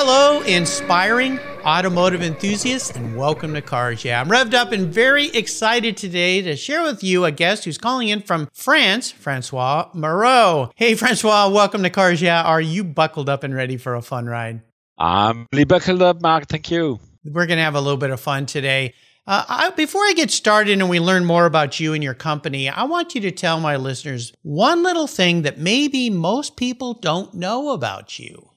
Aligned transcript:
Hello, 0.00 0.42
inspiring 0.42 1.40
automotive 1.64 2.22
enthusiasts, 2.22 2.92
and 2.96 3.16
welcome 3.16 3.52
to 3.54 3.60
Cars 3.60 4.04
Yeah. 4.04 4.20
I'm 4.20 4.28
revved 4.28 4.54
up 4.54 4.70
and 4.70 4.86
very 4.86 5.26
excited 5.30 5.96
today 5.96 6.40
to 6.40 6.54
share 6.54 6.84
with 6.84 7.02
you 7.02 7.24
a 7.24 7.32
guest 7.32 7.64
who's 7.64 7.78
calling 7.78 8.08
in 8.08 8.20
from 8.22 8.48
France, 8.52 9.10
Francois 9.10 9.88
Moreau. 9.94 10.70
Hey, 10.76 10.94
Francois, 10.94 11.48
welcome 11.48 11.82
to 11.82 11.90
Cars 11.90 12.22
Yeah. 12.22 12.44
Are 12.44 12.60
you 12.60 12.84
buckled 12.84 13.28
up 13.28 13.42
and 13.42 13.52
ready 13.52 13.76
for 13.76 13.96
a 13.96 14.00
fun 14.00 14.26
ride? 14.26 14.62
I'm 14.98 15.48
really 15.52 15.64
buckled 15.64 16.00
up, 16.00 16.22
Mark. 16.22 16.46
Thank 16.46 16.70
you. 16.70 17.00
We're 17.24 17.46
going 17.46 17.58
to 17.58 17.64
have 17.64 17.74
a 17.74 17.80
little 17.80 17.98
bit 17.98 18.10
of 18.10 18.20
fun 18.20 18.46
today. 18.46 18.94
Uh, 19.26 19.44
I, 19.48 19.70
before 19.70 20.02
I 20.02 20.12
get 20.14 20.30
started 20.30 20.78
and 20.78 20.88
we 20.88 21.00
learn 21.00 21.24
more 21.24 21.44
about 21.44 21.80
you 21.80 21.92
and 21.92 22.04
your 22.04 22.14
company, 22.14 22.68
I 22.68 22.84
want 22.84 23.16
you 23.16 23.20
to 23.22 23.32
tell 23.32 23.58
my 23.58 23.74
listeners 23.74 24.32
one 24.42 24.84
little 24.84 25.08
thing 25.08 25.42
that 25.42 25.58
maybe 25.58 26.08
most 26.08 26.56
people 26.56 26.94
don't 26.94 27.34
know 27.34 27.70
about 27.70 28.20
you. 28.20 28.48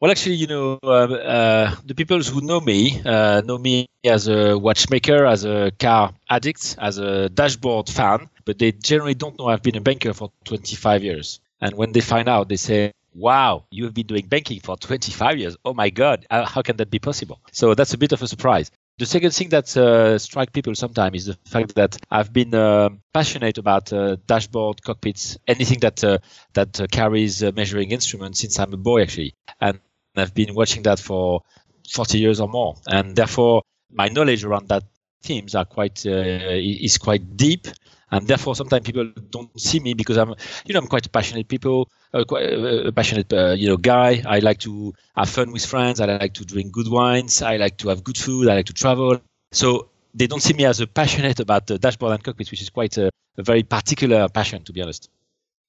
Well, 0.00 0.12
actually, 0.12 0.36
you 0.36 0.46
know, 0.46 0.78
uh, 0.80 0.86
uh, 0.86 1.74
the 1.84 1.94
people 1.94 2.20
who 2.20 2.40
know 2.40 2.60
me 2.60 3.02
uh, 3.04 3.42
know 3.44 3.58
me 3.58 3.88
as 4.04 4.28
a 4.28 4.56
watchmaker, 4.56 5.26
as 5.26 5.44
a 5.44 5.72
car 5.72 6.14
addict, 6.30 6.76
as 6.78 6.98
a 6.98 7.28
dashboard 7.28 7.88
fan, 7.88 8.28
but 8.44 8.60
they 8.60 8.70
generally 8.70 9.14
don't 9.14 9.36
know 9.38 9.48
I've 9.48 9.62
been 9.62 9.76
a 9.76 9.80
banker 9.80 10.12
for 10.14 10.30
25 10.44 11.02
years. 11.02 11.40
And 11.60 11.74
when 11.74 11.90
they 11.90 12.00
find 12.00 12.28
out, 12.28 12.48
they 12.48 12.56
say, 12.56 12.92
wow, 13.12 13.64
you 13.72 13.84
have 13.86 13.94
been 13.94 14.06
doing 14.06 14.26
banking 14.28 14.60
for 14.60 14.76
25 14.76 15.36
years. 15.36 15.56
Oh 15.64 15.74
my 15.74 15.90
God, 15.90 16.24
how 16.30 16.62
can 16.62 16.76
that 16.76 16.90
be 16.90 17.00
possible? 17.00 17.40
So 17.50 17.74
that's 17.74 17.92
a 17.92 17.98
bit 17.98 18.12
of 18.12 18.22
a 18.22 18.28
surprise. 18.28 18.70
The 18.98 19.06
second 19.06 19.32
thing 19.32 19.48
that 19.50 19.76
uh, 19.76 20.18
strikes 20.18 20.52
people 20.52 20.74
sometimes 20.76 21.16
is 21.16 21.26
the 21.26 21.38
fact 21.50 21.74
that 21.74 21.96
I've 22.10 22.32
been 22.32 22.54
uh, 22.54 22.90
passionate 23.12 23.58
about 23.58 23.92
uh, 23.92 24.16
dashboard, 24.26 24.82
cockpits, 24.82 25.38
anything 25.46 25.80
that 25.80 26.02
uh, 26.04 26.18
that 26.54 26.88
carries 26.92 27.42
measuring 27.42 27.90
instruments 27.90 28.40
since 28.40 28.58
I'm 28.60 28.72
a 28.72 28.76
boy, 28.76 29.02
actually. 29.02 29.34
And 29.60 29.80
I've 30.20 30.34
been 30.34 30.54
watching 30.54 30.82
that 30.84 30.98
for 30.98 31.42
40 31.90 32.18
years 32.18 32.40
or 32.40 32.48
more, 32.48 32.76
and 32.86 33.16
therefore 33.16 33.62
my 33.90 34.08
knowledge 34.08 34.44
around 34.44 34.68
that 34.68 34.84
themes 35.22 35.54
are 35.54 35.64
quite 35.64 36.04
uh, 36.06 36.10
is 36.10 36.98
quite 36.98 37.36
deep. 37.36 37.66
And 38.10 38.26
therefore 38.26 38.56
sometimes 38.56 38.86
people 38.86 39.12
don't 39.28 39.50
see 39.60 39.80
me 39.80 39.92
because 39.92 40.16
I'm 40.16 40.34
you 40.64 40.72
know 40.72 40.80
I'm 40.80 40.86
quite 40.86 41.04
a 41.04 41.10
passionate 41.10 41.46
people 41.46 41.90
uh, 42.14 42.24
quite 42.24 42.44
a 42.44 42.92
passionate 42.92 43.30
uh, 43.32 43.50
you 43.50 43.68
know 43.68 43.76
guy. 43.76 44.22
I 44.26 44.38
like 44.38 44.60
to 44.60 44.94
have 45.14 45.28
fun 45.28 45.52
with 45.52 45.64
friends. 45.66 46.00
I 46.00 46.06
like 46.06 46.32
to 46.34 46.44
drink 46.44 46.72
good 46.72 46.88
wines. 46.88 47.42
I 47.42 47.56
like 47.56 47.76
to 47.78 47.88
have 47.88 48.02
good 48.02 48.16
food. 48.16 48.48
I 48.48 48.54
like 48.54 48.66
to 48.66 48.72
travel. 48.72 49.20
So 49.52 49.90
they 50.14 50.26
don't 50.26 50.42
see 50.42 50.54
me 50.54 50.64
as 50.64 50.80
a 50.80 50.86
passionate 50.86 51.38
about 51.38 51.66
the 51.66 51.78
dashboard 51.78 52.12
and 52.12 52.24
cockpit 52.24 52.50
which 52.50 52.62
is 52.62 52.70
quite 52.70 52.96
a, 52.96 53.10
a 53.36 53.42
very 53.42 53.62
particular 53.62 54.26
passion 54.28 54.64
to 54.64 54.72
be 54.72 54.80
honest. 54.80 55.10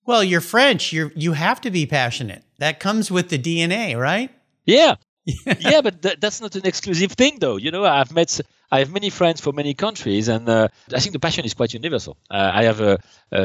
Well 0.06 0.24
you're 0.24 0.42
French. 0.42 0.94
You 0.94 1.12
you 1.16 1.34
have 1.34 1.60
to 1.62 1.72
be 1.72 1.86
passionate. 1.86 2.44
That 2.60 2.80
comes 2.80 3.12
with 3.12 3.28
the 3.30 3.38
DNA 3.38 4.00
right 4.00 4.32
yeah. 4.66 4.96
yeah, 5.60 5.82
but 5.82 6.02
th- 6.02 6.18
that's 6.20 6.42
not 6.42 6.56
an 6.56 6.66
exclusive 6.66 7.12
thing, 7.12 7.38
though. 7.40 7.58
You 7.58 7.72
know, 7.72 7.86
I've 7.86 8.12
met, 8.12 8.40
I 8.72 8.80
have 8.80 8.92
many 8.92 9.10
friends 9.10 9.42
from 9.42 9.56
many 9.56 9.74
countries, 9.74 10.28
and 10.28 10.50
uh, 10.50 10.70
I 10.94 11.00
think 11.00 11.14
the 11.14 11.20
passion 11.20 11.46
is 11.46 11.54
quite 11.54 11.74
universal. 11.74 12.18
Uh, 12.32 12.52
I 12.54 12.64
have 12.64 12.82
a, 12.82 12.98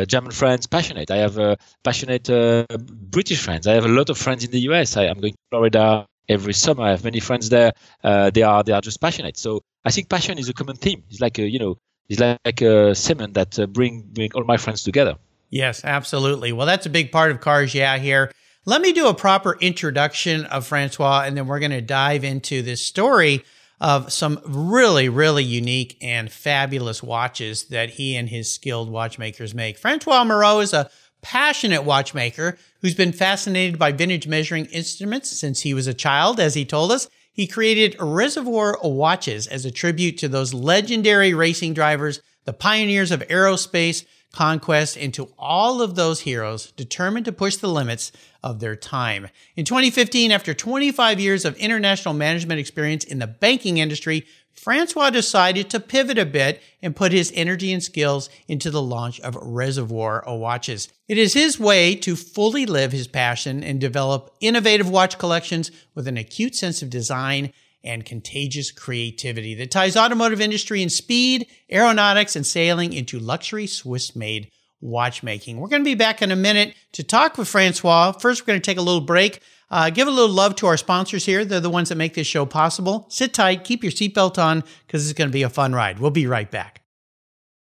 German 0.06 0.30
friends 0.30 0.66
passionate. 0.66 1.10
I 1.10 1.18
have 1.18 1.36
a 1.36 1.58
passionate 1.82 2.30
uh, 2.30 2.64
British 2.78 3.42
friends. 3.42 3.66
I 3.66 3.74
have 3.74 3.84
a 3.84 3.88
lot 3.88 4.08
of 4.08 4.16
friends 4.16 4.44
in 4.44 4.50
the 4.50 4.60
US. 4.70 4.96
I, 4.96 5.04
am 5.04 5.20
going 5.20 5.34
to 5.34 5.38
Florida 5.50 6.06
every 6.28 6.54
summer. 6.54 6.84
I 6.84 6.90
have 6.90 7.04
many 7.04 7.20
friends 7.20 7.48
there. 7.48 7.72
Uh, 8.02 8.30
they 8.30 8.42
are 8.42 8.62
they 8.62 8.72
are 8.72 8.80
just 8.80 9.00
passionate. 9.00 9.36
So 9.36 9.62
I 9.84 9.90
think 9.90 10.08
passion 10.08 10.38
is 10.38 10.48
a 10.48 10.54
common 10.54 10.76
theme. 10.76 11.02
It's 11.10 11.20
like 11.20 11.38
a 11.38 11.48
you 11.48 11.58
know, 11.58 11.78
it's 12.08 12.20
like 12.20 12.60
a 12.62 12.94
cement 12.94 13.34
that 13.34 13.58
uh, 13.58 13.66
bring 13.66 14.02
bring 14.02 14.30
all 14.34 14.44
my 14.44 14.56
friends 14.56 14.82
together. 14.82 15.16
Yes, 15.50 15.84
absolutely. 15.84 16.52
Well, 16.52 16.66
that's 16.66 16.86
a 16.86 16.90
big 16.90 17.12
part 17.12 17.30
of 17.30 17.40
Cars 17.40 17.74
Yeah 17.74 17.98
here. 17.98 18.32
Let 18.66 18.80
me 18.80 18.94
do 18.94 19.08
a 19.08 19.14
proper 19.14 19.58
introduction 19.60 20.46
of 20.46 20.66
Francois, 20.66 21.24
and 21.26 21.36
then 21.36 21.46
we're 21.46 21.58
going 21.58 21.70
to 21.70 21.82
dive 21.82 22.24
into 22.24 22.62
this 22.62 22.80
story 22.80 23.44
of 23.78 24.10
some 24.10 24.40
really, 24.46 25.10
really 25.10 25.44
unique 25.44 25.98
and 26.00 26.32
fabulous 26.32 27.02
watches 27.02 27.64
that 27.64 27.90
he 27.90 28.16
and 28.16 28.26
his 28.26 28.50
skilled 28.50 28.88
watchmakers 28.88 29.54
make. 29.54 29.76
Francois 29.76 30.24
Moreau 30.24 30.60
is 30.60 30.72
a 30.72 30.88
passionate 31.20 31.84
watchmaker 31.84 32.56
who's 32.80 32.94
been 32.94 33.12
fascinated 33.12 33.78
by 33.78 33.92
vintage 33.92 34.26
measuring 34.26 34.64
instruments 34.66 35.28
since 35.28 35.60
he 35.60 35.74
was 35.74 35.86
a 35.86 35.92
child, 35.92 36.40
as 36.40 36.54
he 36.54 36.64
told 36.64 36.90
us. 36.90 37.06
He 37.34 37.46
created 37.46 37.96
Reservoir 38.00 38.78
watches 38.82 39.46
as 39.46 39.66
a 39.66 39.70
tribute 39.70 40.16
to 40.18 40.28
those 40.28 40.54
legendary 40.54 41.34
racing 41.34 41.74
drivers, 41.74 42.22
the 42.46 42.54
pioneers 42.54 43.10
of 43.10 43.20
aerospace, 43.28 44.06
conquest 44.34 44.96
into 44.96 45.30
all 45.38 45.80
of 45.80 45.94
those 45.94 46.20
heroes 46.20 46.72
determined 46.72 47.24
to 47.26 47.32
push 47.32 47.56
the 47.56 47.68
limits 47.68 48.12
of 48.42 48.60
their 48.60 48.76
time. 48.76 49.28
In 49.56 49.64
2015, 49.64 50.32
after 50.32 50.52
25 50.52 51.20
years 51.20 51.44
of 51.44 51.56
international 51.56 52.14
management 52.14 52.60
experience 52.60 53.04
in 53.04 53.20
the 53.20 53.26
banking 53.26 53.78
industry, 53.78 54.26
Francois 54.52 55.10
decided 55.10 55.68
to 55.70 55.80
pivot 55.80 56.18
a 56.18 56.24
bit 56.24 56.62
and 56.80 56.94
put 56.94 57.12
his 57.12 57.32
energy 57.34 57.72
and 57.72 57.82
skills 57.82 58.30
into 58.48 58.70
the 58.70 58.82
launch 58.82 59.20
of 59.20 59.36
Reservoir 59.36 60.24
watches. 60.26 60.88
It 61.08 61.18
is 61.18 61.34
his 61.34 61.58
way 61.58 61.94
to 61.96 62.16
fully 62.16 62.64
live 62.64 62.92
his 62.92 63.08
passion 63.08 63.62
and 63.64 63.80
develop 63.80 64.34
innovative 64.40 64.88
watch 64.88 65.18
collections 65.18 65.70
with 65.94 66.08
an 66.08 66.16
acute 66.16 66.54
sense 66.54 66.82
of 66.82 66.90
design 66.90 67.52
and 67.84 68.04
contagious 68.04 68.72
creativity 68.72 69.54
that 69.54 69.70
ties 69.70 69.96
automotive 69.96 70.40
industry 70.40 70.82
and 70.82 70.90
speed, 70.90 71.46
aeronautics, 71.70 72.34
and 72.34 72.46
sailing 72.46 72.92
into 72.92 73.18
luxury 73.18 73.66
Swiss 73.66 74.16
made 74.16 74.50
watchmaking. 74.80 75.58
We're 75.58 75.68
going 75.68 75.82
to 75.82 75.90
be 75.90 75.94
back 75.94 76.22
in 76.22 76.32
a 76.32 76.36
minute 76.36 76.74
to 76.92 77.02
talk 77.02 77.38
with 77.38 77.48
Francois. 77.48 78.12
First, 78.12 78.42
we're 78.42 78.52
going 78.52 78.60
to 78.60 78.64
take 78.64 78.78
a 78.78 78.82
little 78.82 79.00
break. 79.00 79.40
Uh, 79.70 79.90
give 79.90 80.06
a 80.06 80.10
little 80.10 80.34
love 80.34 80.56
to 80.56 80.66
our 80.66 80.76
sponsors 80.76 81.24
here. 81.24 81.44
They're 81.44 81.60
the 81.60 81.70
ones 81.70 81.88
that 81.88 81.96
make 81.96 82.14
this 82.14 82.26
show 82.26 82.46
possible. 82.46 83.06
Sit 83.08 83.34
tight, 83.34 83.64
keep 83.64 83.82
your 83.82 83.92
seatbelt 83.92 84.38
on, 84.38 84.62
because 84.86 85.08
it's 85.08 85.16
going 85.16 85.28
to 85.28 85.32
be 85.32 85.42
a 85.42 85.48
fun 85.48 85.72
ride. 85.74 85.98
We'll 85.98 86.10
be 86.10 86.26
right 86.26 86.50
back. 86.50 86.83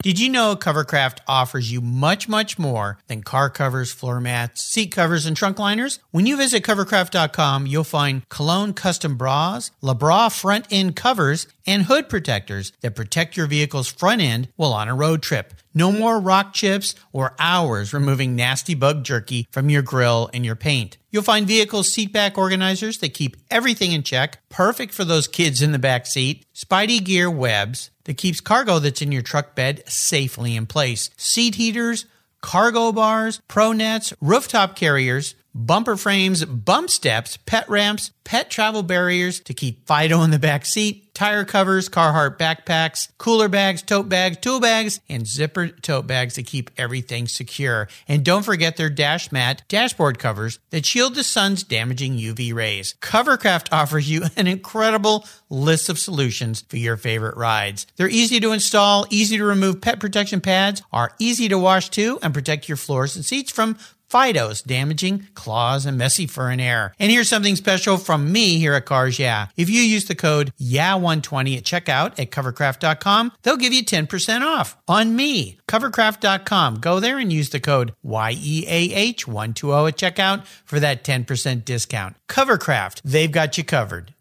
Did 0.06 0.20
you 0.20 0.28
know 0.28 0.54
Covercraft 0.54 1.18
offers 1.26 1.72
you 1.72 1.80
much, 1.80 2.28
much 2.28 2.60
more 2.60 2.96
than 3.08 3.24
car 3.24 3.50
covers, 3.50 3.90
floor 3.90 4.20
mats, 4.20 4.62
seat 4.62 4.92
covers, 4.92 5.26
and 5.26 5.36
trunk 5.36 5.58
liners? 5.58 5.98
When 6.12 6.26
you 6.26 6.36
visit 6.36 6.62
covercraft.com, 6.62 7.66
you'll 7.66 7.82
find 7.82 8.22
Colgan 8.28 8.72
custom 8.72 9.16
bras, 9.16 9.72
LeBra 9.82 10.30
front 10.30 10.68
end 10.70 10.94
covers, 10.94 11.48
and 11.66 11.82
hood 11.82 12.08
protectors 12.08 12.70
that 12.82 12.94
protect 12.94 13.36
your 13.36 13.48
vehicle's 13.48 13.88
front 13.88 14.20
end 14.20 14.46
while 14.54 14.72
on 14.74 14.86
a 14.86 14.94
road 14.94 15.22
trip. 15.22 15.52
No 15.76 15.92
more 15.92 16.18
rock 16.18 16.54
chips 16.54 16.94
or 17.12 17.34
hours 17.38 17.92
removing 17.92 18.34
nasty 18.34 18.74
bug 18.74 19.04
jerky 19.04 19.46
from 19.50 19.68
your 19.68 19.82
grill 19.82 20.30
and 20.32 20.42
your 20.42 20.56
paint. 20.56 20.96
You'll 21.10 21.22
find 21.22 21.46
vehicle 21.46 21.82
seatback 21.82 22.38
organizers 22.38 22.96
that 22.98 23.12
keep 23.12 23.36
everything 23.50 23.92
in 23.92 24.02
check, 24.02 24.38
perfect 24.48 24.94
for 24.94 25.04
those 25.04 25.28
kids 25.28 25.60
in 25.60 25.72
the 25.72 25.78
back 25.78 26.06
seat, 26.06 26.46
Spidey 26.54 27.04
gear 27.04 27.30
webs 27.30 27.90
that 28.04 28.16
keeps 28.16 28.40
cargo 28.40 28.78
that's 28.78 29.02
in 29.02 29.12
your 29.12 29.20
truck 29.20 29.54
bed 29.54 29.82
safely 29.86 30.56
in 30.56 30.64
place, 30.64 31.10
seat 31.18 31.56
heaters, 31.56 32.06
cargo 32.40 32.90
bars, 32.90 33.42
pro 33.46 33.72
nets, 33.72 34.14
rooftop 34.18 34.76
carriers, 34.76 35.34
bumper 35.56 35.96
frames, 35.96 36.44
bump 36.44 36.90
steps, 36.90 37.38
pet 37.38 37.68
ramps, 37.68 38.12
pet 38.24 38.50
travel 38.50 38.82
barriers 38.82 39.40
to 39.40 39.54
keep 39.54 39.86
Fido 39.86 40.22
in 40.22 40.30
the 40.30 40.38
back 40.38 40.66
seat, 40.66 41.14
tire 41.14 41.44
covers, 41.44 41.88
Carhartt 41.88 42.36
backpacks, 42.36 43.08
cooler 43.18 43.48
bags, 43.48 43.82
tote 43.82 44.08
bags, 44.08 44.36
tool 44.36 44.60
bags, 44.60 45.00
and 45.08 45.26
zipper 45.26 45.68
tote 45.68 46.06
bags 46.06 46.34
to 46.34 46.42
keep 46.42 46.70
everything 46.76 47.26
secure. 47.26 47.88
And 48.06 48.24
don't 48.24 48.42
forget 48.42 48.76
their 48.76 48.90
dash 48.90 49.32
mat 49.32 49.62
dashboard 49.68 50.18
covers 50.18 50.58
that 50.70 50.84
shield 50.84 51.14
the 51.14 51.24
sun's 51.24 51.62
damaging 51.62 52.18
UV 52.18 52.52
rays. 52.52 52.94
Covercraft 53.00 53.68
offers 53.72 54.10
you 54.10 54.24
an 54.36 54.46
incredible 54.46 55.24
list 55.48 55.88
of 55.88 55.98
solutions 55.98 56.64
for 56.68 56.76
your 56.76 56.96
favorite 56.96 57.36
rides. 57.36 57.86
They're 57.96 58.08
easy 58.08 58.40
to 58.40 58.52
install, 58.52 59.06
easy 59.08 59.38
to 59.38 59.44
remove 59.44 59.80
pet 59.80 60.00
protection 60.00 60.40
pads, 60.40 60.82
are 60.92 61.12
easy 61.18 61.48
to 61.48 61.58
wash 61.58 61.88
too, 61.88 62.18
and 62.22 62.34
protect 62.34 62.68
your 62.68 62.76
floors 62.76 63.16
and 63.16 63.24
seats 63.24 63.52
from 63.52 63.78
Fido's 64.16 64.62
damaging 64.62 65.28
claws 65.34 65.84
and 65.84 65.98
messy 65.98 66.26
fur 66.26 66.48
and 66.48 66.58
hair. 66.58 66.94
And 66.98 67.12
here's 67.12 67.28
something 67.28 67.54
special 67.54 67.98
from 67.98 68.32
me 68.32 68.58
here 68.58 68.72
at 68.72 68.86
Cars 68.86 69.18
Yeah. 69.18 69.48
If 69.58 69.68
you 69.68 69.82
use 69.82 70.06
the 70.06 70.14
code 70.14 70.54
YEAH120 70.58 71.58
at 71.58 71.64
checkout 71.64 72.18
at 72.18 72.30
covercraft.com, 72.30 73.32
they'll 73.42 73.58
give 73.58 73.74
you 73.74 73.84
10% 73.84 74.40
off 74.40 74.74
on 74.88 75.14
me. 75.14 75.58
Covercraft.com. 75.68 76.76
Go 76.76 76.98
there 76.98 77.18
and 77.18 77.30
use 77.30 77.50
the 77.50 77.60
code 77.60 77.92
YEAH120 78.06 79.88
at 79.88 79.98
checkout 79.98 80.46
for 80.64 80.80
that 80.80 81.04
10% 81.04 81.66
discount. 81.66 82.16
Covercraft, 82.26 83.02
they've 83.04 83.30
got 83.30 83.58
you 83.58 83.64
covered. 83.64 84.14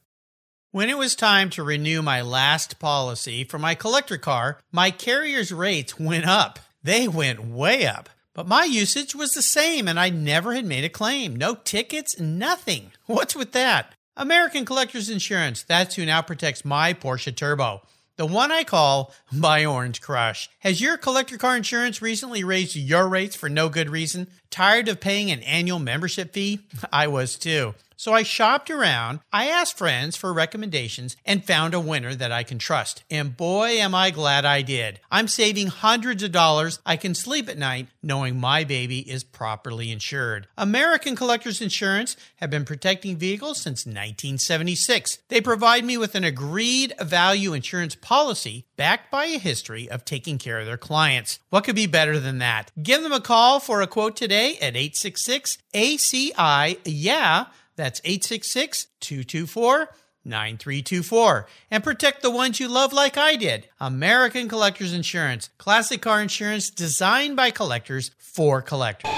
When 0.71 0.89
it 0.89 0.97
was 0.97 1.15
time 1.15 1.49
to 1.51 1.63
renew 1.63 2.01
my 2.01 2.21
last 2.21 2.79
policy 2.79 3.45
for 3.45 3.57
my 3.57 3.75
collector 3.75 4.17
car, 4.17 4.59
my 4.73 4.91
carrier's 4.91 5.53
rates 5.53 5.97
went 5.97 6.25
up. 6.25 6.59
They 6.83 7.07
went 7.07 7.45
way 7.45 7.87
up. 7.87 8.09
But 8.35 8.49
my 8.49 8.65
usage 8.65 9.15
was 9.15 9.33
the 9.33 9.41
same 9.41 9.87
and 9.87 9.97
I 9.97 10.09
never 10.09 10.53
had 10.53 10.65
made 10.65 10.83
a 10.83 10.89
claim. 10.89 11.37
No 11.37 11.55
tickets, 11.55 12.19
nothing. 12.19 12.91
What's 13.05 13.35
with 13.35 13.53
that? 13.53 13.95
American 14.17 14.65
Collectors 14.65 15.09
Insurance, 15.09 15.63
that's 15.63 15.95
who 15.95 16.05
now 16.05 16.21
protects 16.21 16.63
my 16.63 16.93
Porsche 16.93 17.35
Turbo. 17.35 17.81
The 18.17 18.25
one 18.25 18.51
I 18.51 18.63
call 18.63 19.13
my 19.31 19.65
Orange 19.65 20.01
Crush. 20.01 20.49
Has 20.59 20.79
your 20.79 20.97
collector 20.97 21.37
car 21.37 21.57
insurance 21.57 22.01
recently 22.01 22.43
raised 22.43 22.75
your 22.75 23.09
rates 23.09 23.35
for 23.35 23.49
no 23.49 23.67
good 23.67 23.89
reason? 23.89 24.27
Tired 24.55 24.87
of 24.87 25.01
paying 25.01 25.31
an 25.31 25.43
annual 25.43 25.79
membership 25.79 26.31
fee? 26.31 26.61
I 26.93 27.07
was 27.07 27.35
too. 27.35 27.75
So 27.97 28.13
I 28.13 28.23
shopped 28.23 28.69
around, 28.69 29.21
I 29.31 29.47
asked 29.47 29.77
friends 29.77 30.17
for 30.17 30.33
recommendations, 30.33 31.15
and 31.25 31.45
found 31.45 31.73
a 31.73 31.79
winner 31.79 32.13
that 32.15 32.31
I 32.31 32.43
can 32.43 32.59
trust. 32.59 33.03
And 33.09 33.35
boy, 33.35 33.79
am 33.79 33.95
I 33.95 34.11
glad 34.11 34.45
I 34.45 34.61
did. 34.61 34.99
I'm 35.09 35.27
saving 35.27 35.67
hundreds 35.67 36.21
of 36.21 36.31
dollars. 36.31 36.79
I 36.85 36.97
can 36.97 37.15
sleep 37.15 37.49
at 37.49 37.57
night 37.57 37.87
knowing 38.03 38.39
my 38.39 38.63
baby 38.63 38.99
is 38.99 39.23
properly 39.23 39.91
insured. 39.91 40.47
American 40.57 41.15
Collectors 41.15 41.61
Insurance 41.61 42.15
have 42.37 42.49
been 42.49 42.65
protecting 42.65 43.17
vehicles 43.17 43.61
since 43.61 43.85
1976. 43.85 45.19
They 45.29 45.41
provide 45.41 45.85
me 45.85 45.97
with 45.97 46.15
an 46.15 46.23
agreed 46.23 46.93
value 47.01 47.53
insurance 47.53 47.95
policy 47.95 48.65
backed 48.75 49.09
by 49.09 49.25
a 49.25 49.39
history 49.39 49.89
of 49.89 50.05
taking 50.05 50.37
care 50.37 50.59
of 50.59 50.65
their 50.65 50.77
clients. 50.77 51.39
What 51.49 51.63
could 51.63 51.75
be 51.75 51.87
better 51.87 52.19
than 52.19 52.39
that? 52.39 52.71
Give 52.81 53.01
them 53.01 53.13
a 53.13 53.21
call 53.21 53.59
for 53.59 53.81
a 53.81 53.87
quote 53.87 54.15
today 54.15 54.44
at 54.53 54.75
866 54.75 55.57
ACI 55.73 56.77
Yeah. 56.85 57.45
That's 57.75 57.99
866 58.05 58.87
224 59.01 59.89
9324. 60.25 61.47
And 61.69 61.83
protect 61.83 62.21
the 62.21 62.31
ones 62.31 62.59
you 62.59 62.67
love 62.67 62.93
like 62.93 63.17
I 63.17 63.35
did. 63.35 63.69
American 63.79 64.49
Collectors 64.49 64.93
Insurance. 64.93 65.49
Classic 65.57 66.01
car 66.01 66.21
insurance 66.21 66.69
designed 66.69 67.35
by 67.35 67.51
collectors 67.51 68.11
for 68.17 68.61
collectors. 68.61 69.11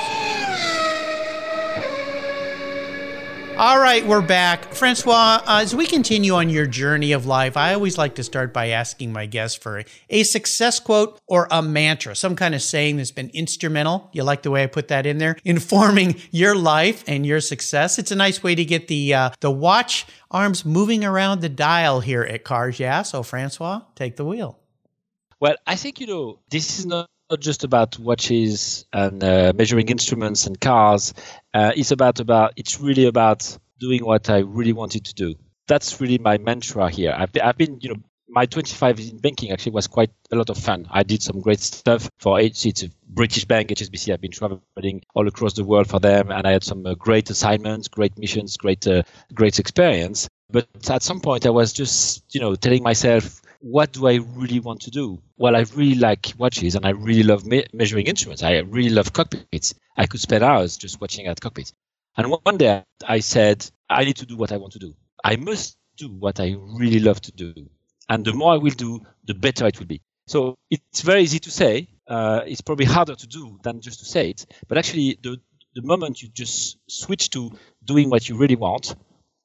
All 3.60 3.80
right, 3.80 4.06
we're 4.06 4.22
back. 4.22 4.66
Francois, 4.66 5.42
as 5.48 5.76
we 5.76 5.88
continue 5.88 6.36
on 6.36 6.48
your 6.48 6.68
journey 6.68 7.14
of 7.14 7.26
life, 7.26 7.58
I 7.58 7.74
always 7.74 7.98
like 7.98 8.14
to 8.16 8.24
start 8.24 8.54
by 8.54 8.68
asking 8.68 9.12
my 9.12 9.26
guests 9.26 9.58
for 9.58 9.80
a, 9.80 9.86
a, 10.12 10.22
success 10.22 10.80
quote 10.80 11.20
or 11.26 11.48
a 11.50 11.64
mantra, 11.64 12.16
some 12.16 12.36
kind 12.36 12.54
of 12.54 12.62
saying 12.62 12.98
that's 12.98 13.10
been 13.10 13.32
instrumental. 13.32 14.12
You 14.14 14.22
like 14.22 14.44
the 14.44 14.52
way 14.52 14.62
I 14.62 14.68
put 14.68 14.90
that 14.90 15.08
in 15.08 15.18
there? 15.18 15.38
Informing 15.44 16.18
your 16.30 16.56
life 16.56 17.04
and 17.08 17.26
your 17.26 17.42
success. 17.42 17.98
It's 17.98 18.12
a 18.12 18.16
nice 18.16 18.44
way 18.44 18.54
to 18.54 18.64
get 18.64 18.90
the, 18.90 19.16
uh, 19.16 19.30
the 19.40 19.50
watch 19.50 20.06
arms 20.30 20.64
moving 20.64 21.04
around 21.04 21.42
the 21.42 21.50
dial 21.50 22.00
here 22.00 22.22
at 22.22 22.44
Cars 22.44 22.80
Yeah. 22.80 23.02
So, 23.02 23.24
Francois, 23.24 23.82
take 23.96 24.18
the 24.18 24.26
wheel. 24.26 24.60
Well, 25.40 25.56
I 25.66 25.78
think, 25.78 26.00
you 26.00 26.06
know, 26.06 26.42
this 26.52 26.78
is 26.78 26.86
not 26.86 27.10
not 27.30 27.40
just 27.42 27.64
about 27.64 28.00
watches 28.00 28.86
and 28.94 29.24
uh, 29.24 29.54
measuring 29.56 29.90
instruments 29.90 30.48
and 30.48 30.60
cars. 30.60 31.14
Uh, 31.54 31.72
it's 31.76 31.92
about 31.92 32.20
about 32.20 32.54
it's 32.56 32.80
really 32.80 33.06
about 33.06 33.58
doing 33.80 34.06
what 34.06 34.30
I 34.30 34.40
really 34.40 34.74
wanted 34.74 35.06
to 35.06 35.14
do. 35.14 35.36
That's 35.68 36.00
really 36.00 36.18
my 36.18 36.38
mantra 36.38 36.90
here. 36.90 37.14
I've, 37.18 37.32
I've 37.44 37.58
been, 37.58 37.80
you 37.82 37.90
know, 37.90 38.02
my 38.30 38.46
25 38.46 39.00
in 39.00 39.18
banking 39.18 39.52
actually 39.52 39.74
was 39.74 39.88
quite 39.88 40.12
a 40.32 40.36
lot 40.36 40.50
of 40.50 40.58
fun. 40.58 40.88
I 40.92 41.04
did 41.04 41.22
some 41.22 41.40
great 41.42 41.60
stuff 41.60 42.10
for 42.20 42.40
It's 42.40 42.66
a 42.84 42.90
British 43.08 43.46
bank, 43.46 43.70
HSBC. 43.70 44.14
I've 44.14 44.22
been 44.22 44.32
traveling 44.32 45.04
all 45.16 45.28
across 45.28 45.54
the 45.54 45.64
world 45.64 45.88
for 45.88 46.00
them, 46.00 46.32
and 46.32 46.46
I 46.46 46.52
had 46.52 46.64
some 46.64 46.86
uh, 46.86 46.94
great 46.94 47.30
assignments, 47.30 47.88
great 47.88 48.18
missions, 48.18 48.58
great, 48.58 48.86
uh, 48.88 49.04
great 49.34 49.60
experience. 49.60 50.30
But 50.50 50.68
at 50.90 51.04
some 51.04 51.20
point, 51.20 51.46
I 51.46 51.50
was 51.50 51.74
just, 51.74 52.24
you 52.34 52.42
know, 52.42 52.56
telling 52.56 52.84
myself, 52.84 53.42
what 53.60 53.92
do 53.92 54.08
I 54.08 54.16
really 54.16 54.60
want 54.60 54.82
to 54.82 54.92
do? 54.92 55.22
Well, 55.38 55.56
I 55.56 55.66
really 55.76 55.96
like 55.96 56.34
watches 56.38 56.76
and 56.76 56.86
I 56.86 56.90
really 56.90 57.24
love 57.24 57.46
me- 57.46 57.66
measuring 57.74 58.08
instruments. 58.08 58.44
I 58.44 58.58
really 58.60 58.90
love 58.90 59.14
cockpits. 59.14 59.74
I 59.96 60.08
could 60.08 60.20
spend 60.20 60.44
hours 60.44 60.78
just 60.78 61.02
watching 61.02 61.28
at 61.28 61.42
cockpits. 61.42 61.74
And 62.16 62.32
one 62.32 62.58
day 62.58 62.84
I 63.06 63.20
said, 63.20 63.70
I 63.90 64.04
need 64.04 64.18
to 64.18 64.26
do 64.26 64.38
what 64.38 64.52
I 64.52 64.58
want 64.58 64.74
to 64.74 64.80
do. 64.80 64.96
I 65.24 65.36
must 65.36 65.78
do 65.98 66.10
what 66.10 66.40
I 66.40 66.56
really 66.58 67.00
love 67.00 67.22
to 67.22 67.32
do. 67.32 67.54
And 68.10 68.26
the 68.26 68.34
more 68.34 68.54
I 68.54 68.58
will 68.58 68.72
do, 68.72 69.02
the 69.26 69.34
better 69.34 69.68
it 69.68 69.80
will 69.80 69.88
be. 69.88 70.02
So 70.28 70.56
it's 70.70 71.02
very 71.02 71.22
easy 71.22 71.40
to 71.40 71.52
say. 71.52 71.90
Uh, 72.08 72.42
it's 72.46 72.62
probably 72.62 72.86
harder 72.86 73.16
to 73.16 73.28
do 73.28 73.60
than 73.64 73.82
just 73.82 74.00
to 74.00 74.06
say 74.06 74.30
it. 74.30 74.46
But 74.68 74.78
actually, 74.78 75.20
the, 75.22 75.40
the 75.76 75.82
moment 75.82 76.22
you 76.22 76.30
just 76.30 76.78
switch 76.90 77.30
to 77.32 77.52
doing 77.84 78.10
what 78.10 78.28
you 78.30 78.38
really 78.38 78.56
want, 78.56 78.96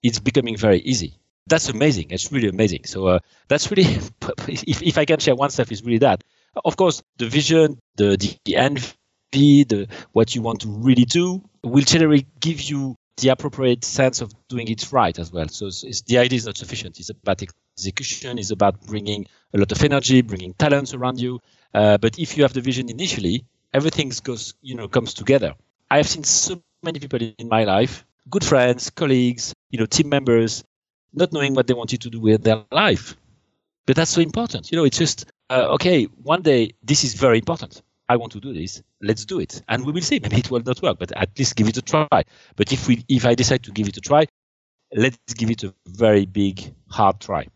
it's 0.03 0.19
becoming 0.19 0.56
very 0.56 0.79
easy 0.79 1.19
that's 1.47 1.69
amazing. 1.69 2.06
It's 2.11 2.31
really 2.33 2.49
amazing. 2.49 2.85
So 2.85 3.06
uh, 3.06 3.19
that's 3.49 3.71
really, 3.71 3.85
if, 4.49 4.83
if 4.83 4.99
I 4.99 5.05
can 5.05 5.19
share 5.19 5.35
one 5.35 5.50
stuff, 5.50 5.73
is 5.73 5.83
really 5.83 5.99
that. 5.99 6.23
Of 6.65 6.77
course, 6.77 7.03
the 7.17 7.29
vision, 7.29 7.79
the 7.97 8.17
the, 8.17 8.37
the 8.44 8.56
envy, 8.56 9.65
the 9.65 9.89
what 10.12 10.35
you 10.35 10.43
want 10.43 10.61
to 10.61 10.69
really 10.69 11.05
do 11.05 11.43
will 11.62 11.85
generally 11.85 12.27
give 12.41 12.61
you 12.61 12.97
the 13.19 13.29
appropriate 13.29 13.85
sense 13.85 14.21
of 14.21 14.33
doing 14.49 14.69
it 14.69 14.93
right 14.93 15.19
as 15.19 15.33
well. 15.33 15.49
So 15.49 15.67
it's, 15.67 15.85
it's, 15.85 16.03
the 16.03 16.19
idea 16.19 16.37
is 16.37 16.47
not 16.47 16.56
sufficient. 16.56 16.99
It's 16.99 17.11
about 17.11 17.43
execution. 17.77 18.39
It's 18.39 18.50
about 18.50 18.81
bringing 18.87 19.27
a 19.55 19.59
lot 19.59 19.71
of 19.73 19.83
energy, 19.83 20.23
bringing 20.23 20.55
talents 20.55 20.94
around 20.94 21.21
you. 21.21 21.41
Uh, 21.75 21.99
but 21.99 22.19
if 22.19 22.37
you 22.37 22.43
have 22.43 22.53
the 22.53 22.61
vision 22.61 22.89
initially, 22.89 23.44
everything 23.73 24.12
goes, 24.23 24.55
you 24.62 24.75
know, 24.75 24.89
comes 24.89 25.15
together. 25.15 25.55
I 25.91 25.99
have 25.99 26.09
seen 26.09 26.25
so 26.25 26.62
many 26.83 26.99
people 26.99 27.21
in 27.21 27.49
my 27.49 27.65
life, 27.65 28.05
good 28.31 28.44
friends, 28.44 28.91
colleagues, 28.91 29.55
you 29.71 29.79
know, 29.79 29.87
team 29.87 30.09
members, 30.09 30.65
not 31.12 31.32
knowing 31.32 31.55
what 31.55 31.67
they 31.67 31.75
wanted 31.75 32.00
to 32.03 32.11
do 32.11 32.20
with 32.20 32.43
their 32.43 32.64
life. 32.70 33.17
But 33.87 33.97
that's 33.97 34.11
so 34.11 34.20
important. 34.20 34.70
You 34.70 34.79
know, 34.79 34.85
it's 34.85 34.99
just, 34.99 35.26
uh, 35.50 35.69
okay, 35.75 36.05
one 36.05 36.43
day 36.43 36.75
this 36.82 37.05
is 37.05 37.14
very 37.14 37.38
important. 37.38 37.82
I 38.09 38.17
want 38.17 38.32
to 38.32 38.41
do 38.41 38.53
this. 38.53 38.82
Let's 39.00 39.25
do 39.25 39.41
it. 39.41 39.62
And 39.69 39.85
we 39.85 39.93
will 39.93 40.03
see. 40.03 40.20
Maybe 40.20 40.37
it 40.38 40.50
will 40.50 40.62
not 40.64 40.82
work, 40.82 40.99
but 40.99 41.12
at 41.12 41.38
least 41.38 41.56
give 41.56 41.69
it 41.69 41.76
a 41.76 41.82
try. 41.82 42.25
But 42.56 42.73
if 42.73 42.87
we, 42.87 43.05
if 43.09 43.25
I 43.25 43.35
decide 43.35 43.62
to 43.64 43.73
give 43.73 43.88
it 43.88 43.97
a 43.97 44.00
try, 44.00 44.26
let's 44.94 45.17
give 45.35 45.50
it 45.50 45.64
a 45.64 45.75
very 45.87 46.26
big, 46.26 46.75
hard 46.88 47.20
try. 47.20 47.47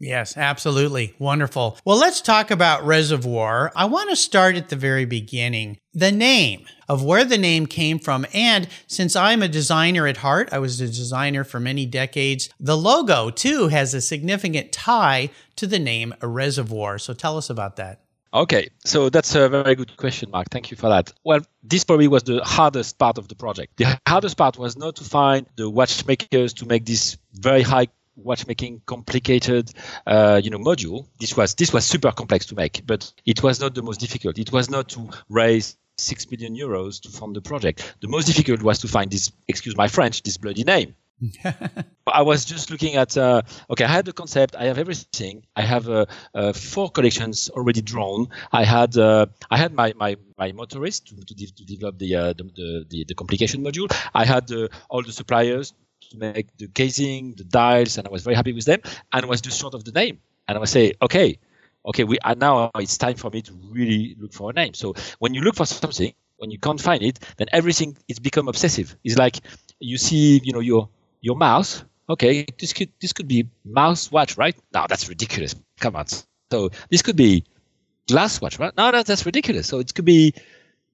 Yes, 0.00 0.36
absolutely. 0.36 1.14
Wonderful. 1.18 1.76
Well, 1.84 1.98
let's 1.98 2.20
talk 2.20 2.52
about 2.52 2.86
Reservoir. 2.86 3.72
I 3.74 3.86
want 3.86 4.10
to 4.10 4.16
start 4.16 4.54
at 4.54 4.68
the 4.68 4.76
very 4.76 5.04
beginning. 5.04 5.78
The 5.92 6.12
name 6.12 6.66
of 6.88 7.02
where 7.02 7.24
the 7.24 7.36
name 7.38 7.66
came 7.66 7.98
from. 7.98 8.24
And 8.32 8.68
since 8.86 9.16
I'm 9.16 9.42
a 9.42 9.48
designer 9.48 10.06
at 10.06 10.18
heart, 10.18 10.50
I 10.52 10.60
was 10.60 10.80
a 10.80 10.86
designer 10.86 11.42
for 11.42 11.58
many 11.58 11.84
decades. 11.84 12.48
The 12.60 12.76
logo 12.76 13.30
too 13.30 13.68
has 13.68 13.92
a 13.92 14.00
significant 14.00 14.70
tie 14.70 15.30
to 15.56 15.66
the 15.66 15.80
name 15.80 16.14
Reservoir. 16.22 16.98
So 16.98 17.12
tell 17.12 17.36
us 17.36 17.50
about 17.50 17.76
that. 17.76 18.00
Okay, 18.32 18.68
so 18.84 19.08
that's 19.08 19.34
a 19.34 19.48
very 19.48 19.74
good 19.74 19.96
question, 19.96 20.30
Mark. 20.30 20.48
Thank 20.50 20.70
you 20.70 20.76
for 20.76 20.90
that. 20.90 21.12
Well, 21.24 21.40
this 21.62 21.82
probably 21.82 22.08
was 22.08 22.22
the 22.24 22.44
hardest 22.44 22.98
part 22.98 23.16
of 23.16 23.26
the 23.26 23.34
project. 23.34 23.78
The 23.78 23.98
hardest 24.06 24.36
part 24.36 24.58
was 24.58 24.76
not 24.76 24.96
to 24.96 25.04
find 25.04 25.46
the 25.56 25.70
watchmakers 25.70 26.52
to 26.54 26.66
make 26.66 26.84
this 26.84 27.16
very 27.32 27.62
high 27.62 27.88
watchmaking 28.18 28.82
complicated 28.86 29.72
uh, 30.06 30.40
you 30.42 30.50
know 30.50 30.58
module 30.58 31.06
this 31.20 31.36
was 31.36 31.54
this 31.54 31.72
was 31.72 31.84
super 31.84 32.12
complex 32.12 32.46
to 32.46 32.54
make 32.54 32.82
but 32.86 33.12
it 33.24 33.42
was 33.42 33.60
not 33.60 33.74
the 33.74 33.82
most 33.82 34.00
difficult 34.00 34.38
it 34.38 34.52
was 34.52 34.68
not 34.68 34.88
to 34.88 35.08
raise 35.28 35.76
six 35.96 36.30
million 36.30 36.54
euros 36.54 37.00
to 37.00 37.08
fund 37.08 37.34
the 37.34 37.40
project 37.40 37.96
the 38.00 38.08
most 38.08 38.26
difficult 38.26 38.62
was 38.62 38.78
to 38.78 38.88
find 38.88 39.10
this 39.10 39.32
excuse 39.48 39.76
my 39.76 39.88
french 39.88 40.22
this 40.22 40.36
bloody 40.36 40.64
name 40.64 40.94
I 42.06 42.22
was 42.22 42.44
just 42.44 42.70
looking 42.70 42.94
at 42.94 43.16
uh, 43.16 43.42
okay. 43.70 43.84
I 43.84 43.88
had 43.88 44.04
the 44.04 44.12
concept. 44.12 44.54
I 44.56 44.66
have 44.66 44.78
everything. 44.78 45.44
I 45.56 45.62
have 45.62 45.88
uh, 45.88 46.06
uh, 46.34 46.52
four 46.52 46.90
collections 46.90 47.50
already 47.50 47.82
drawn. 47.82 48.28
I 48.52 48.64
had 48.64 48.96
uh, 48.96 49.26
I 49.50 49.56
had 49.58 49.72
my 49.74 49.92
my, 49.96 50.16
my 50.38 50.52
motorist 50.52 51.08
to, 51.08 51.16
to, 51.16 51.34
de- 51.34 51.52
to 51.52 51.64
develop 51.64 51.98
the, 51.98 52.14
uh, 52.14 52.32
the, 52.34 52.84
the, 52.88 53.04
the 53.04 53.14
complication 53.14 53.64
module. 53.64 53.92
I 54.14 54.24
had 54.24 54.50
uh, 54.52 54.68
all 54.88 55.02
the 55.02 55.12
suppliers 55.12 55.74
to 56.10 56.18
make 56.18 56.56
the 56.56 56.68
casing, 56.68 57.34
the 57.34 57.44
dials, 57.44 57.98
and 57.98 58.06
I 58.06 58.10
was 58.10 58.22
very 58.22 58.36
happy 58.36 58.52
with 58.52 58.64
them. 58.64 58.80
And 59.12 59.26
was 59.26 59.40
just 59.40 59.60
short 59.60 59.74
of 59.74 59.84
the 59.84 59.92
name. 59.92 60.20
And 60.46 60.56
I 60.56 60.60
was 60.60 60.70
say, 60.70 60.94
okay, 61.02 61.38
okay, 61.84 62.04
we 62.04 62.18
are 62.20 62.34
now 62.34 62.70
it's 62.76 62.98
time 62.98 63.16
for 63.16 63.30
me 63.30 63.42
to 63.42 63.52
really 63.70 64.16
look 64.18 64.32
for 64.32 64.50
a 64.50 64.52
name. 64.52 64.74
So 64.74 64.94
when 65.18 65.34
you 65.34 65.40
look 65.42 65.56
for 65.56 65.66
something, 65.66 66.12
when 66.36 66.50
you 66.50 66.58
can't 66.58 66.80
find 66.80 67.02
it, 67.02 67.18
then 67.36 67.48
everything 67.52 67.96
is 68.08 68.18
become 68.18 68.48
obsessive. 68.48 68.96
It's 69.04 69.18
like 69.18 69.40
you 69.80 69.98
see, 69.98 70.40
you 70.42 70.52
know, 70.52 70.60
your 70.60 70.88
your 71.20 71.36
mouse. 71.36 71.84
Okay, 72.08 72.46
this 72.58 72.72
could 72.72 72.90
this 73.00 73.12
could 73.12 73.28
be 73.28 73.48
mouse 73.64 74.10
watch, 74.10 74.36
right? 74.38 74.56
No, 74.72 74.86
that's 74.88 75.08
ridiculous. 75.08 75.54
Come 75.80 75.96
on. 75.96 76.06
So 76.50 76.70
this 76.90 77.02
could 77.02 77.16
be 77.16 77.44
glass 78.08 78.40
watch, 78.40 78.58
right? 78.58 78.74
No, 78.76 78.90
no, 78.90 79.02
that's 79.02 79.26
ridiculous. 79.26 79.66
So 79.66 79.78
it 79.80 79.94
could 79.94 80.06
be 80.06 80.32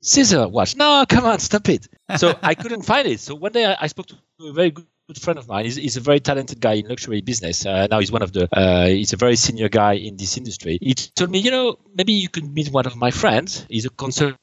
scissor 0.00 0.48
watch. 0.48 0.76
No, 0.76 1.04
come 1.08 1.24
on, 1.24 1.38
stop 1.38 1.68
it. 1.68 1.88
So 2.16 2.36
I 2.42 2.54
couldn't 2.54 2.82
find 2.82 3.06
it. 3.06 3.20
So 3.20 3.34
one 3.34 3.52
day 3.52 3.64
I, 3.64 3.76
I 3.82 3.86
spoke 3.86 4.06
to 4.06 4.16
a 4.40 4.52
very 4.52 4.70
good 4.70 4.86
good 5.06 5.20
friend 5.20 5.38
of 5.38 5.48
mine. 5.48 5.64
He's, 5.64 5.76
he's, 5.76 5.96
a 5.96 6.00
very 6.00 6.20
talented 6.20 6.60
guy 6.60 6.74
in 6.74 6.88
luxury 6.88 7.20
business. 7.20 7.66
Uh, 7.66 7.86
now 7.90 8.00
he's 8.00 8.10
one 8.10 8.22
of 8.22 8.32
the, 8.32 8.48
uh, 8.56 8.86
he's 8.86 9.12
a 9.12 9.16
very 9.16 9.36
senior 9.36 9.68
guy 9.68 9.94
in 9.94 10.16
this 10.16 10.38
industry. 10.38 10.78
He 10.80 10.94
told 10.94 11.30
me, 11.30 11.40
you 11.40 11.50
know, 11.50 11.78
maybe 11.94 12.14
you 12.14 12.28
could 12.28 12.52
meet 12.52 12.68
one 12.68 12.86
of 12.86 12.96
my 12.96 13.10
friends. 13.10 13.66
He's 13.68 13.84
a 13.84 13.90
consultant. 13.90 14.38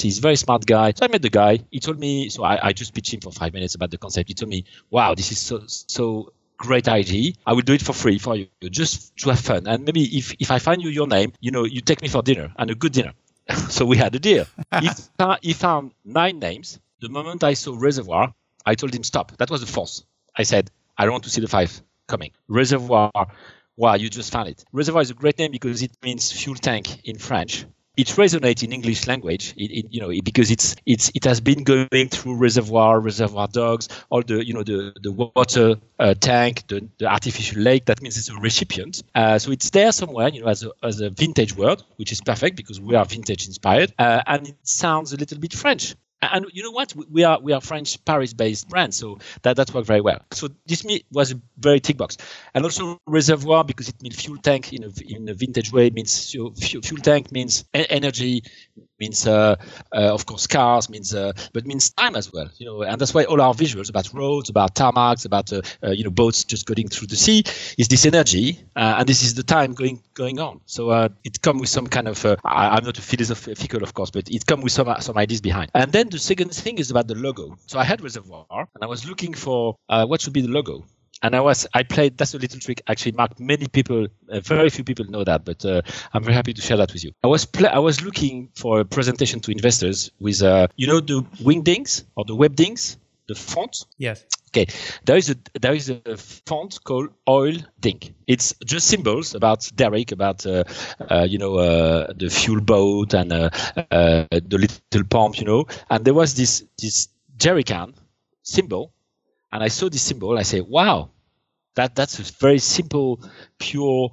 He's 0.00 0.18
a 0.18 0.20
very 0.20 0.36
smart 0.36 0.66
guy. 0.66 0.92
So 0.96 1.04
I 1.04 1.08
met 1.08 1.22
the 1.22 1.30
guy. 1.30 1.60
He 1.70 1.80
told 1.80 1.98
me, 1.98 2.28
so 2.28 2.44
I, 2.44 2.68
I 2.68 2.72
just 2.72 2.94
pitched 2.94 3.14
him 3.14 3.20
for 3.20 3.32
five 3.32 3.52
minutes 3.52 3.74
about 3.74 3.90
the 3.90 3.98
concept. 3.98 4.28
He 4.28 4.34
told 4.34 4.50
me, 4.50 4.64
wow, 4.90 5.14
this 5.14 5.30
is 5.32 5.38
so, 5.38 5.62
so 5.66 6.32
great 6.56 6.88
idea. 6.88 7.32
I 7.46 7.52
will 7.52 7.62
do 7.62 7.72
it 7.72 7.82
for 7.82 7.92
free 7.92 8.18
for 8.18 8.36
you, 8.36 8.48
just 8.70 9.16
to 9.18 9.30
have 9.30 9.40
fun. 9.40 9.66
And 9.66 9.84
maybe 9.84 10.02
if, 10.18 10.34
if 10.40 10.50
I 10.50 10.58
find 10.58 10.82
you 10.82 10.90
your 10.90 11.06
name, 11.06 11.32
you 11.40 11.50
know, 11.50 11.64
you 11.64 11.80
take 11.80 12.02
me 12.02 12.08
for 12.08 12.22
dinner 12.22 12.52
and 12.56 12.70
a 12.70 12.74
good 12.74 12.92
dinner. 12.92 13.12
so 13.68 13.86
we 13.86 13.96
had 13.96 14.14
a 14.14 14.18
deal. 14.18 14.46
he, 14.80 14.90
he 15.42 15.52
found 15.52 15.92
nine 16.04 16.38
names. 16.40 16.80
The 17.00 17.08
moment 17.08 17.44
I 17.44 17.54
saw 17.54 17.76
Reservoir, 17.78 18.34
I 18.68 18.74
told 18.74 18.94
him 18.94 19.04
stop. 19.04 19.36
That 19.38 19.50
was 19.50 19.60
the 19.60 19.66
fourth. 19.66 20.02
I 20.36 20.44
said, 20.44 20.70
I 20.96 21.04
don't 21.04 21.12
want 21.12 21.24
to 21.24 21.30
see 21.30 21.40
the 21.40 21.48
five 21.48 21.80
coming. 22.06 22.32
Reservoir, 22.48 23.10
wow, 23.76 23.94
you 23.94 24.08
just 24.08 24.32
found 24.32 24.48
it. 24.48 24.64
Reservoir 24.72 25.02
is 25.02 25.10
a 25.10 25.14
great 25.14 25.38
name 25.38 25.52
because 25.52 25.82
it 25.82 25.92
means 26.02 26.30
fuel 26.30 26.56
tank 26.56 27.00
in 27.04 27.18
French 27.18 27.64
it 27.98 28.06
resonates 28.06 28.62
in 28.62 28.72
English 28.72 29.08
language, 29.08 29.54
it, 29.56 29.72
it, 29.72 29.86
you 29.90 30.00
know, 30.00 30.10
it, 30.10 30.24
because 30.24 30.52
it's 30.52 30.76
it's 30.86 31.10
it 31.16 31.24
has 31.24 31.40
been 31.40 31.64
going 31.64 32.08
through 32.08 32.36
reservoir, 32.36 33.00
reservoir 33.00 33.48
dogs, 33.48 33.88
all 34.08 34.22
the 34.22 34.46
you 34.46 34.54
know 34.54 34.62
the 34.62 34.92
the 35.02 35.10
water 35.10 35.74
uh, 35.98 36.14
tank, 36.14 36.62
the, 36.68 36.88
the 36.98 37.06
artificial 37.06 37.60
lake. 37.60 37.86
That 37.86 38.00
means 38.00 38.16
it's 38.16 38.30
a 38.30 38.36
recipient. 38.36 39.02
Uh, 39.16 39.40
so 39.40 39.50
it's 39.50 39.70
there 39.70 39.90
somewhere, 39.90 40.28
you 40.28 40.42
know, 40.42 40.46
as 40.46 40.62
a 40.62 40.70
as 40.80 41.00
a 41.00 41.10
vintage 41.10 41.56
word, 41.56 41.82
which 41.96 42.12
is 42.12 42.20
perfect 42.20 42.56
because 42.56 42.80
we 42.80 42.94
are 42.94 43.04
vintage 43.04 43.48
inspired, 43.48 43.92
uh, 43.98 44.22
and 44.28 44.46
it 44.46 44.56
sounds 44.62 45.12
a 45.12 45.16
little 45.16 45.38
bit 45.38 45.52
French. 45.52 45.96
And 46.20 46.46
you 46.52 46.62
know 46.62 46.72
what? 46.72 46.94
We 47.10 47.24
are 47.24 47.38
we 47.40 47.52
are 47.52 47.60
French 47.60 48.04
Paris-based 48.04 48.68
brand, 48.68 48.92
so 48.92 49.18
that 49.42 49.56
that 49.56 49.72
worked 49.72 49.86
very 49.86 50.00
well. 50.00 50.20
So 50.32 50.48
this 50.66 50.84
was 51.12 51.32
a 51.32 51.40
very 51.58 51.78
tick 51.78 51.96
box, 51.96 52.16
and 52.54 52.64
also 52.64 52.98
reservoir 53.06 53.62
because 53.62 53.88
it 53.88 54.02
means 54.02 54.20
fuel 54.20 54.38
tank 54.38 54.72
in 54.72 54.84
a 54.84 54.90
in 55.06 55.28
a 55.28 55.34
vintage 55.34 55.72
way. 55.72 55.90
Means 55.90 56.30
fuel, 56.30 56.52
fuel 56.56 57.00
tank 57.00 57.30
means 57.30 57.64
energy, 57.72 58.42
means 58.98 59.26
uh, 59.26 59.56
uh, 59.92 60.12
of 60.12 60.26
course 60.26 60.46
cars 60.46 60.90
means 60.90 61.14
uh, 61.14 61.32
but 61.52 61.66
means 61.66 61.90
time 61.90 62.16
as 62.16 62.32
well 62.32 62.48
you 62.56 62.66
know 62.66 62.82
and 62.82 63.00
that's 63.00 63.14
why 63.14 63.24
all 63.24 63.40
our 63.40 63.54
visuals 63.54 63.88
about 63.88 64.12
roads 64.12 64.50
about 64.50 64.74
tarmacs 64.74 65.24
about 65.24 65.52
uh, 65.52 65.60
uh, 65.82 65.90
you 65.90 66.04
know 66.04 66.10
boats 66.10 66.44
just 66.44 66.66
going 66.66 66.88
through 66.88 67.06
the 67.06 67.16
sea 67.16 67.42
is 67.76 67.88
this 67.88 68.04
energy 68.06 68.60
uh, 68.76 68.96
and 68.98 69.08
this 69.08 69.22
is 69.22 69.34
the 69.34 69.42
time 69.42 69.72
going 69.74 70.02
going 70.14 70.40
on 70.40 70.60
so 70.66 70.90
it 71.24 71.40
comes 71.42 71.60
with 71.60 71.68
some 71.68 71.86
kind 71.86 72.08
of 72.08 72.24
I, 72.44 72.76
am 72.76 72.84
not 72.84 72.98
a 72.98 73.02
philosophical 73.02 73.82
of 73.82 73.94
course 73.94 74.10
but 74.10 74.28
it 74.30 74.46
comes 74.46 74.64
with 74.64 74.72
some 74.72 74.92
some 75.00 75.16
ideas 75.16 75.40
behind 75.40 75.70
and 75.74 75.92
then 75.92 76.07
the 76.08 76.18
second 76.18 76.54
thing 76.54 76.78
is 76.78 76.90
about 76.90 77.06
the 77.08 77.14
logo. 77.14 77.56
So 77.66 77.78
i 77.78 77.84
had 77.84 78.00
reservoir 78.00 78.46
and 78.74 78.82
i 78.82 78.86
was 78.86 79.06
looking 79.08 79.34
for 79.34 79.76
what 79.88 80.20
should 80.20 80.32
be 80.32 80.42
the 80.42 80.48
logo. 80.48 80.84
And 81.20 81.34
I 81.34 81.40
was 81.40 81.66
I 81.74 81.82
played 81.82 82.16
that's 82.16 82.34
a 82.34 82.38
little 82.38 82.60
trick. 82.60 82.80
Actually 82.86 83.12
Mark 83.12 83.40
many 83.40 83.66
people 83.66 84.06
uh, 84.30 84.40
very 84.40 84.70
few 84.70 84.84
people 84.84 85.04
know 85.06 85.24
that 85.24 85.44
but 85.44 85.64
uh, 85.64 85.82
I'm 86.12 86.22
very 86.22 86.34
happy 86.34 86.54
to 86.54 86.62
share 86.62 86.76
that 86.76 86.92
with 86.92 87.02
you. 87.04 87.10
I 87.24 87.26
was 87.26 87.44
pl- 87.44 87.74
I 87.78 87.80
was 87.80 88.04
looking 88.04 88.50
for 88.54 88.80
a 88.80 88.84
presentation 88.84 89.40
to 89.40 89.50
investors 89.50 90.12
with 90.20 90.42
uh, 90.42 90.68
you 90.76 90.86
know 90.86 91.00
the 91.00 91.22
wingdings 91.42 92.04
or 92.14 92.24
the 92.24 92.36
webdings 92.36 92.96
the 93.26 93.34
font? 93.34 93.84
Yes 93.98 94.24
okay 94.48 94.66
there 95.04 95.16
is 95.16 95.30
a 95.30 95.36
there 95.60 95.74
is 95.74 95.90
a 95.90 96.16
font 96.16 96.78
called 96.84 97.10
oil 97.28 97.54
dink. 97.80 98.14
It's 98.26 98.54
just 98.64 98.88
symbols 98.88 99.34
about 99.34 99.70
derrick 99.74 100.12
about 100.12 100.46
uh, 100.46 100.64
uh, 101.10 101.26
you 101.28 101.38
know 101.38 101.56
uh, 101.56 102.12
the 102.16 102.28
fuel 102.28 102.60
boat 102.60 103.14
and 103.14 103.30
the 103.30 104.58
little 104.90 105.04
pump 105.08 105.38
you 105.38 105.44
know. 105.46 105.66
And 105.90 106.04
there 106.04 106.14
was 106.14 106.34
this 106.34 106.64
this 106.78 107.08
jerry 107.36 107.62
can 107.64 107.94
symbol. 108.48 108.92
And 109.52 109.62
I 109.62 109.68
saw 109.68 109.88
this 109.88 110.02
symbol. 110.02 110.36
I 110.36 110.42
say, 110.42 110.60
wow, 110.60 111.10
that 111.74 111.94
that's 111.94 112.18
a 112.18 112.22
very 112.40 112.58
simple, 112.58 113.20
pure, 113.58 114.10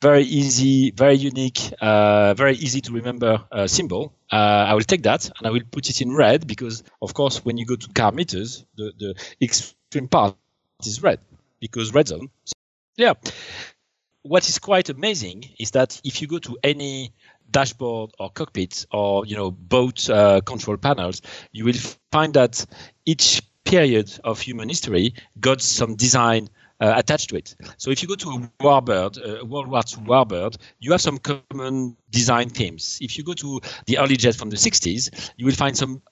very 0.00 0.24
easy, 0.24 0.90
very 0.90 1.16
unique, 1.16 1.72
uh, 1.80 2.34
very 2.34 2.54
easy 2.54 2.80
to 2.82 2.92
remember 2.92 3.44
uh, 3.50 3.66
symbol. 3.66 4.14
Uh, 4.30 4.36
I 4.68 4.74
will 4.74 4.80
take 4.82 5.02
that 5.02 5.26
and 5.26 5.46
I 5.46 5.50
will 5.50 5.62
put 5.70 5.88
it 5.88 6.00
in 6.00 6.14
red 6.14 6.46
because, 6.46 6.82
of 7.02 7.14
course, 7.14 7.44
when 7.44 7.56
you 7.56 7.66
go 7.66 7.76
to 7.76 7.88
car 7.88 8.12
meters, 8.12 8.64
the, 8.76 8.92
the 8.98 9.14
extreme 9.42 10.08
part 10.08 10.36
is 10.84 11.02
red 11.02 11.18
because 11.60 11.94
red 11.94 12.08
zone. 12.08 12.30
So, 12.44 12.52
yeah. 12.96 13.14
What 14.22 14.48
is 14.48 14.58
quite 14.58 14.90
amazing 14.90 15.44
is 15.58 15.70
that 15.70 16.00
if 16.04 16.20
you 16.20 16.28
go 16.28 16.38
to 16.38 16.58
any 16.62 17.14
dashboard 17.50 18.12
or 18.18 18.30
cockpit 18.30 18.86
or 18.92 19.24
you 19.26 19.34
know 19.34 19.50
boat 19.50 20.08
uh, 20.10 20.40
control 20.42 20.76
panels, 20.76 21.22
you 21.52 21.64
will 21.64 21.78
find 22.12 22.34
that 22.34 22.64
each 23.06 23.42
period 23.64 24.12
of 24.24 24.40
human 24.40 24.68
history 24.68 25.14
got 25.40 25.60
some 25.62 25.96
design 25.96 26.48
uh, 26.80 26.94
attached 26.96 27.30
to 27.30 27.36
it. 27.36 27.54
So 27.76 27.90
if 27.90 28.02
you 28.02 28.08
go 28.08 28.14
to 28.16 28.30
a 28.30 28.62
warbird, 28.62 29.40
a 29.40 29.44
World 29.44 29.68
War 29.68 29.82
II 29.86 30.04
warbird, 30.04 30.56
you 30.78 30.92
have 30.92 31.00
some 31.00 31.18
common 31.18 31.96
design 32.10 32.50
themes. 32.50 32.98
If 33.00 33.18
you 33.18 33.24
go 33.24 33.34
to 33.34 33.60
the 33.86 33.98
early 33.98 34.16
jet 34.16 34.34
from 34.34 34.50
the 34.50 34.56
60s, 34.56 35.32
you 35.36 35.46
will 35.46 35.54
find 35.54 35.76
some 35.76 36.02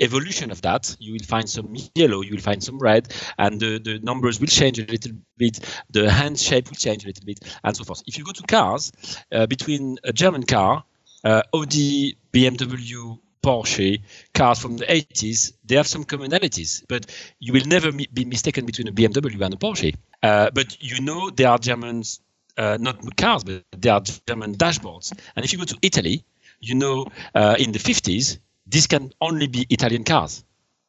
evolution 0.00 0.50
of 0.50 0.62
that. 0.62 0.96
You 0.98 1.12
will 1.12 1.26
find 1.26 1.48
some 1.48 1.74
yellow, 1.94 2.20
you 2.22 2.32
will 2.32 2.42
find 2.42 2.62
some 2.62 2.78
red, 2.78 3.12
and 3.38 3.60
the, 3.60 3.78
the 3.78 3.98
numbers 4.00 4.40
will 4.40 4.46
change 4.46 4.78
a 4.78 4.84
little 4.84 5.12
bit. 5.36 5.60
The 5.90 6.10
hand 6.10 6.38
shape 6.38 6.68
will 6.68 6.76
change 6.76 7.04
a 7.04 7.08
little 7.08 7.24
bit, 7.24 7.40
and 7.62 7.76
so 7.76 7.84
forth. 7.84 8.02
If 8.06 8.18
you 8.18 8.24
go 8.24 8.32
to 8.32 8.42
cars, 8.42 8.92
uh, 9.32 9.46
between 9.46 9.98
a 10.04 10.12
German 10.12 10.44
car, 10.44 10.84
uh, 11.24 11.42
Audi, 11.54 12.18
BMW, 12.32 13.18
Porsche, 13.44 14.00
cars 14.32 14.58
from 14.58 14.76
the 14.78 14.86
80s, 14.86 15.52
they 15.64 15.76
have 15.76 15.86
some 15.86 16.04
commonalities, 16.04 16.82
but 16.88 17.06
you 17.38 17.52
will 17.52 17.66
never 17.66 17.92
be 17.92 18.24
mistaken 18.24 18.64
between 18.64 18.88
a 18.88 18.92
BMW 18.92 19.40
and 19.44 19.54
a 19.54 19.56
Porsche. 19.58 19.94
Uh, 20.22 20.50
but 20.54 20.82
you 20.82 21.00
know 21.02 21.30
they 21.30 21.44
are 21.44 21.58
Germans, 21.58 22.20
uh, 22.56 22.78
not 22.80 22.96
cars, 23.16 23.44
but 23.44 23.62
they 23.76 23.90
are 23.90 24.00
German 24.00 24.54
dashboards. 24.54 25.12
And 25.36 25.44
if 25.44 25.52
you 25.52 25.58
go 25.58 25.64
to 25.64 25.78
Italy, 25.82 26.24
you 26.60 26.74
know 26.74 27.06
uh, 27.34 27.56
in 27.58 27.72
the 27.72 27.78
50s, 27.78 28.38
this 28.66 28.86
can 28.86 29.12
only 29.20 29.46
be 29.46 29.66
Italian 29.68 30.04
cars. 30.04 30.44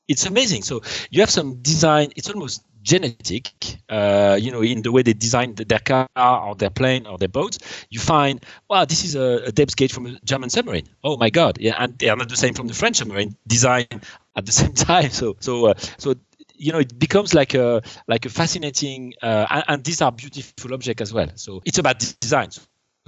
It's 0.08 0.26
amazing. 0.26 0.64
So 0.64 0.82
you 1.10 1.22
have 1.22 1.30
some 1.30 1.56
design, 1.62 2.12
it's 2.16 2.30
almost 2.30 2.64
genetic, 2.86 3.50
uh, 3.90 4.38
you 4.40 4.52
know, 4.52 4.62
in 4.62 4.84
the 4.84 4.92
way 4.92 5.02
they 5.02 5.14
design 5.14 5.56
their 5.56 5.80
car 5.80 6.08
or 6.16 6.56
their 6.56 6.70
plane 6.70 7.08
or 7.08 7.18
their 7.18 7.28
boat, 7.28 7.58
you 7.90 8.00
find, 8.00 8.46
wow, 8.70 8.86
this 8.86 9.04
is 9.04 9.16
a, 9.16 9.48
a 9.48 9.52
depth 9.52 9.76
gauge 9.76 9.92
from 9.92 10.06
a 10.06 10.20
German 10.24 10.50
submarine. 10.50 10.88
Oh 11.04 11.18
my 11.18 11.30
God! 11.30 11.58
Yeah, 11.60 11.76
and 11.78 11.98
they 11.98 12.10
are 12.10 12.16
not 12.16 12.30
the 12.30 12.38
same 12.38 12.54
from 12.54 12.68
the 12.68 12.74
French 12.74 12.98
submarine, 12.98 13.36
designed 13.48 14.06
at 14.36 14.46
the 14.46 14.52
same 14.62 14.74
time. 14.74 15.10
So, 15.10 15.36
so, 15.40 15.68
uh, 15.68 15.74
so 15.98 16.16
you 16.58 16.72
know 16.72 16.80
it 16.80 16.98
becomes 16.98 17.34
like 17.34 17.54
a 17.54 17.82
like 18.08 18.26
a 18.26 18.30
fascinating 18.30 19.14
uh, 19.22 19.46
and, 19.50 19.64
and, 19.68 19.84
these 19.84 20.02
are 20.02 20.12
beautiful 20.12 20.74
objects 20.74 21.02
as 21.02 21.14
well 21.14 21.28
so 21.36 21.62
it's 21.66 21.80
about 21.80 22.00
design 22.22 22.50
so 22.50 22.62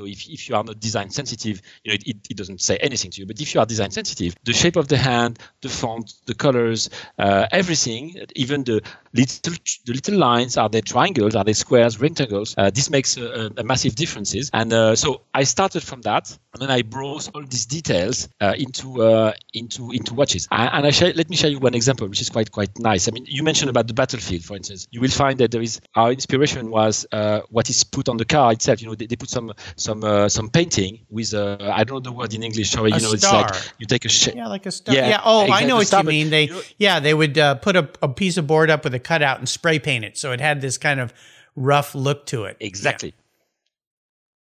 if, 0.06 0.30
if 0.30 0.50
you 0.50 0.56
are 0.56 0.64
not 0.64 0.80
design 0.80 1.10
sensitive, 1.10 1.62
you 1.84 1.92
know, 1.92 1.96
it, 1.96 2.08
it, 2.08 2.18
it, 2.30 2.38
doesn't 2.38 2.62
say 2.62 2.78
anything 2.78 3.12
to 3.12 3.22
you. 3.22 3.26
But 3.26 3.42
if 3.42 3.54
you 3.54 3.60
are 3.60 3.66
design 3.66 3.92
sensitive, 3.92 4.36
the 4.44 4.54
shape 4.54 4.76
of 4.76 4.88
the 4.88 4.98
hand, 4.98 5.40
the 5.62 5.70
font, 5.70 6.14
the 6.26 6.36
colors, 6.36 6.90
uh, 7.18 7.48
everything, 7.52 8.16
even 8.36 8.64
the 8.64 8.82
little 9.14 9.54
the 9.86 9.94
little 9.94 10.18
lines, 10.18 10.58
are 10.58 10.70
they 10.70 10.82
triangles, 10.82 11.36
are 11.36 11.44
they 11.44 11.54
squares, 11.54 12.00
rectangles? 12.00 12.56
Uh, 12.58 12.70
this 12.70 12.90
makes 12.90 13.18
a, 13.18 13.52
a, 13.58 13.64
massive 13.64 13.96
differences. 13.96 14.50
And 14.54 14.72
uh, 14.72 14.96
so 14.96 15.22
I 15.34 15.44
started 15.44 15.84
from 15.84 16.02
that, 16.02 16.38
and 16.60 16.68
then 16.68 16.76
I 16.76 16.82
brought 16.82 17.30
all 17.36 17.44
these 17.44 17.68
details 17.68 18.28
uh, 18.42 18.56
into 18.58 19.04
uh, 19.04 19.34
into 19.54 19.92
into 19.92 20.14
watches. 20.16 20.48
And 20.52 20.88
I 20.88 20.90
share, 20.90 21.14
let 21.14 21.30
me 21.30 21.36
show 21.36 21.48
you 21.48 21.60
one 21.60 21.76
example, 21.76 22.08
which 22.08 22.20
is 22.20 22.30
quite 22.30 22.52
quite 22.52 22.78
nice. 22.80 23.08
I 23.08 23.12
mean, 23.12 23.26
you 23.28 23.44
mentioned 23.44 23.70
about 23.70 23.88
the 23.88 23.94
battlefield, 23.94 24.44
for 24.44 24.56
instance. 24.56 24.88
You 24.92 25.02
will 25.02 25.12
find 25.12 25.40
that 25.40 25.52
there 25.52 25.62
is 25.62 25.80
our 25.96 26.12
inspiration 26.12 26.72
was 26.72 27.06
uh, 27.12 27.42
what 27.50 27.70
is 27.70 27.84
put 27.84 28.10
on 28.10 28.18
the 28.18 28.26
car 28.26 28.52
itself. 28.52 28.82
You 28.82 28.88
know, 28.88 28.96
they, 28.96 29.06
they 29.06 29.16
put 29.16 29.30
some 29.30 29.54
some 29.76 30.04
uh, 30.04 30.30
some 30.30 30.50
painting 30.50 31.06
with 31.10 31.34
uh, 31.34 31.58
I 31.62 31.84
don't 31.84 31.98
know 31.98 32.12
the 32.12 32.12
word 32.12 32.34
in 32.34 32.42
English. 32.42 32.72
Sorry, 32.72 32.92
you 32.92 33.00
know, 33.00 33.14
star. 33.14 33.46
it's 33.46 33.54
like 33.54 33.74
you 33.78 33.86
take 33.86 34.06
a 34.06 34.10
shape. 34.10 34.36
Yeah, 34.36 34.48
like 34.48 34.66
a 34.66 34.72
star. 34.72 34.96
Yeah. 34.96 35.10
yeah. 35.10 35.22
Oh, 35.24 35.44
exactly. 35.44 35.66
I 35.66 35.68
know 35.68 35.76
what 35.76 35.92
you 35.92 36.04
mean. 36.04 36.30
They 36.32 36.44
you 36.44 36.54
know, 36.54 36.62
yeah, 36.78 37.00
they 37.00 37.14
would 37.14 37.38
uh, 37.38 37.56
put 37.56 37.76
a, 37.76 37.90
a, 38.02 38.10
piece 38.10 38.38
of 38.38 38.48
board 38.48 38.72
up 38.72 38.84
with 38.84 38.96
a 38.96 39.00
cutout 39.00 39.38
and 39.38 39.48
spray 39.48 39.78
paint 39.78 40.04
it, 40.04 40.18
so 40.18 40.32
it 40.32 40.42
had 40.42 40.62
this 40.62 40.80
kind 40.80 41.00
of 41.00 41.14
rough 41.56 41.94
look 41.94 42.26
to 42.28 42.46
it. 42.46 42.58
Exactly. 42.60 43.10
Yeah. 43.10 43.27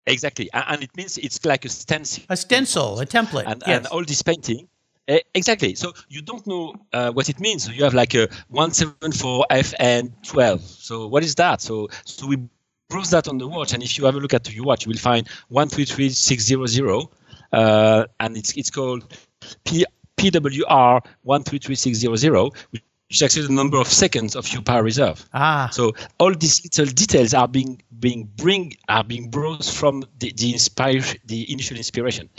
Exactly, 0.06 0.48
and 0.52 0.82
it 0.82 0.96
means 0.96 1.18
it's 1.18 1.44
like 1.44 1.64
a 1.64 1.68
stencil. 1.68 2.24
A 2.28 2.36
stencil, 2.36 2.98
a 3.00 3.06
template, 3.06 3.44
and, 3.46 3.62
yes. 3.66 3.76
and 3.76 3.86
all 3.88 4.04
this 4.04 4.22
painting 4.22 4.68
Exactly. 5.34 5.74
So 5.74 5.92
you 6.08 6.22
don't 6.22 6.46
know 6.46 6.74
uh, 6.92 7.10
what 7.10 7.28
it 7.28 7.40
means. 7.40 7.64
So 7.64 7.72
you 7.72 7.84
have 7.84 7.94
like 7.94 8.14
a 8.14 8.28
174 8.48 9.46
FN12. 9.50 10.60
So 10.60 11.06
what 11.06 11.24
is 11.24 11.34
that? 11.36 11.60
So 11.60 11.88
so 12.04 12.26
we 12.26 12.38
browse 12.88 13.10
that 13.10 13.28
on 13.28 13.38
the 13.38 13.48
watch, 13.48 13.72
and 13.72 13.82
if 13.82 13.98
you 13.98 14.04
have 14.04 14.14
a 14.14 14.18
look 14.18 14.34
at 14.34 14.52
your 14.54 14.64
watch, 14.64 14.86
you 14.86 14.90
will 14.90 14.98
find 14.98 15.28
133600, 15.48 17.06
uh, 17.52 18.06
and 18.20 18.36
it's 18.36 18.56
it's 18.56 18.70
called 18.70 19.18
P, 19.64 19.84
PWR 20.16 21.00
133600, 21.22 22.52
which 22.70 22.82
is 23.10 23.22
actually 23.22 23.46
the 23.46 23.52
number 23.52 23.78
of 23.78 23.88
seconds 23.88 24.36
of 24.36 24.48
your 24.52 24.62
power 24.62 24.82
reserve. 24.82 25.28
Ah. 25.34 25.68
So 25.72 25.92
all 26.18 26.34
these 26.34 26.62
little 26.64 26.92
details 26.92 27.34
are 27.34 27.48
being 27.48 27.82
being 27.98 28.30
bring 28.36 28.74
are 28.88 29.04
being 29.04 29.30
brought 29.30 29.64
from 29.64 30.04
the 30.18 30.32
the 30.32 30.52
inspire 30.52 31.02
the 31.26 31.52
initial 31.52 31.76
inspiration. 31.76 32.30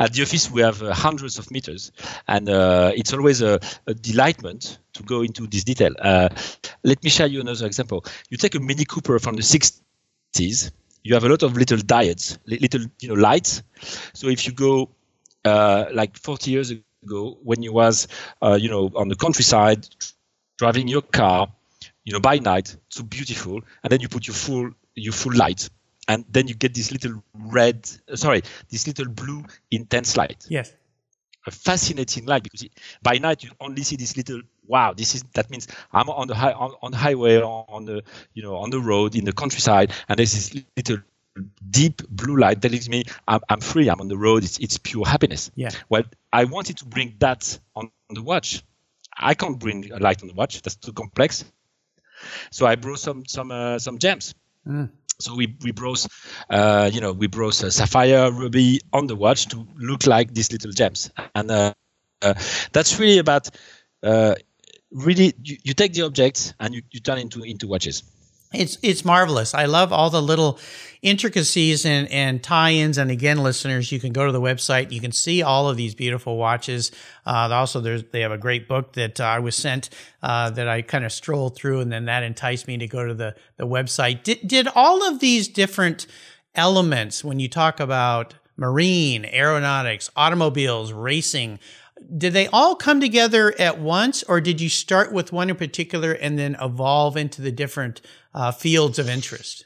at 0.00 0.14
the 0.14 0.22
office 0.22 0.50
we 0.50 0.62
have 0.62 0.82
uh, 0.82 0.94
hundreds 0.94 1.38
of 1.38 1.50
meters 1.50 1.92
and 2.26 2.48
uh, 2.48 2.90
it's 2.96 3.12
always 3.12 3.42
a, 3.42 3.60
a, 3.86 3.94
delightment 3.94 4.78
to 4.94 5.02
go 5.02 5.20
into 5.20 5.46
this 5.46 5.62
detail 5.62 5.92
uh, 6.00 6.28
let 6.82 7.04
me 7.04 7.10
show 7.10 7.26
you 7.26 7.40
another 7.40 7.66
example 7.66 8.04
you 8.30 8.36
take 8.36 8.54
a 8.54 8.60
mini 8.60 8.84
cooper 8.84 9.18
from 9.18 9.36
the 9.36 9.42
60s 9.42 10.70
you 11.04 11.14
have 11.14 11.24
a 11.24 11.28
lot 11.28 11.42
of 11.42 11.54
little 11.54 11.78
diodes 11.78 12.38
little 12.46 12.80
you 13.00 13.08
know 13.08 13.14
lights 13.14 13.62
so 14.14 14.28
if 14.28 14.46
you 14.46 14.52
go 14.52 14.88
uh, 15.44 15.84
like 15.92 16.16
40 16.16 16.50
years 16.50 16.70
ago 16.70 16.80
when 17.02 17.62
you 17.62 17.72
was 17.72 18.08
uh, 18.42 18.58
you 18.60 18.68
know 18.68 18.90
on 18.94 19.08
the 19.08 19.16
countryside 19.16 19.86
driving 20.58 20.88
your 20.88 21.02
car 21.02 21.48
you 22.04 22.12
know 22.12 22.20
by 22.20 22.38
night 22.38 22.76
so 22.88 23.02
beautiful 23.02 23.60
and 23.82 23.90
then 23.90 24.00
you 24.00 24.08
put 24.08 24.26
your 24.26 24.34
full 24.34 24.70
your 24.94 25.12
full 25.12 25.34
light 25.34 25.70
and 26.10 26.24
then 26.28 26.48
you 26.48 26.54
get 26.54 26.74
this 26.74 26.90
little 26.90 27.22
red, 27.34 27.88
uh, 28.10 28.16
sorry, 28.16 28.42
this 28.68 28.86
little 28.88 29.08
blue 29.08 29.44
intense 29.70 30.16
light. 30.16 30.44
Yes. 30.48 30.72
A 31.46 31.52
fascinating 31.52 32.26
light 32.26 32.42
because 32.42 32.66
by 33.00 33.18
night 33.18 33.44
you 33.44 33.50
only 33.60 33.82
see 33.82 33.96
this 33.96 34.16
little 34.16 34.42
wow. 34.66 34.92
This 34.92 35.14
is 35.14 35.22
that 35.34 35.50
means 35.50 35.68
I'm 35.92 36.10
on 36.10 36.26
the 36.26 36.34
high 36.34 36.52
on, 36.52 36.74
on 36.82 36.90
the 36.90 36.98
highway 36.98 37.40
on 37.40 37.84
the 37.86 38.02
you 38.34 38.42
know 38.42 38.56
on 38.56 38.70
the 38.70 38.80
road 38.80 39.14
in 39.14 39.24
the 39.24 39.32
countryside 39.32 39.92
and 40.08 40.18
there's 40.18 40.32
this 40.32 40.64
little 40.76 40.98
deep 41.70 42.02
blue 42.08 42.36
light 42.36 42.62
telling 42.62 42.82
me 42.88 43.04
I'm, 43.26 43.40
I'm 43.48 43.60
free. 43.60 43.88
I'm 43.88 44.00
on 44.00 44.08
the 44.08 44.16
road. 44.16 44.44
It's 44.44 44.58
it's 44.58 44.78
pure 44.78 45.06
happiness. 45.06 45.50
Yeah. 45.54 45.70
Well, 45.88 46.04
I 46.32 46.44
wanted 46.44 46.78
to 46.78 46.84
bring 46.84 47.16
that 47.18 47.58
on, 47.74 47.90
on 48.08 48.14
the 48.14 48.22
watch. 48.22 48.62
I 49.16 49.34
can't 49.34 49.58
bring 49.58 49.92
a 49.92 49.98
light 49.98 50.22
on 50.22 50.28
the 50.28 50.34
watch. 50.34 50.62
That's 50.62 50.76
too 50.76 50.92
complex. 50.92 51.44
So 52.50 52.66
I 52.66 52.76
brought 52.76 52.98
some 52.98 53.24
some 53.26 53.50
uh, 53.50 53.78
some 53.78 53.98
gems. 53.98 54.34
Mm. 54.66 54.90
So 55.18 55.34
we 55.34 55.54
we 55.62 55.72
brought, 55.72 56.06
uh, 56.48 56.90
you 56.92 57.00
know, 57.00 57.12
we 57.12 57.26
brought 57.26 57.54
sapphire, 57.54 58.30
ruby 58.30 58.80
on 58.92 59.06
the 59.06 59.16
watch 59.16 59.48
to 59.48 59.66
look 59.76 60.06
like 60.06 60.32
these 60.32 60.50
little 60.50 60.72
gems, 60.72 61.10
and 61.34 61.50
uh, 61.50 61.74
uh, 62.22 62.34
that's 62.72 62.98
really 62.98 63.18
about 63.18 63.48
uh, 64.02 64.34
really 64.90 65.34
you, 65.42 65.56
you 65.62 65.74
take 65.74 65.92
the 65.92 66.02
objects 66.02 66.54
and 66.58 66.74
you, 66.74 66.82
you 66.90 67.00
turn 67.00 67.18
into 67.18 67.42
into 67.42 67.68
watches. 67.68 68.02
It's 68.52 68.78
it's 68.82 69.04
marvelous. 69.04 69.54
I 69.54 69.66
love 69.66 69.92
all 69.92 70.10
the 70.10 70.20
little 70.20 70.58
intricacies 71.02 71.86
and, 71.86 72.08
and 72.10 72.42
tie-ins. 72.42 72.98
And 72.98 73.10
again, 73.10 73.38
listeners, 73.38 73.90
you 73.90 74.00
can 74.00 74.12
go 74.12 74.26
to 74.26 74.32
the 74.32 74.40
website. 74.40 74.90
You 74.90 75.00
can 75.00 75.12
see 75.12 75.40
all 75.40 75.68
of 75.68 75.76
these 75.76 75.94
beautiful 75.94 76.36
watches. 76.36 76.90
Uh, 77.24 77.48
also, 77.52 77.80
they 77.80 78.20
have 78.20 78.32
a 78.32 78.38
great 78.38 78.68
book 78.68 78.92
that 78.94 79.20
uh, 79.20 79.24
I 79.24 79.38
was 79.38 79.54
sent 79.54 79.88
uh, 80.22 80.50
that 80.50 80.68
I 80.68 80.82
kind 80.82 81.04
of 81.04 81.12
strolled 81.12 81.54
through, 81.54 81.80
and 81.80 81.92
then 81.92 82.06
that 82.06 82.22
enticed 82.22 82.66
me 82.66 82.76
to 82.78 82.88
go 82.88 83.06
to 83.06 83.14
the 83.14 83.36
the 83.56 83.66
website. 83.66 84.24
Did 84.24 84.40
did 84.46 84.68
all 84.74 85.06
of 85.08 85.20
these 85.20 85.46
different 85.46 86.06
elements 86.54 87.22
when 87.22 87.38
you 87.38 87.48
talk 87.48 87.78
about 87.78 88.34
marine, 88.56 89.24
aeronautics, 89.24 90.10
automobiles, 90.16 90.92
racing? 90.92 91.60
Did 92.16 92.32
they 92.32 92.46
all 92.48 92.74
come 92.74 93.00
together 93.00 93.54
at 93.58 93.80
once, 93.80 94.22
or 94.24 94.40
did 94.40 94.60
you 94.60 94.68
start 94.68 95.12
with 95.12 95.32
one 95.32 95.50
in 95.50 95.56
particular 95.56 96.12
and 96.12 96.38
then 96.38 96.56
evolve 96.60 97.16
into 97.16 97.42
the 97.42 97.52
different 97.52 98.00
uh, 98.34 98.52
fields 98.52 98.98
of 98.98 99.08
interest? 99.08 99.64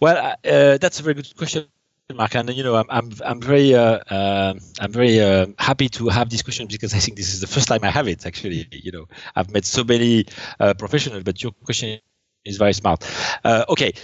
Well, 0.00 0.16
uh, 0.16 0.48
uh 0.48 0.78
that's 0.78 1.00
a 1.00 1.02
very 1.02 1.14
good 1.14 1.36
question. 1.36 1.66
Mark, 2.12 2.34
and 2.34 2.50
you 2.50 2.62
know, 2.62 2.76
I'm 2.76 2.86
I'm, 2.90 3.12
I'm 3.24 3.40
very 3.40 3.74
uh, 3.74 3.98
uh, 4.10 4.54
I'm 4.78 4.92
very 4.92 5.20
uh, 5.20 5.46
happy 5.58 5.88
to 5.90 6.08
have 6.08 6.28
this 6.28 6.42
question 6.42 6.66
because 6.66 6.92
I 6.92 6.98
think 6.98 7.16
this 7.16 7.32
is 7.32 7.40
the 7.40 7.46
first 7.46 7.66
time 7.66 7.80
I 7.82 7.90
have 7.90 8.08
it. 8.08 8.26
Actually, 8.26 8.68
you 8.70 8.92
know, 8.92 9.06
I've 9.34 9.50
met 9.50 9.64
so 9.64 9.84
many 9.84 10.26
uh, 10.60 10.74
professionals, 10.74 11.22
but 11.22 11.42
your 11.42 11.52
question 11.64 12.00
is 12.44 12.58
very 12.58 12.74
smart. 12.74 13.04
okay, 13.44 13.94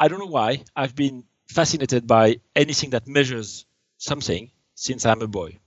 I 0.00 0.08
don't 0.08 0.18
know 0.18 0.26
why 0.26 0.64
I've 0.74 0.96
been 0.96 1.24
fascinated 1.48 2.06
by 2.06 2.40
anything 2.56 2.90
that 2.90 3.06
measures 3.06 3.66
something 3.98 4.50
since 4.80 5.04
I'm 5.04 5.20
a 5.20 5.28
boy. 5.28 5.58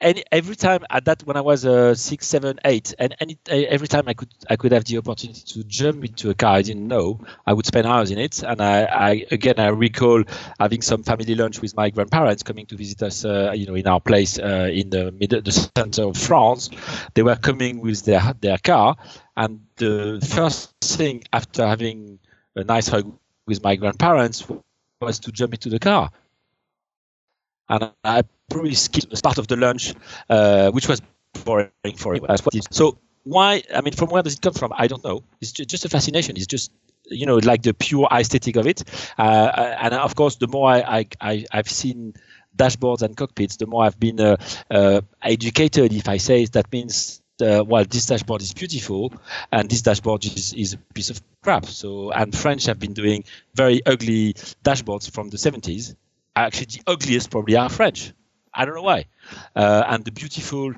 And 0.00 0.22
every 0.30 0.54
time 0.54 0.84
at 0.90 1.06
that 1.06 1.22
when 1.24 1.36
I 1.36 1.40
was 1.40 1.64
uh, 1.66 1.94
six, 1.94 2.26
seven, 2.26 2.60
eight, 2.64 2.94
and 3.00 3.16
any, 3.18 3.36
every 3.48 3.88
time 3.88 4.04
I 4.06 4.14
could 4.14 4.32
I 4.48 4.54
could 4.54 4.70
have 4.70 4.84
the 4.84 4.98
opportunity 4.98 5.40
to 5.54 5.64
jump 5.64 6.04
into 6.04 6.30
a 6.30 6.34
car 6.34 6.54
I 6.54 6.62
didn't 6.62 6.86
know, 6.86 7.20
I 7.44 7.52
would 7.52 7.66
spend 7.66 7.86
hours 7.86 8.12
in 8.12 8.18
it. 8.18 8.44
And 8.44 8.60
I, 8.60 8.84
I 8.84 9.26
again 9.32 9.58
I 9.58 9.68
recall 9.68 10.22
having 10.60 10.82
some 10.82 11.02
family 11.02 11.34
lunch 11.34 11.60
with 11.60 11.76
my 11.76 11.90
grandparents 11.90 12.44
coming 12.44 12.66
to 12.66 12.76
visit 12.76 13.02
us, 13.02 13.24
uh, 13.24 13.52
you 13.56 13.66
know, 13.66 13.74
in 13.74 13.88
our 13.88 14.00
place 14.00 14.38
uh, 14.38 14.68
in 14.72 14.90
the 14.90 15.10
middle, 15.10 15.40
the 15.42 15.52
center 15.52 16.04
of 16.04 16.16
France. 16.16 16.70
They 17.14 17.22
were 17.22 17.36
coming 17.36 17.80
with 17.80 18.04
their 18.04 18.34
their 18.40 18.58
car, 18.58 18.96
and 19.36 19.66
the 19.76 20.24
first 20.28 20.74
thing 20.80 21.24
after 21.32 21.66
having 21.66 22.20
a 22.54 22.62
nice 22.62 22.86
hug 22.86 23.18
with 23.46 23.64
my 23.64 23.74
grandparents 23.74 24.46
was 25.00 25.18
to 25.20 25.32
jump 25.32 25.54
into 25.54 25.70
the 25.70 25.80
car 25.80 26.10
and 27.68 27.92
I 28.04 28.22
probably 28.50 28.74
skipped 28.74 29.22
part 29.22 29.38
of 29.38 29.46
the 29.46 29.56
lunch, 29.56 29.94
uh, 30.28 30.70
which 30.70 30.88
was 30.88 31.02
boring 31.44 31.70
for 31.96 32.14
him. 32.14 32.24
So 32.70 32.98
why? 33.24 33.62
I 33.74 33.80
mean, 33.80 33.94
from 33.94 34.08
where 34.08 34.22
does 34.22 34.34
it 34.34 34.42
come 34.42 34.54
from? 34.54 34.72
I 34.76 34.86
don't 34.86 35.04
know. 35.04 35.22
It's 35.40 35.52
just 35.52 35.84
a 35.84 35.88
fascination. 35.88 36.36
It's 36.36 36.46
just 36.46 36.70
you 37.10 37.26
know 37.26 37.36
like 37.36 37.62
the 37.62 37.74
pure 37.74 38.08
aesthetic 38.10 38.56
of 38.56 38.66
it. 38.66 38.82
Uh, 39.18 39.76
and 39.80 39.94
of 39.94 40.14
course, 40.14 40.36
the 40.36 40.48
more 40.48 40.70
I, 40.70 40.80
I, 40.80 41.06
I 41.20 41.46
have 41.50 41.68
seen 41.68 42.14
dashboards 42.56 43.02
and 43.02 43.16
cockpits, 43.16 43.56
the 43.56 43.66
more 43.66 43.84
I've 43.84 44.00
been 44.00 44.20
uh, 44.20 44.36
uh, 44.70 45.00
educated. 45.22 45.92
If 45.92 46.08
I 46.08 46.16
say 46.16 46.46
that 46.46 46.72
means 46.72 47.22
uh, 47.40 47.64
well, 47.66 47.84
this 47.84 48.06
dashboard 48.06 48.42
is 48.42 48.52
beautiful, 48.52 49.12
and 49.52 49.70
this 49.70 49.82
dashboard 49.82 50.24
is, 50.24 50.52
is 50.54 50.74
a 50.74 50.78
piece 50.94 51.10
of 51.10 51.20
crap. 51.42 51.66
So, 51.66 52.10
and 52.10 52.36
French 52.36 52.66
have 52.66 52.78
been 52.78 52.94
doing 52.94 53.24
very 53.54 53.84
ugly 53.86 54.34
dashboards 54.64 55.10
from 55.10 55.30
the 55.30 55.36
70s, 55.36 55.94
actually 56.46 56.66
the 56.66 56.82
ugliest 56.86 57.30
probably 57.30 57.56
are 57.56 57.68
French. 57.68 58.12
I 58.54 58.64
don't 58.64 58.74
know 58.74 58.82
why. 58.82 59.04
Uh, 59.54 59.84
and 59.86 60.04
the 60.04 60.10
beautiful 60.10 60.72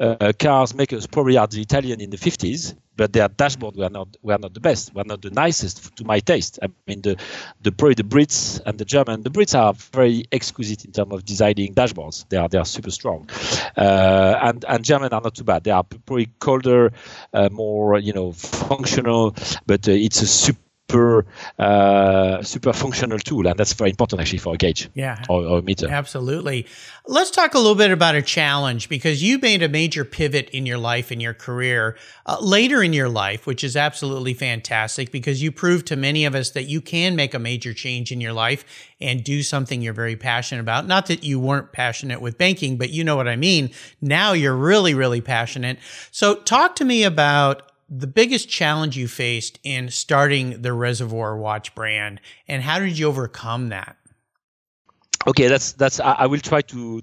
uh, 0.00 0.32
cars 0.38 0.74
makers 0.74 1.06
probably 1.06 1.36
are 1.36 1.46
the 1.46 1.60
Italian 1.60 2.00
in 2.00 2.10
the 2.10 2.16
50s, 2.16 2.74
but 2.96 3.12
their 3.12 3.28
dashboard 3.28 3.76
were 3.76 3.90
not 3.90 4.16
were 4.22 4.38
not 4.38 4.54
the 4.54 4.60
best, 4.60 4.94
were 4.94 5.04
not 5.04 5.20
the 5.20 5.30
nicest 5.30 5.94
to 5.96 6.04
my 6.04 6.20
taste. 6.20 6.58
I 6.62 6.68
mean, 6.86 7.02
the 7.02 7.16
the 7.60 7.72
probably 7.72 7.94
the 7.94 8.04
Brits 8.04 8.60
and 8.64 8.78
the 8.78 8.84
German. 8.84 9.22
The 9.22 9.30
Brits 9.30 9.58
are 9.58 9.74
very 9.74 10.24
exquisite 10.32 10.84
in 10.84 10.92
terms 10.92 11.12
of 11.12 11.24
designing 11.24 11.74
dashboards. 11.74 12.26
They 12.28 12.38
are 12.38 12.48
they 12.48 12.58
are 12.58 12.64
super 12.64 12.90
strong, 12.90 13.28
uh, 13.76 14.38
and 14.42 14.64
and 14.66 14.84
German 14.84 15.12
are 15.12 15.20
not 15.20 15.34
too 15.34 15.44
bad. 15.44 15.64
They 15.64 15.72
are 15.72 15.84
probably 15.84 16.30
colder, 16.38 16.92
uh, 17.34 17.48
more 17.52 17.98
you 17.98 18.12
know 18.14 18.32
functional, 18.32 19.34
but 19.66 19.86
uh, 19.88 19.92
it's 19.92 20.22
a 20.22 20.26
super 20.26 20.60
super 20.88 21.26
uh, 21.58 22.42
super 22.42 22.72
functional 22.72 23.18
tool, 23.18 23.46
and 23.46 23.58
that's 23.58 23.72
very 23.72 23.90
important 23.90 24.20
actually 24.20 24.38
for 24.38 24.54
a 24.54 24.56
gauge. 24.56 24.88
Yeah, 24.94 25.22
or, 25.28 25.44
or, 25.44 25.58
a 25.58 25.62
meter. 25.62 25.88
Absolutely. 25.88 26.66
Let's 27.06 27.30
talk 27.30 27.54
a 27.54 27.58
little 27.58 27.74
bit 27.74 27.90
about 27.90 28.14
a 28.14 28.22
challenge 28.22 28.88
because 28.88 29.22
you 29.22 29.38
made 29.38 29.62
a 29.62 29.68
major 29.68 30.04
pivot 30.04 30.50
in 30.50 30.66
your 30.66 30.78
life 30.78 31.12
in 31.12 31.20
your 31.20 31.34
career 31.34 31.96
uh, 32.26 32.38
later 32.40 32.82
in 32.82 32.92
your 32.92 33.08
life, 33.08 33.46
which 33.46 33.64
is 33.64 33.76
absolutely 33.76 34.34
fantastic 34.34 35.10
because 35.10 35.42
you 35.42 35.52
proved 35.52 35.86
to 35.86 35.96
many 35.96 36.24
of 36.24 36.34
us 36.34 36.50
that 36.50 36.64
you 36.64 36.80
can 36.80 37.16
make 37.16 37.34
a 37.34 37.38
major 37.38 37.72
change 37.72 38.12
in 38.12 38.20
your 38.20 38.32
life 38.32 38.64
and 39.00 39.24
do 39.24 39.42
something 39.42 39.82
you're 39.82 39.92
very 39.92 40.16
passionate 40.16 40.60
about. 40.60 40.86
Not 40.86 41.06
that 41.06 41.22
you 41.22 41.38
weren't 41.38 41.72
passionate 41.72 42.20
with 42.20 42.38
banking, 42.38 42.76
but 42.76 42.90
you 42.90 43.04
know 43.04 43.16
what 43.16 43.28
I 43.28 43.36
mean. 43.36 43.70
Now 44.00 44.32
you're 44.32 44.56
really, 44.56 44.94
really 44.94 45.20
passionate. 45.20 45.78
So 46.10 46.36
talk 46.36 46.76
to 46.76 46.84
me 46.84 47.04
about 47.04 47.70
the 47.88 48.06
biggest 48.06 48.48
challenge 48.48 48.96
you 48.96 49.08
faced 49.08 49.58
in 49.62 49.90
starting 49.90 50.62
the 50.62 50.72
Reservoir 50.72 51.36
Watch 51.36 51.74
brand, 51.74 52.20
and 52.48 52.62
how 52.62 52.78
did 52.78 52.98
you 52.98 53.06
overcome 53.06 53.68
that? 53.68 53.96
Okay, 55.26 55.48
that's 55.48 55.72
that's. 55.72 56.00
I, 56.00 56.12
I 56.12 56.26
will 56.26 56.40
try 56.40 56.62
to 56.62 57.02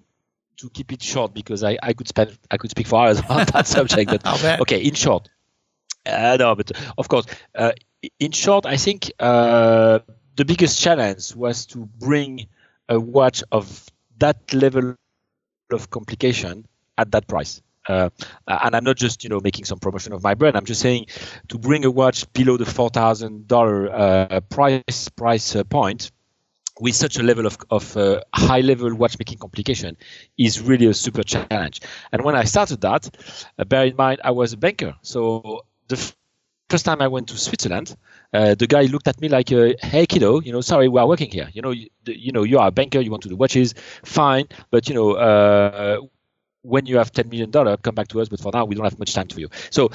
to 0.58 0.70
keep 0.70 0.92
it 0.92 1.02
short 1.02 1.34
because 1.34 1.64
I, 1.64 1.78
I 1.82 1.94
could 1.94 2.08
spend 2.08 2.38
I 2.52 2.58
could 2.58 2.72
speak 2.72 2.88
for 2.88 3.00
hours 3.00 3.22
on 3.30 3.46
that 3.48 3.68
subject. 3.78 4.10
But 4.10 4.62
okay, 4.62 4.82
in 4.82 4.94
short, 4.94 5.30
uh, 6.06 6.38
no, 6.40 6.56
but 6.56 6.72
of 6.98 7.08
course, 7.08 7.26
uh, 7.56 7.72
in 8.20 8.32
short, 8.32 8.66
I 8.66 8.78
think 8.78 9.12
uh, 9.20 10.00
the 10.36 10.46
biggest 10.46 10.82
challenge 10.82 11.36
was 11.36 11.66
to 11.68 11.86
bring 12.00 12.48
a 12.90 13.00
watch 13.00 13.44
of 13.52 13.88
that 14.20 14.54
level 14.54 14.96
of 15.72 15.90
complication 15.90 16.68
at 16.98 17.12
that 17.12 17.28
price. 17.28 17.62
Uh, 17.88 18.10
and 18.48 18.76
I'm 18.76 18.84
not 18.84 18.98
just 18.98 19.24
you 19.24 19.30
know 19.30 19.40
making 19.42 19.66
some 19.66 19.80
promotion 19.80 20.14
of 20.14 20.24
my 20.24 20.34
brand. 20.36 20.56
I'm 20.56 20.66
just 20.66 20.82
saying 20.82 21.08
to 21.50 21.58
bring 21.58 21.86
a 21.86 21.92
watch 21.92 22.32
below 22.34 22.58
the 22.58 22.66
four 22.66 22.90
thousand 22.90 23.44
uh, 23.44 23.48
dollar 23.48 24.42
price 24.42 25.10
price 25.10 25.56
uh, 25.56 25.64
point 25.64 26.12
with 26.80 26.96
such 26.96 27.18
a 27.18 27.24
level 27.24 27.46
of, 27.46 27.58
of 27.70 27.96
uh, 27.98 28.22
high 28.34 28.62
level 28.62 28.94
watchmaking 28.96 29.38
complication 29.38 29.96
is 30.38 30.62
really 30.62 30.88
a 30.88 30.94
super 30.94 31.24
challenge. 31.24 31.82
And 32.12 32.24
when 32.24 32.36
I 32.36 32.46
started 32.46 32.82
that, 32.82 33.10
uh, 33.60 33.64
bear 33.66 33.86
in 33.86 33.96
mind 33.96 34.22
I 34.24 34.32
was 34.32 34.54
a 34.54 34.58
banker. 34.58 34.96
So 35.02 35.66
the 35.88 35.96
f- 35.98 36.16
first 36.70 36.86
time 36.86 37.02
I 37.02 37.08
went 37.08 37.28
to 37.30 37.38
Switzerland, 37.38 37.96
uh, 38.34 38.56
the 38.56 38.68
guy 38.68 38.84
looked 38.84 39.08
at 39.08 39.22
me 39.22 39.30
like, 39.30 39.50
"Hey 39.50 40.06
kiddo, 40.08 40.42
you 40.42 40.52
know, 40.52 40.62
sorry, 40.62 40.88
we 40.88 41.00
are 41.00 41.08
working 41.08 41.30
here. 41.32 41.50
You 41.54 41.62
know, 41.62 41.72
you, 41.72 41.90
you 42.06 42.32
know, 42.32 42.44
you 42.44 42.58
are 42.60 42.68
a 42.68 42.72
banker, 42.72 43.00
you 43.00 43.12
want 43.12 43.24
to 43.24 43.30
do 43.30 43.36
watches, 43.36 43.74
fine, 44.04 44.48
but 44.72 44.90
you 44.90 44.96
know, 44.96 46.10
when 46.64 46.86
you 46.88 46.98
have 46.98 47.12
$10 47.12 47.30
million, 47.30 47.52
come 47.52 47.96
back 47.96 48.08
to 48.10 48.22
us. 48.22 48.30
But 48.30 48.40
for 48.40 48.52
now, 48.54 48.66
we 48.66 48.76
don't 48.76 48.86
have 48.86 49.00
much 49.00 49.14
time 49.14 49.28
for 49.28 49.40
you. 49.40 49.50
So, 49.70 49.92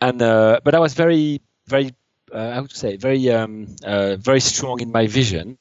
and, 0.00 0.22
uh, 0.22 0.60
but 0.64 0.74
I 0.74 0.78
was 0.78 0.94
very, 0.94 1.42
very, 1.66 1.94
uh, 2.34 2.38
I 2.38 2.60
would 2.60 2.72
say, 2.72 2.96
very, 2.96 3.30
um, 3.30 3.76
uh, 3.84 4.16
very 4.16 4.40
strong 4.40 4.80
in 4.80 4.92
my 4.92 5.06
vision. 5.06 5.58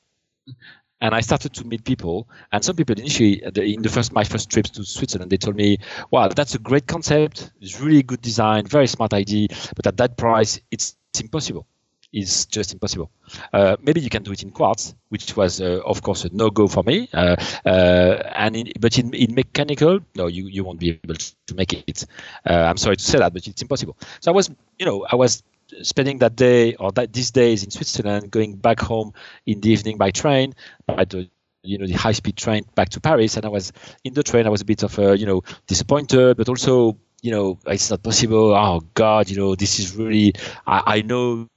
and 1.01 1.15
I 1.15 1.21
started 1.21 1.53
to 1.55 1.65
meet 1.65 1.85
people. 1.85 2.29
And 2.51 2.63
some 2.63 2.75
people 2.75 2.95
initially, 2.97 3.41
in 3.43 3.81
the 3.81 3.89
first 3.89 4.13
my 4.13 4.23
first 4.23 4.49
trips 4.49 4.69
to 4.71 4.83
Switzerland, 4.83 5.31
they 5.31 5.37
told 5.37 5.55
me, 5.55 5.77
"Wow, 6.11 6.27
that's 6.29 6.55
a 6.55 6.59
great 6.59 6.87
concept. 6.87 7.51
It's 7.61 7.79
really 7.79 8.03
good 8.03 8.21
design, 8.21 8.65
very 8.67 8.87
smart 8.87 9.13
idea, 9.13 9.47
but 9.75 9.87
at 9.87 9.97
that 9.97 10.17
price, 10.17 10.59
it's, 10.71 10.95
it's 11.11 11.21
impossible. 11.21 11.65
It's 12.11 12.45
just 12.47 12.73
impossible. 12.73 13.11
Uh, 13.53 13.77
maybe 13.81 14.01
you 14.01 14.09
can 14.09 14.23
do 14.23 14.31
it 14.31 14.41
in 14.41 14.49
quartz, 14.49 14.95
which 15.09 15.35
was, 15.37 15.61
uh, 15.61 15.81
of 15.85 16.01
course, 16.01 16.25
a 16.25 16.29
no-go 16.33 16.67
for 16.67 16.83
me. 16.83 17.07
Uh, 17.13 17.35
uh 17.65 18.31
and 18.35 18.55
in, 18.55 18.71
but 18.79 18.97
in, 18.97 19.13
in 19.13 19.35
mechanical, 19.35 19.99
no, 20.15 20.25
you, 20.27 20.47
you 20.47 20.63
won't 20.63 20.79
be 20.79 20.99
able 21.03 21.15
to 21.15 21.55
make 21.55 21.73
it. 21.73 22.05
Uh, 22.49 22.53
I'm 22.53 22.77
sorry 22.77 22.97
to 22.97 23.03
say 23.03 23.19
that, 23.19 23.31
but 23.33 23.47
it's 23.47 23.61
impossible. 23.61 23.95
So 24.21 24.31
I 24.31 24.35
was, 24.35 24.49
you 24.79 24.85
know, 24.87 25.05
I 25.11 25.15
was 25.15 25.43
spending 25.83 26.19
that 26.19 26.35
day 26.35 26.75
or 26.75 26.91
that 26.93 27.13
these 27.13 27.31
days 27.31 27.63
in 27.63 27.71
Switzerland, 27.71 28.31
going 28.31 28.55
back 28.55 28.79
home 28.79 29.13
in 29.45 29.61
the 29.61 29.69
evening 29.69 29.97
by 29.97 30.11
train, 30.11 30.55
by 30.87 31.05
the 31.05 31.29
you 31.63 31.77
know 31.77 31.85
the 31.85 31.93
high 31.93 32.13
speed 32.13 32.37
train 32.37 32.65
back 32.75 32.89
to 32.89 33.01
Paris, 33.01 33.35
and 33.37 33.45
I 33.45 33.49
was 33.49 33.71
in 34.03 34.13
the 34.13 34.23
train. 34.23 34.45
I 34.45 34.49
was 34.49 34.61
a 34.61 34.65
bit 34.65 34.83
of 34.83 34.97
a 34.99 35.17
you 35.17 35.25
know 35.25 35.43
disappointed, 35.67 36.37
but 36.37 36.49
also 36.49 36.97
you 37.21 37.31
know 37.31 37.59
it's 37.67 37.89
not 37.89 38.03
possible. 38.03 38.53
Oh 38.55 38.81
God, 38.93 39.29
you 39.29 39.37
know 39.37 39.55
this 39.55 39.79
is 39.79 39.95
really 39.95 40.33
I, 40.65 40.83
I 40.85 41.01
know 41.01 41.47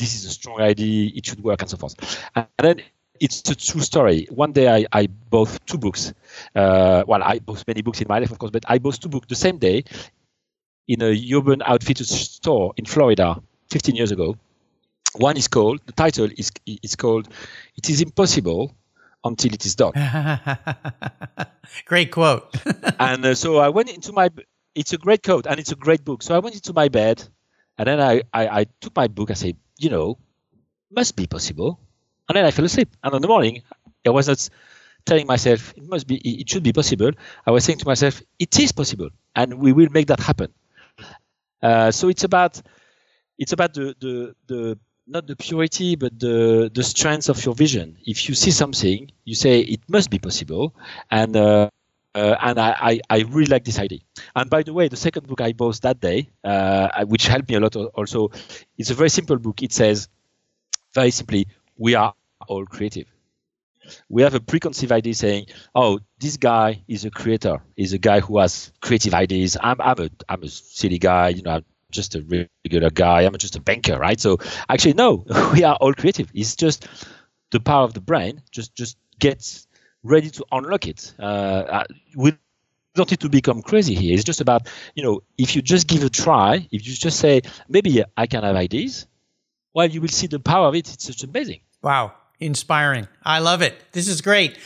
this 0.00 0.14
is 0.14 0.24
a 0.24 0.30
strong 0.30 0.60
idea. 0.60 1.10
It 1.14 1.26
should 1.26 1.42
work 1.44 1.60
and 1.60 1.70
so 1.70 1.76
forth. 1.76 1.94
And 2.34 2.46
then 2.58 2.80
it's 3.20 3.48
a 3.50 3.54
true 3.54 3.82
story. 3.82 4.26
One 4.30 4.52
day 4.52 4.68
I, 4.68 4.86
I 4.92 5.06
bought 5.06 5.58
two 5.66 5.78
books. 5.78 6.12
Uh, 6.54 7.04
well, 7.06 7.22
I 7.22 7.38
bought 7.38 7.66
many 7.68 7.82
books 7.82 8.00
in 8.00 8.08
my 8.08 8.18
life, 8.18 8.30
of 8.30 8.38
course, 8.38 8.50
but 8.50 8.64
I 8.66 8.78
bought 8.78 9.00
two 9.00 9.10
books 9.10 9.26
the 9.28 9.36
same 9.36 9.58
day 9.58 9.84
in 10.88 11.02
a 11.02 11.12
Urban 11.34 11.62
Outfitters 11.64 12.10
store 12.10 12.72
in 12.76 12.86
Florida 12.86 13.40
15 13.70 13.94
years 13.94 14.10
ago. 14.10 14.36
One 15.16 15.36
is 15.36 15.48
called, 15.48 15.80
the 15.86 15.92
title 15.92 16.30
is, 16.36 16.50
is 16.66 16.96
called 16.96 17.28
It 17.76 17.90
is 17.90 18.00
Impossible 18.00 18.74
Until 19.22 19.52
It 19.52 19.66
Is 19.66 19.74
Done. 19.74 19.92
great 21.84 22.10
quote. 22.10 22.56
and 22.98 23.24
uh, 23.24 23.34
so 23.34 23.58
I 23.58 23.68
went 23.68 23.90
into 23.90 24.12
my, 24.12 24.30
it's 24.74 24.92
a 24.94 24.98
great 24.98 25.22
quote 25.22 25.46
and 25.46 25.60
it's 25.60 25.72
a 25.72 25.76
great 25.76 26.04
book. 26.04 26.22
So 26.22 26.34
I 26.34 26.38
went 26.38 26.54
into 26.54 26.72
my 26.72 26.88
bed 26.88 27.22
and 27.76 27.86
then 27.86 28.00
I, 28.00 28.22
I, 28.32 28.60
I 28.60 28.66
took 28.80 28.96
my 28.96 29.08
book. 29.08 29.30
I 29.30 29.34
said, 29.34 29.56
you 29.80 29.90
know, 29.90 30.18
must 30.90 31.16
be 31.16 31.26
possible. 31.26 31.80
And 32.28 32.36
then 32.36 32.44
I 32.44 32.50
fell 32.52 32.64
asleep. 32.64 32.96
And 33.02 33.14
in 33.14 33.22
the 33.22 33.28
morning, 33.28 33.62
I 34.06 34.10
was 34.10 34.28
not 34.28 34.48
telling 35.04 35.26
myself 35.26 35.74
it 35.76 35.88
must 35.88 36.06
be, 36.06 36.16
it 36.16 36.48
should 36.48 36.62
be 36.62 36.72
possible. 36.72 37.10
I 37.46 37.50
was 37.50 37.64
saying 37.64 37.78
to 37.78 37.86
myself, 37.86 38.22
it 38.38 38.58
is 38.60 38.72
possible, 38.72 39.10
and 39.34 39.54
we 39.54 39.72
will 39.72 39.88
make 39.90 40.06
that 40.08 40.20
happen. 40.20 40.52
Uh, 41.62 41.90
so 41.90 42.08
it's 42.08 42.24
about 42.24 42.60
it's 43.38 43.52
about 43.52 43.74
the, 43.74 43.94
the 44.00 44.34
the 44.46 44.78
not 45.06 45.26
the 45.26 45.36
purity 45.36 45.96
but 45.96 46.18
the 46.18 46.70
the 46.74 46.82
strength 46.82 47.28
of 47.28 47.44
your 47.44 47.54
vision. 47.54 47.96
If 48.06 48.28
you 48.28 48.34
see 48.34 48.50
something, 48.50 49.10
you 49.24 49.34
say 49.34 49.60
it 49.60 49.80
must 49.88 50.10
be 50.10 50.18
possible, 50.18 50.74
and 51.10 51.36
uh, 51.36 51.70
uh, 52.14 52.36
and 52.40 52.58
I, 52.58 52.76
I, 52.80 53.00
I, 53.08 53.18
really 53.20 53.46
like 53.46 53.64
this 53.64 53.78
idea. 53.78 54.00
And 54.34 54.50
by 54.50 54.62
the 54.62 54.72
way, 54.72 54.88
the 54.88 54.96
second 54.96 55.26
book 55.26 55.40
I 55.40 55.52
bought 55.52 55.80
that 55.82 56.00
day, 56.00 56.30
uh, 56.42 57.04
which 57.04 57.26
helped 57.26 57.48
me 57.48 57.54
a 57.54 57.60
lot 57.60 57.76
also, 57.76 58.30
it's 58.76 58.90
a 58.90 58.94
very 58.94 59.10
simple 59.10 59.36
book. 59.36 59.62
It 59.62 59.72
says, 59.72 60.08
very 60.92 61.12
simply, 61.12 61.46
we 61.76 61.94
are 61.94 62.14
all 62.48 62.66
creative. 62.66 63.06
We 64.08 64.22
have 64.22 64.34
a 64.34 64.40
preconceived 64.40 64.92
idea 64.92 65.14
saying, 65.14 65.46
oh, 65.74 66.00
this 66.18 66.36
guy 66.36 66.82
is 66.88 67.04
a 67.04 67.10
creator, 67.10 67.62
is 67.76 67.92
a 67.92 67.98
guy 67.98 68.20
who 68.20 68.38
has 68.38 68.72
creative 68.80 69.14
ideas. 69.14 69.56
I'm, 69.60 69.80
I'm, 69.80 69.98
a, 69.98 70.10
I'm 70.28 70.42
a 70.42 70.48
silly 70.48 70.98
guy, 70.98 71.28
you 71.28 71.42
know, 71.42 71.52
I'm 71.52 71.64
just 71.90 72.14
a 72.14 72.48
regular 72.64 72.90
guy. 72.90 73.22
I'm 73.22 73.36
just 73.38 73.56
a 73.56 73.60
banker, 73.60 73.98
right? 73.98 74.20
So 74.20 74.38
actually, 74.68 74.94
no, 74.94 75.24
we 75.54 75.64
are 75.64 75.76
all 75.76 75.94
creative. 75.94 76.30
It's 76.34 76.56
just 76.56 76.86
the 77.50 77.60
power 77.60 77.84
of 77.84 77.94
the 77.94 78.00
brain 78.00 78.42
just, 78.50 78.74
just 78.74 78.96
gets 79.18 79.66
ready 80.02 80.30
to 80.30 80.44
unlock 80.52 80.86
it. 80.86 81.12
Uh, 81.18 81.84
we 82.16 82.36
don't 82.94 83.10
need 83.10 83.20
to 83.20 83.28
become 83.28 83.62
crazy 83.62 83.94
here. 83.94 84.14
It's 84.14 84.24
just 84.24 84.40
about, 84.40 84.68
you 84.94 85.02
know, 85.02 85.22
if 85.38 85.54
you 85.54 85.62
just 85.62 85.86
give 85.86 86.02
a 86.02 86.10
try, 86.10 86.66
if 86.70 86.86
you 86.86 86.94
just 86.94 87.18
say, 87.18 87.42
maybe 87.68 88.02
I 88.16 88.26
can 88.26 88.42
have 88.42 88.56
ideas, 88.56 89.06
well, 89.74 89.86
you 89.86 90.00
will 90.00 90.08
see 90.08 90.26
the 90.26 90.40
power 90.40 90.66
of 90.66 90.74
it. 90.74 90.92
It's 90.92 91.06
just 91.06 91.24
amazing. 91.24 91.60
Wow. 91.82 92.14
Inspiring. 92.40 93.06
I 93.22 93.40
love 93.40 93.60
it. 93.60 93.74
This 93.92 94.08
is 94.08 94.22
great. 94.22 94.56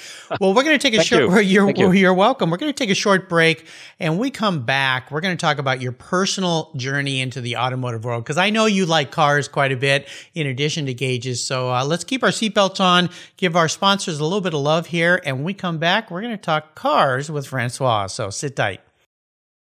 Well, 0.40 0.54
we're 0.54 0.62
going 0.62 0.78
to 0.78 0.90
take 0.90 0.98
a 0.98 1.02
short, 1.02 1.44
you. 1.44 1.66
you're, 1.66 1.70
you. 1.70 1.90
you're 1.90 2.14
welcome. 2.14 2.50
We're 2.50 2.56
going 2.56 2.72
to 2.72 2.76
take 2.76 2.90
a 2.90 2.94
short 2.94 3.28
break 3.28 3.66
and 3.98 4.16
we 4.16 4.30
come 4.30 4.64
back. 4.64 5.10
We're 5.10 5.20
going 5.20 5.36
to 5.36 5.40
talk 5.40 5.58
about 5.58 5.80
your 5.80 5.90
personal 5.90 6.70
journey 6.76 7.20
into 7.20 7.40
the 7.40 7.56
automotive 7.56 8.04
world 8.04 8.22
because 8.22 8.38
I 8.38 8.50
know 8.50 8.66
you 8.66 8.86
like 8.86 9.10
cars 9.10 9.48
quite 9.48 9.72
a 9.72 9.76
bit 9.76 10.08
in 10.34 10.46
addition 10.46 10.86
to 10.86 10.94
gauges. 10.94 11.44
So 11.44 11.72
uh, 11.72 11.84
let's 11.84 12.04
keep 12.04 12.22
our 12.22 12.30
seatbelts 12.30 12.78
on, 12.78 13.10
give 13.36 13.56
our 13.56 13.68
sponsors 13.68 14.20
a 14.20 14.22
little 14.22 14.40
bit 14.40 14.54
of 14.54 14.60
love 14.60 14.86
here. 14.86 15.20
And 15.24 15.38
when 15.38 15.44
we 15.44 15.52
come 15.52 15.78
back, 15.78 16.12
we're 16.12 16.22
going 16.22 16.36
to 16.36 16.42
talk 16.42 16.76
cars 16.76 17.28
with 17.28 17.48
Francois. 17.48 18.06
So 18.06 18.30
sit 18.30 18.54
tight. 18.54 18.82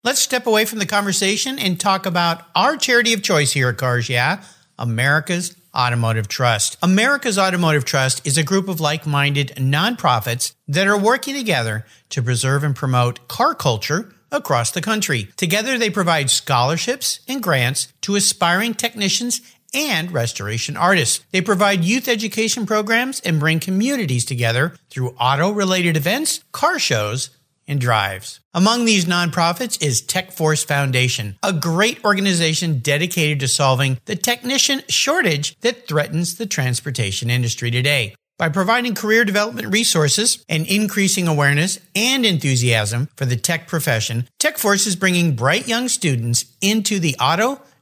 Let's 0.02 0.20
step 0.20 0.48
away 0.48 0.64
from 0.64 0.80
the 0.80 0.86
conversation 0.86 1.60
and 1.60 1.78
talk 1.78 2.06
about 2.06 2.42
our 2.56 2.76
charity 2.76 3.14
of 3.14 3.22
choice 3.22 3.52
here 3.52 3.68
at 3.68 3.78
Cars 3.78 4.08
Yeah, 4.08 4.42
America's 4.78 5.56
Automotive 5.74 6.28
Trust. 6.28 6.76
America's 6.82 7.38
Automotive 7.38 7.84
Trust 7.84 8.26
is 8.26 8.38
a 8.38 8.42
group 8.42 8.68
of 8.68 8.80
like 8.80 9.06
minded 9.06 9.52
nonprofits 9.56 10.54
that 10.68 10.86
are 10.86 10.98
working 10.98 11.34
together 11.34 11.84
to 12.10 12.22
preserve 12.22 12.62
and 12.62 12.76
promote 12.76 13.26
car 13.28 13.54
culture 13.54 14.14
across 14.30 14.70
the 14.70 14.80
country. 14.80 15.28
Together, 15.36 15.78
they 15.78 15.90
provide 15.90 16.30
scholarships 16.30 17.20
and 17.28 17.42
grants 17.42 17.92
to 18.02 18.16
aspiring 18.16 18.74
technicians 18.74 19.40
and 19.74 20.12
restoration 20.12 20.76
artists. 20.76 21.24
They 21.32 21.40
provide 21.40 21.84
youth 21.84 22.08
education 22.08 22.64
programs 22.64 23.20
and 23.20 23.40
bring 23.40 23.60
communities 23.60 24.24
together 24.24 24.76
through 24.90 25.16
auto 25.18 25.50
related 25.50 25.96
events, 25.96 26.44
car 26.52 26.78
shows, 26.78 27.30
and 27.66 27.80
drives. 27.80 28.40
Among 28.52 28.84
these 28.84 29.04
nonprofits 29.04 29.82
is 29.82 30.02
TechForce 30.02 30.64
Foundation, 30.66 31.36
a 31.42 31.52
great 31.52 32.04
organization 32.04 32.78
dedicated 32.78 33.40
to 33.40 33.48
solving 33.48 33.98
the 34.04 34.16
technician 34.16 34.82
shortage 34.88 35.58
that 35.60 35.88
threatens 35.88 36.36
the 36.36 36.46
transportation 36.46 37.30
industry 37.30 37.70
today. 37.70 38.14
By 38.36 38.48
providing 38.48 38.96
career 38.96 39.24
development 39.24 39.72
resources 39.72 40.44
and 40.48 40.66
increasing 40.66 41.28
awareness 41.28 41.78
and 41.94 42.26
enthusiasm 42.26 43.08
for 43.16 43.26
the 43.26 43.36
tech 43.36 43.68
profession, 43.68 44.28
TechForce 44.40 44.88
is 44.88 44.96
bringing 44.96 45.36
bright 45.36 45.68
young 45.68 45.88
students 45.88 46.44
into 46.60 46.98
the 46.98 47.14
auto, 47.20 47.62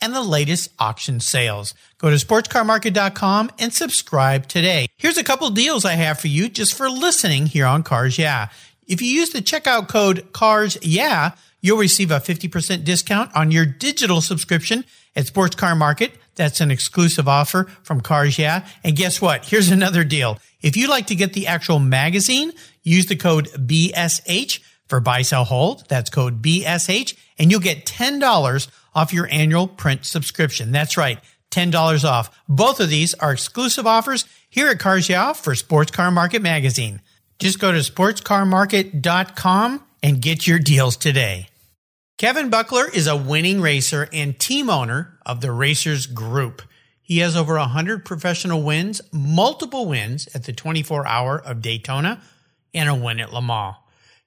and 0.00 0.14
the 0.14 0.22
latest 0.22 0.70
auction 0.78 1.20
sales. 1.20 1.74
Go 1.98 2.10
to 2.10 2.16
sportscarmarket.com 2.16 3.50
and 3.58 3.72
subscribe 3.72 4.48
today. 4.48 4.86
Here's 4.96 5.18
a 5.18 5.24
couple 5.24 5.50
deals 5.50 5.84
I 5.84 5.92
have 5.92 6.18
for 6.18 6.28
you 6.28 6.48
just 6.48 6.74
for 6.74 6.88
listening 6.88 7.46
here 7.46 7.66
on 7.66 7.82
Cars 7.82 8.18
Yeah. 8.18 8.48
If 8.86 9.00
you 9.00 9.08
use 9.08 9.30
the 9.30 9.40
checkout 9.40 9.88
code 9.88 10.32
CARS 10.32 10.78
Yeah, 10.82 11.32
you'll 11.60 11.78
receive 11.78 12.10
a 12.10 12.20
50% 12.20 12.84
discount 12.84 13.34
on 13.36 13.50
your 13.50 13.66
digital 13.66 14.20
subscription 14.20 14.84
at 15.14 15.26
Sports 15.26 15.56
Car 15.56 15.74
Market. 15.74 16.12
That's 16.34 16.60
an 16.60 16.70
exclusive 16.70 17.28
offer 17.28 17.64
from 17.82 18.00
Cars 18.00 18.38
Yeah. 18.38 18.66
And 18.82 18.96
guess 18.96 19.20
what? 19.20 19.44
Here's 19.44 19.70
another 19.70 20.04
deal. 20.04 20.38
If 20.62 20.76
you'd 20.76 20.90
like 20.90 21.06
to 21.08 21.14
get 21.14 21.32
the 21.32 21.46
actual 21.46 21.78
magazine, 21.78 22.52
use 22.82 23.06
the 23.06 23.16
code 23.16 23.48
BSH 23.48 24.60
for 24.88 25.00
buy, 25.00 25.22
sell, 25.22 25.44
hold. 25.44 25.88
That's 25.88 26.10
code 26.10 26.42
BSH 26.42 27.14
and 27.38 27.50
you'll 27.50 27.60
get 27.60 27.86
$10 27.86 28.70
off 28.94 29.12
your 29.12 29.28
annual 29.30 29.68
print 29.68 30.04
subscription. 30.04 30.72
That's 30.72 30.96
right. 30.96 31.20
$10 31.50 32.04
off. 32.04 32.42
Both 32.48 32.80
of 32.80 32.88
these 32.88 33.14
are 33.14 33.32
exclusive 33.32 33.86
offers 33.86 34.24
here 34.48 34.68
at 34.68 34.78
Cars 34.78 35.08
Yeah 35.08 35.32
for 35.32 35.54
Sports 35.54 35.90
Car 35.90 36.10
Market 36.10 36.42
Magazine. 36.42 37.00
Just 37.38 37.58
go 37.58 37.72
to 37.72 37.78
sportscarmarket.com 37.78 39.82
and 40.02 40.22
get 40.22 40.46
your 40.46 40.58
deals 40.58 40.96
today. 40.96 41.48
Kevin 42.18 42.50
Buckler 42.50 42.88
is 42.88 43.06
a 43.06 43.16
winning 43.16 43.62
racer 43.62 44.08
and 44.12 44.38
team 44.38 44.68
owner 44.68 45.18
of 45.24 45.40
the 45.40 45.50
Racers 45.50 46.06
Group. 46.06 46.62
He 47.00 47.18
has 47.18 47.34
over 47.34 47.56
100 47.56 48.04
professional 48.04 48.62
wins, 48.62 49.00
multiple 49.10 49.88
wins 49.88 50.28
at 50.34 50.44
the 50.44 50.52
24 50.52 51.06
hour 51.06 51.40
of 51.40 51.62
Daytona, 51.62 52.20
and 52.74 52.88
a 52.88 52.94
win 52.94 53.20
at 53.20 53.32
Le 53.32 53.42
Mans. 53.42 53.76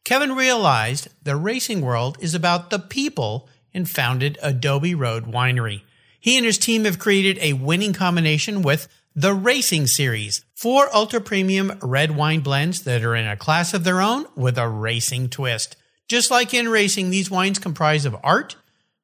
Kevin 0.03 0.35
realized 0.35 1.07
the 1.23 1.35
racing 1.35 1.81
world 1.81 2.17
is 2.19 2.33
about 2.33 2.71
the 2.71 2.79
people 2.79 3.47
and 3.73 3.89
founded 3.89 4.37
Adobe 4.41 4.95
Road 4.95 5.25
Winery. 5.25 5.83
He 6.19 6.37
and 6.37 6.45
his 6.45 6.57
team 6.57 6.85
have 6.85 6.99
created 6.99 7.37
a 7.39 7.53
winning 7.53 7.93
combination 7.93 8.61
with 8.61 8.87
the 9.15 9.33
Racing 9.33 9.87
Series, 9.87 10.43
four 10.55 10.93
ultra 10.95 11.21
premium 11.21 11.77
red 11.81 12.15
wine 12.15 12.39
blends 12.39 12.83
that 12.83 13.03
are 13.03 13.15
in 13.15 13.27
a 13.27 13.37
class 13.37 13.73
of 13.73 13.83
their 13.83 14.01
own 14.01 14.25
with 14.35 14.57
a 14.57 14.67
racing 14.67 15.29
twist. 15.29 15.75
Just 16.07 16.31
like 16.31 16.53
in 16.53 16.69
racing, 16.69 17.09
these 17.09 17.29
wines 17.29 17.59
comprise 17.59 18.05
of 18.05 18.15
art, 18.23 18.55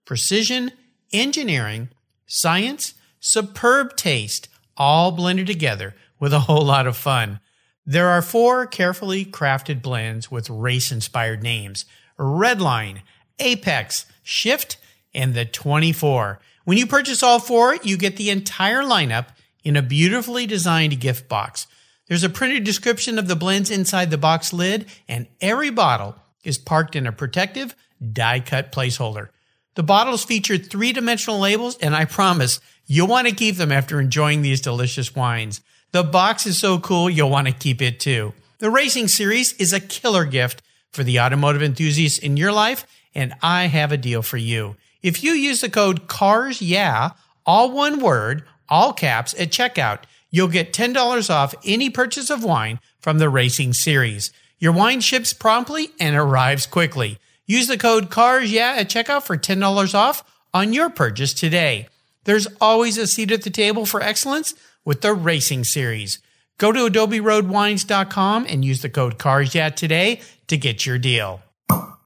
precision, 0.06 0.72
engineering, 1.14 1.90
science, 2.26 2.94
superb 3.20 3.96
taste, 3.96 4.48
all 4.78 5.12
blended 5.12 5.48
together 5.48 5.96
with 6.20 6.34
a 6.34 6.42
whole 6.42 6.66
lot 6.66 6.88
of 6.88 6.98
fun. 6.98 7.40
There 7.86 8.08
are 8.08 8.22
four 8.22 8.66
carefully 8.66 9.26
crafted 9.26 9.82
blends 9.82 10.32
with 10.32 10.50
race 10.50 10.92
inspired 10.92 11.44
names 11.44 11.86
Redline, 12.18 13.02
Apex, 13.40 14.06
Shift, 14.30 14.78
and 15.14 15.34
the 15.34 15.46
24. 15.46 16.40
When 16.64 16.78
you 16.78 16.86
purchase 16.86 17.24
all 17.24 17.40
four, 17.40 17.76
you 17.84 17.98
get 17.98 18.16
the 18.16 18.30
entire 18.30 18.84
lineup 18.84 19.28
in 19.64 19.76
a 19.76 19.82
beautifully 19.82 20.46
designed 20.46 21.00
gift 21.00 21.28
box. 21.28 21.68
There's 22.08 22.24
a 22.24 22.30
printed 22.30 22.64
description 22.64 23.18
of 23.18 23.28
the 23.28 23.36
blends 23.36 23.72
inside 23.72 24.12
the 24.12 24.18
box 24.18 24.54
lid, 24.54 24.86
and 25.08 25.28
every 25.42 25.70
bottle 25.70 26.16
is 26.44 26.58
parked 26.58 26.96
in 26.96 27.08
a 27.08 27.12
protective 27.12 27.76
die 28.14 28.40
cut 28.40 28.72
placeholder. 28.72 29.30
The 29.76 29.84
bottles 29.84 30.24
feature 30.24 30.58
three 30.58 30.94
dimensional 30.94 31.40
labels, 31.40 31.78
and 31.78 31.96
I 31.96 32.06
promise 32.06 32.60
you'll 32.86 33.08
want 33.08 33.28
to 33.28 33.36
keep 33.36 33.58
them 33.58 33.72
after 33.72 34.00
enjoying 34.00 34.42
these 34.42 34.62
delicious 34.62 35.16
wines. 35.16 35.62
The 35.92 36.04
box 36.04 36.46
is 36.46 36.58
so 36.58 36.80
cool, 36.80 37.10
you'll 37.10 37.30
want 37.30 37.48
to 37.48 37.54
keep 37.54 37.82
it 37.82 38.00
too. 38.00 38.34
The 38.60 38.70
Racing 38.70 39.08
Series 39.08 39.54
is 39.54 39.74
a 39.74 39.80
killer 39.80 40.26
gift 40.26 40.62
for 40.92 41.04
the 41.04 41.20
automotive 41.20 41.64
enthusiasts 41.64 42.20
in 42.20 42.38
your 42.38 42.52
life, 42.52 42.86
and 43.20 43.34
I 43.42 43.66
have 43.66 43.92
a 43.92 43.98
deal 43.98 44.22
for 44.22 44.38
you. 44.38 44.78
If 45.04 45.24
you 45.24 45.34
use 45.34 45.60
the 45.62 45.70
code 45.70 46.08
CARS 46.08 46.62
yeah, 46.62 47.12
all 47.46 47.72
one 47.72 48.00
word, 48.00 48.44
all 48.70 48.94
caps 48.94 49.34
at 49.38 49.50
checkout, 49.50 50.04
you'll 50.32 50.48
get 50.48 50.72
$10 50.72 51.30
off 51.30 51.54
any 51.66 51.90
purchase 51.90 52.30
of 52.30 52.44
wine 52.44 52.80
from 53.02 53.20
the 53.20 53.30
Racing 53.30 53.74
Series. 53.74 54.32
Your 54.58 54.72
wine 54.72 55.02
ships 55.02 55.34
promptly 55.34 55.90
and 56.00 56.16
arrives 56.16 56.66
quickly. 56.66 57.18
Use 57.46 57.68
the 57.68 57.78
code 57.78 58.10
CARS 58.10 58.52
yeah 58.52 58.76
at 58.78 58.90
checkout 58.90 59.24
for 59.24 59.38
$10 59.38 59.94
off 59.94 60.24
on 60.54 60.72
your 60.72 60.90
purchase 60.90 61.34
today. 61.34 61.90
There's 62.24 62.48
always 62.62 62.98
a 62.98 63.08
seat 63.08 63.32
at 63.32 63.42
the 63.42 63.50
table 63.50 63.86
for 63.86 64.02
excellence 64.02 64.54
with 64.86 65.02
the 65.02 65.14
Racing 65.14 65.66
Series. 65.66 66.20
Go 66.58 66.72
to 66.72 66.90
adoberoadwines.com 66.90 68.46
and 68.48 68.64
use 68.64 68.82
the 68.82 68.90
code 68.90 69.18
CARS 69.18 69.56
yeah 69.56 69.70
today 69.70 70.22
to 70.48 70.58
get 70.58 70.86
your 70.86 70.98
deal. 70.98 71.42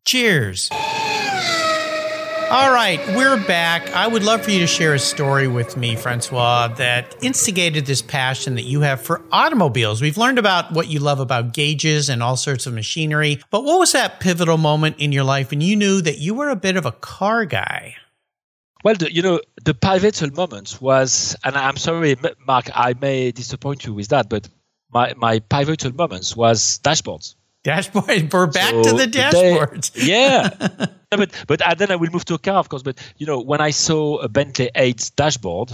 Cheers. 0.06 0.70
All 2.54 2.72
right, 2.72 3.00
we're 3.16 3.44
back. 3.48 3.90
I 3.96 4.06
would 4.06 4.24
love 4.24 4.44
for 4.44 4.52
you 4.52 4.60
to 4.60 4.68
share 4.68 4.94
a 4.94 5.00
story 5.00 5.48
with 5.48 5.76
me, 5.76 5.96
Francois, 5.96 6.68
that 6.76 7.16
instigated 7.24 7.88
this 7.88 8.04
passion 8.04 8.54
that 8.54 8.66
you 8.66 8.82
have 8.82 9.02
for 9.02 9.24
automobiles. 9.32 10.04
We've 10.04 10.20
learned 10.20 10.38
about 10.38 10.72
what 10.72 10.88
you 10.88 11.00
love 11.00 11.20
about 11.20 11.56
gauges 11.56 12.10
and 12.10 12.22
all 12.22 12.38
sorts 12.38 12.68
of 12.68 12.76
machinery, 12.76 13.42
but 13.50 13.64
what 13.64 13.80
was 13.80 13.94
that 13.94 14.20
pivotal 14.20 14.60
moment 14.60 14.98
in 15.00 15.12
your 15.12 15.24
life 15.24 15.50
when 15.50 15.62
you 15.62 15.76
knew 15.76 16.00
that 16.04 16.20
you 16.20 16.36
were 16.36 16.50
a 16.50 16.56
bit 16.56 16.78
of 16.78 16.86
a 16.86 16.92
car 16.92 17.46
guy? 17.46 17.96
Well, 18.84 18.94
the, 18.94 19.12
you 19.12 19.24
know, 19.24 19.42
the 19.66 19.74
pivotal 19.74 20.30
moment 20.30 20.80
was, 20.80 21.36
and 21.44 21.56
I'm 21.56 21.78
sorry, 21.78 22.16
Mark, 22.46 22.70
I 22.72 22.94
may 22.94 23.32
disappoint 23.32 23.84
you 23.84 23.96
with 23.96 24.10
that, 24.10 24.30
but 24.30 24.48
my, 24.94 25.16
my 25.18 25.40
pivotal 25.40 25.96
moments 25.96 26.36
was 26.36 26.78
dashboards. 26.84 27.34
Dashboard. 27.64 28.32
We're 28.34 28.48
back 28.48 28.72
so 28.72 28.84
to 28.84 28.94
the 28.94 29.08
dashboards. 29.08 29.92
yeah. 29.96 30.50
but 31.10 31.32
but 31.48 31.62
and 31.66 31.80
then 31.80 31.92
I 31.92 31.96
will 31.96 32.10
move 32.12 32.26
to 32.26 32.34
a 32.34 32.40
car, 32.40 32.56
of 32.56 32.70
course. 32.70 32.84
But 32.84 33.00
you 33.18 33.26
know, 33.26 33.40
when 33.40 33.62
I 33.62 33.72
saw 33.72 34.18
a 34.18 34.28
Bentley 34.28 34.70
8 34.76 35.12
dashboard, 35.16 35.72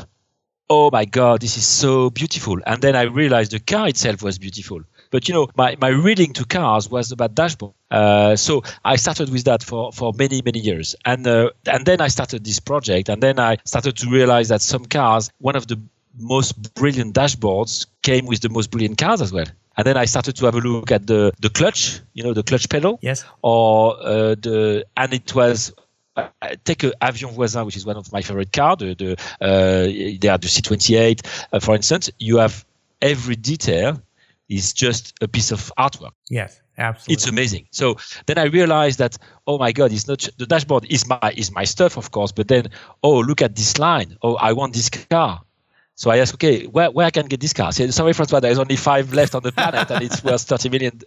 oh 0.69 0.91
my 0.91 1.05
God, 1.05 1.41
this 1.41 1.57
is 1.57 1.65
so 1.65 2.11
beautiful. 2.11 2.59
And 2.65 2.81
then 2.81 2.95
I 2.95 3.03
realized 3.03 3.51
the 3.51 3.59
car 3.59 3.87
itself 3.87 4.21
was 4.21 4.37
beautiful. 4.37 4.81
But 5.11 5.27
you 5.27 5.33
know, 5.33 5.47
my, 5.55 5.75
my 5.81 5.87
reading 5.87 6.33
to 6.33 6.45
cars 6.45 6.89
was 6.89 7.11
about 7.11 7.33
dashboard. 7.33 7.73
Uh, 7.89 8.35
so 8.35 8.63
I 8.85 8.95
started 8.95 9.31
with 9.31 9.45
that 9.45 9.63
for, 9.63 9.91
for 9.91 10.13
many 10.13 10.43
many 10.43 10.59
years, 10.59 10.95
and 11.03 11.25
uh, 11.25 11.49
and 11.65 11.85
then 11.87 12.01
I 12.01 12.09
started 12.09 12.45
this 12.45 12.59
project, 12.59 13.09
and 13.09 13.23
then 13.23 13.39
I 13.39 13.57
started 13.65 13.97
to 13.97 14.09
realize 14.11 14.49
that 14.49 14.61
some 14.61 14.85
cars, 14.85 15.31
one 15.39 15.55
of 15.55 15.65
the 15.65 15.81
most 16.19 16.75
brilliant 16.75 17.15
dashboards 17.15 17.87
came 18.03 18.27
with 18.27 18.41
the 18.41 18.49
most 18.49 18.69
brilliant 18.69 18.99
cars 18.99 19.21
as 19.21 19.33
well. 19.33 19.47
And 19.79 19.85
then 19.85 19.95
I 19.95 20.03
started 20.03 20.35
to 20.35 20.45
have 20.45 20.55
a 20.55 20.59
look 20.59 20.91
at 20.91 21.07
the, 21.07 21.31
the 21.39 21.49
clutch, 21.49 22.01
you 22.11 22.21
know, 22.21 22.33
the 22.33 22.43
clutch 22.43 22.67
pedal. 22.67 22.99
Yes. 23.01 23.23
Or 23.41 23.95
uh, 23.97 24.35
the, 24.35 24.85
and 24.97 25.13
it 25.13 25.33
was 25.33 25.71
uh, 26.17 26.27
take 26.65 26.83
a 26.83 26.91
Avions 27.01 27.31
Voisin, 27.33 27.65
which 27.65 27.77
is 27.77 27.85
one 27.85 27.95
of 27.95 28.11
my 28.11 28.21
favorite 28.21 28.51
cars. 28.51 28.79
The, 28.79 28.93
the 28.93 29.11
uh, 29.39 30.17
they 30.19 30.27
are 30.27 30.37
the 30.37 30.49
C28, 30.49 31.47
uh, 31.53 31.59
for 31.61 31.75
instance. 31.75 32.11
You 32.19 32.39
have 32.39 32.65
every 33.01 33.37
detail 33.37 34.01
is 34.49 34.73
just 34.73 35.13
a 35.21 35.29
piece 35.29 35.49
of 35.53 35.71
artwork. 35.77 36.11
Yes, 36.29 36.59
absolutely. 36.77 37.13
It's 37.13 37.27
amazing. 37.27 37.67
So 37.71 37.95
then 38.25 38.37
I 38.37 38.47
realized 38.47 38.99
that 38.99 39.17
oh 39.47 39.57
my 39.59 39.71
god, 39.71 39.93
it's 39.93 40.09
not 40.09 40.27
the 40.37 40.45
dashboard 40.45 40.87
is 40.89 41.07
my 41.07 41.33
is 41.37 41.53
my 41.53 41.63
stuff, 41.63 41.95
of 41.95 42.11
course. 42.11 42.33
But 42.33 42.49
then 42.49 42.67
oh 43.01 43.19
look 43.19 43.41
at 43.41 43.55
this 43.55 43.79
line. 43.79 44.17
Oh 44.23 44.35
I 44.35 44.51
want 44.51 44.73
this 44.73 44.89
car. 44.89 45.39
So 45.99 46.09
I 46.11 46.19
asked, 46.19 46.35
okay, 46.35 46.65
where, 46.65 46.89
where 46.89 47.05
I 47.05 47.09
can 47.09 47.25
get 47.25 47.41
this 47.41 47.51
car? 47.51 47.73
Said, 47.73 47.93
Sorry, 47.93 48.13
Francois, 48.13 48.39
there's 48.39 48.57
only 48.57 48.77
five 48.77 49.11
left 49.11 49.35
on 49.35 49.43
the 49.43 49.51
planet 49.51 49.91
and 49.91 50.01
it's 50.01 50.23
worth 50.23 50.47
$30 50.47 50.71
million. 50.71 50.97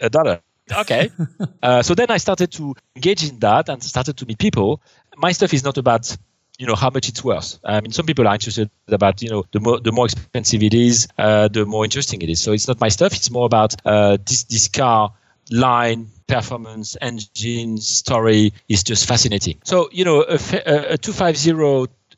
Okay. 0.70 1.10
uh, 1.62 1.80
so 1.80 1.94
then 1.94 2.10
I 2.10 2.18
started 2.18 2.52
to 2.52 2.74
engage 2.94 3.26
in 3.26 3.38
that 3.38 3.70
and 3.70 3.82
started 3.82 4.18
to 4.18 4.26
meet 4.26 4.38
people. 4.38 4.82
My 5.16 5.32
stuff 5.32 5.54
is 5.54 5.64
not 5.64 5.78
about 5.78 6.14
you 6.58 6.66
know 6.66 6.74
how 6.74 6.90
much 6.90 7.08
it's 7.08 7.24
worth. 7.24 7.58
I 7.64 7.80
mean, 7.80 7.92
some 7.92 8.04
people 8.04 8.28
are 8.28 8.34
interested 8.34 8.70
about 8.86 9.22
you 9.22 9.30
know 9.30 9.44
the 9.50 9.60
more 9.60 9.80
the 9.80 9.92
more 9.92 10.04
expensive 10.04 10.62
it 10.62 10.74
is, 10.74 11.08
uh, 11.16 11.48
the 11.48 11.64
more 11.64 11.84
interesting 11.84 12.20
it 12.20 12.28
is. 12.28 12.42
So 12.42 12.52
it's 12.52 12.68
not 12.68 12.78
my 12.78 12.90
stuff. 12.90 13.14
It's 13.14 13.30
more 13.30 13.46
about 13.46 13.74
uh, 13.86 14.18
this 14.24 14.44
this 14.44 14.68
car 14.68 15.14
line, 15.50 16.08
performance, 16.26 16.96
engine, 17.00 17.78
story 17.78 18.52
is 18.68 18.84
just 18.84 19.08
fascinating. 19.08 19.58
So 19.64 19.88
you 19.90 20.04
know 20.04 20.22
a, 20.22 20.38
a, 20.66 20.92
a 20.92 20.98
250 20.98 21.52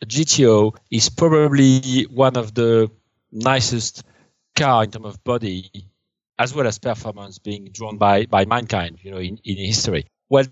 GTO 0.04 0.76
is 0.90 1.08
probably 1.08 2.06
one 2.10 2.36
of 2.36 2.54
the 2.54 2.90
nicest 3.32 4.04
car 4.56 4.84
in 4.84 4.90
terms 4.90 5.06
of 5.06 5.24
body 5.24 5.70
as 6.38 6.54
well 6.54 6.66
as 6.66 6.78
performance 6.78 7.38
being 7.38 7.68
drawn 7.72 7.96
by, 7.96 8.26
by 8.26 8.44
mankind, 8.44 8.98
you 9.02 9.10
know, 9.10 9.18
in, 9.18 9.38
in 9.44 9.56
history. 9.56 10.06
Well, 10.28 10.46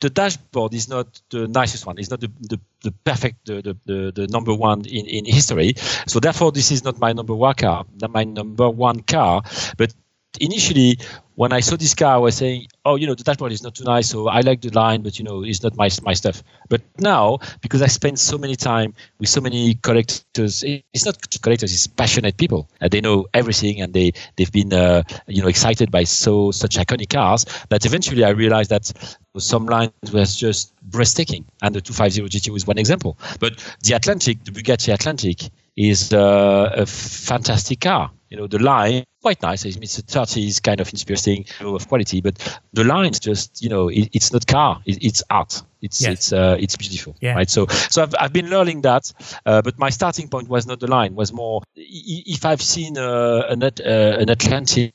the 0.00 0.10
dashboard 0.10 0.74
is 0.74 0.88
not 0.88 1.20
the 1.30 1.48
nicest 1.48 1.84
one. 1.84 1.98
It's 1.98 2.10
not 2.10 2.20
the, 2.20 2.30
the, 2.40 2.60
the 2.82 2.92
perfect, 3.04 3.46
the, 3.46 3.76
the, 3.84 4.12
the, 4.14 4.26
number 4.28 4.54
one 4.54 4.84
in, 4.86 5.06
in 5.06 5.24
history. 5.24 5.74
So 6.06 6.20
therefore, 6.20 6.52
this 6.52 6.70
is 6.70 6.84
not 6.84 6.98
my 6.98 7.12
number 7.12 7.34
one 7.34 7.54
car, 7.54 7.84
not 8.00 8.12
my 8.12 8.24
number 8.24 8.70
one 8.70 9.00
car. 9.00 9.42
But 9.76 9.92
initially, 10.40 10.98
when 11.34 11.52
I 11.52 11.60
saw 11.60 11.76
this 11.76 11.94
car, 11.94 12.14
I 12.14 12.18
was 12.18 12.36
saying, 12.36 12.66
"Oh, 12.84 12.96
you 12.96 13.06
know, 13.06 13.14
the 13.14 13.22
dashboard 13.22 13.52
is 13.52 13.62
not 13.62 13.74
too 13.74 13.84
nice, 13.84 14.08
so 14.10 14.28
I 14.28 14.40
like 14.40 14.60
the 14.60 14.70
line, 14.70 15.02
but 15.02 15.18
you 15.18 15.24
know, 15.24 15.44
it's 15.44 15.62
not 15.62 15.76
my 15.76 15.88
my 16.02 16.14
stuff." 16.14 16.42
But 16.68 16.82
now, 16.98 17.38
because 17.60 17.80
I 17.80 17.86
spend 17.86 18.18
so 18.18 18.38
many 18.38 18.56
time 18.56 18.94
with 19.20 19.28
so 19.28 19.40
many 19.40 19.74
collectors, 19.76 20.64
it's 20.66 21.04
not 21.06 21.16
collectors; 21.42 21.72
it's 21.72 21.86
passionate 21.86 22.36
people. 22.36 22.68
Uh, 22.80 22.88
they 22.88 23.00
know 23.00 23.26
everything, 23.34 23.80
and 23.80 23.94
they 23.94 24.12
they've 24.36 24.50
been 24.52 24.72
uh, 24.72 25.02
you 25.28 25.42
know 25.42 25.48
excited 25.48 25.90
by 25.90 26.04
so 26.04 26.50
such 26.50 26.76
iconic 26.76 27.10
cars 27.10 27.46
that 27.68 27.86
eventually 27.86 28.24
I 28.24 28.30
realized 28.30 28.70
that 28.70 28.90
some 29.36 29.66
lines 29.66 29.92
was 30.12 30.34
just 30.34 30.74
breathtaking, 30.82 31.44
and 31.62 31.74
the 31.74 31.80
250 31.80 32.28
GT 32.28 32.50
was 32.50 32.66
one 32.66 32.78
example. 32.78 33.16
But 33.38 33.52
the 33.84 33.94
Atlantic, 33.94 34.42
the 34.44 34.50
Bugatti 34.50 34.92
Atlantic, 34.92 35.50
is 35.76 36.12
uh, 36.12 36.72
a 36.74 36.84
fantastic 36.84 37.80
car. 37.80 38.10
You 38.28 38.36
know, 38.36 38.46
the 38.48 38.58
line 38.58 39.04
quite 39.20 39.42
nice. 39.42 39.64
It's 39.64 39.98
a 39.98 40.02
30s 40.02 40.62
kind 40.62 40.80
of 40.80 40.88
interesting 40.92 41.44
of 41.60 41.88
quality, 41.88 42.20
but 42.20 42.60
the 42.72 42.84
lines 42.84 43.18
just, 43.20 43.62
you 43.62 43.68
know, 43.68 43.88
it, 43.88 44.10
it's 44.12 44.32
not 44.32 44.46
car, 44.46 44.80
it, 44.86 45.02
it's 45.02 45.22
art. 45.30 45.62
It's 45.80 46.00
yes. 46.00 46.12
it's 46.12 46.32
uh, 46.32 46.56
it's 46.58 46.76
beautiful, 46.76 47.14
yeah. 47.20 47.34
right? 47.34 47.48
So 47.48 47.66
so 47.66 48.02
I've, 48.02 48.14
I've 48.18 48.32
been 48.32 48.50
learning 48.50 48.82
that, 48.82 49.12
uh, 49.46 49.62
but 49.62 49.78
my 49.78 49.90
starting 49.90 50.28
point 50.28 50.48
was 50.48 50.66
not 50.66 50.80
the 50.80 50.88
line. 50.88 51.14
Was 51.14 51.32
more 51.32 51.62
if 51.76 52.44
I've 52.44 52.62
seen 52.62 52.98
uh, 52.98 53.42
an 53.48 53.62
uh, 53.62 53.70
an 53.86 54.28
Atlantic 54.28 54.92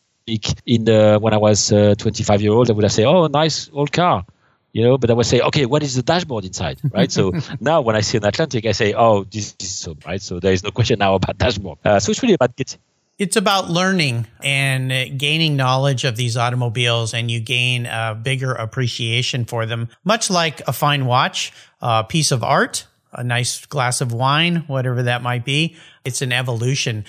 in 0.65 0.85
the, 0.85 1.17
when 1.19 1.33
I 1.33 1.37
was 1.37 1.71
uh, 1.71 1.95
25 1.97 2.41
year 2.41 2.51
old, 2.51 2.69
I 2.69 2.73
would 2.73 2.83
have 2.83 2.91
said, 2.93 3.05
oh, 3.05 3.27
nice 3.27 3.69
old 3.73 3.91
car 3.91 4.25
you 4.73 4.81
know, 4.81 4.97
but 4.97 5.11
I 5.11 5.13
would 5.13 5.27
say, 5.27 5.39
okay, 5.39 5.67
what 5.67 5.83
is 5.83 5.93
the 5.95 6.01
dashboard 6.01 6.45
inside, 6.45 6.79
right? 6.91 7.11
so 7.11 7.31
now 7.59 7.81
when 7.81 7.95
I 7.95 8.01
see 8.01 8.17
an 8.17 8.25
Atlantic, 8.25 8.65
I 8.65 8.71
say, 8.71 8.93
oh, 8.93 9.23
this, 9.23 9.53
this 9.53 9.69
is 9.69 9.77
so, 9.77 9.95
right? 10.05 10.19
So 10.21 10.39
there 10.39 10.51
is 10.51 10.63
no 10.63 10.71
question 10.71 10.97
now 10.97 11.13
about 11.13 11.37
dashboard. 11.37 11.77
Uh, 11.85 11.99
so 11.99 12.09
it's 12.09 12.21
really 12.23 12.33
about 12.33 12.55
getting 12.55 12.79
It's 13.19 13.35
about 13.35 13.69
learning 13.69 14.25
and 14.43 15.19
gaining 15.19 15.55
knowledge 15.55 16.03
of 16.03 16.15
these 16.15 16.35
automobiles, 16.35 17.13
and 17.13 17.29
you 17.29 17.39
gain 17.39 17.85
a 17.85 18.19
bigger 18.21 18.53
appreciation 18.53 19.45
for 19.45 19.65
them, 19.65 19.89
much 20.03 20.29
like 20.29 20.67
a 20.67 20.73
fine 20.73 21.05
watch, 21.05 21.53
a 21.79 22.03
piece 22.03 22.31
of 22.31 22.43
art, 22.43 22.87
a 23.11 23.23
nice 23.23 23.65
glass 23.67 24.01
of 24.01 24.11
wine, 24.11 24.63
whatever 24.67 25.03
that 25.03 25.21
might 25.21 25.45
be. 25.45 25.75
It's 26.03 26.23
an 26.23 26.31
evolution. 26.31 27.05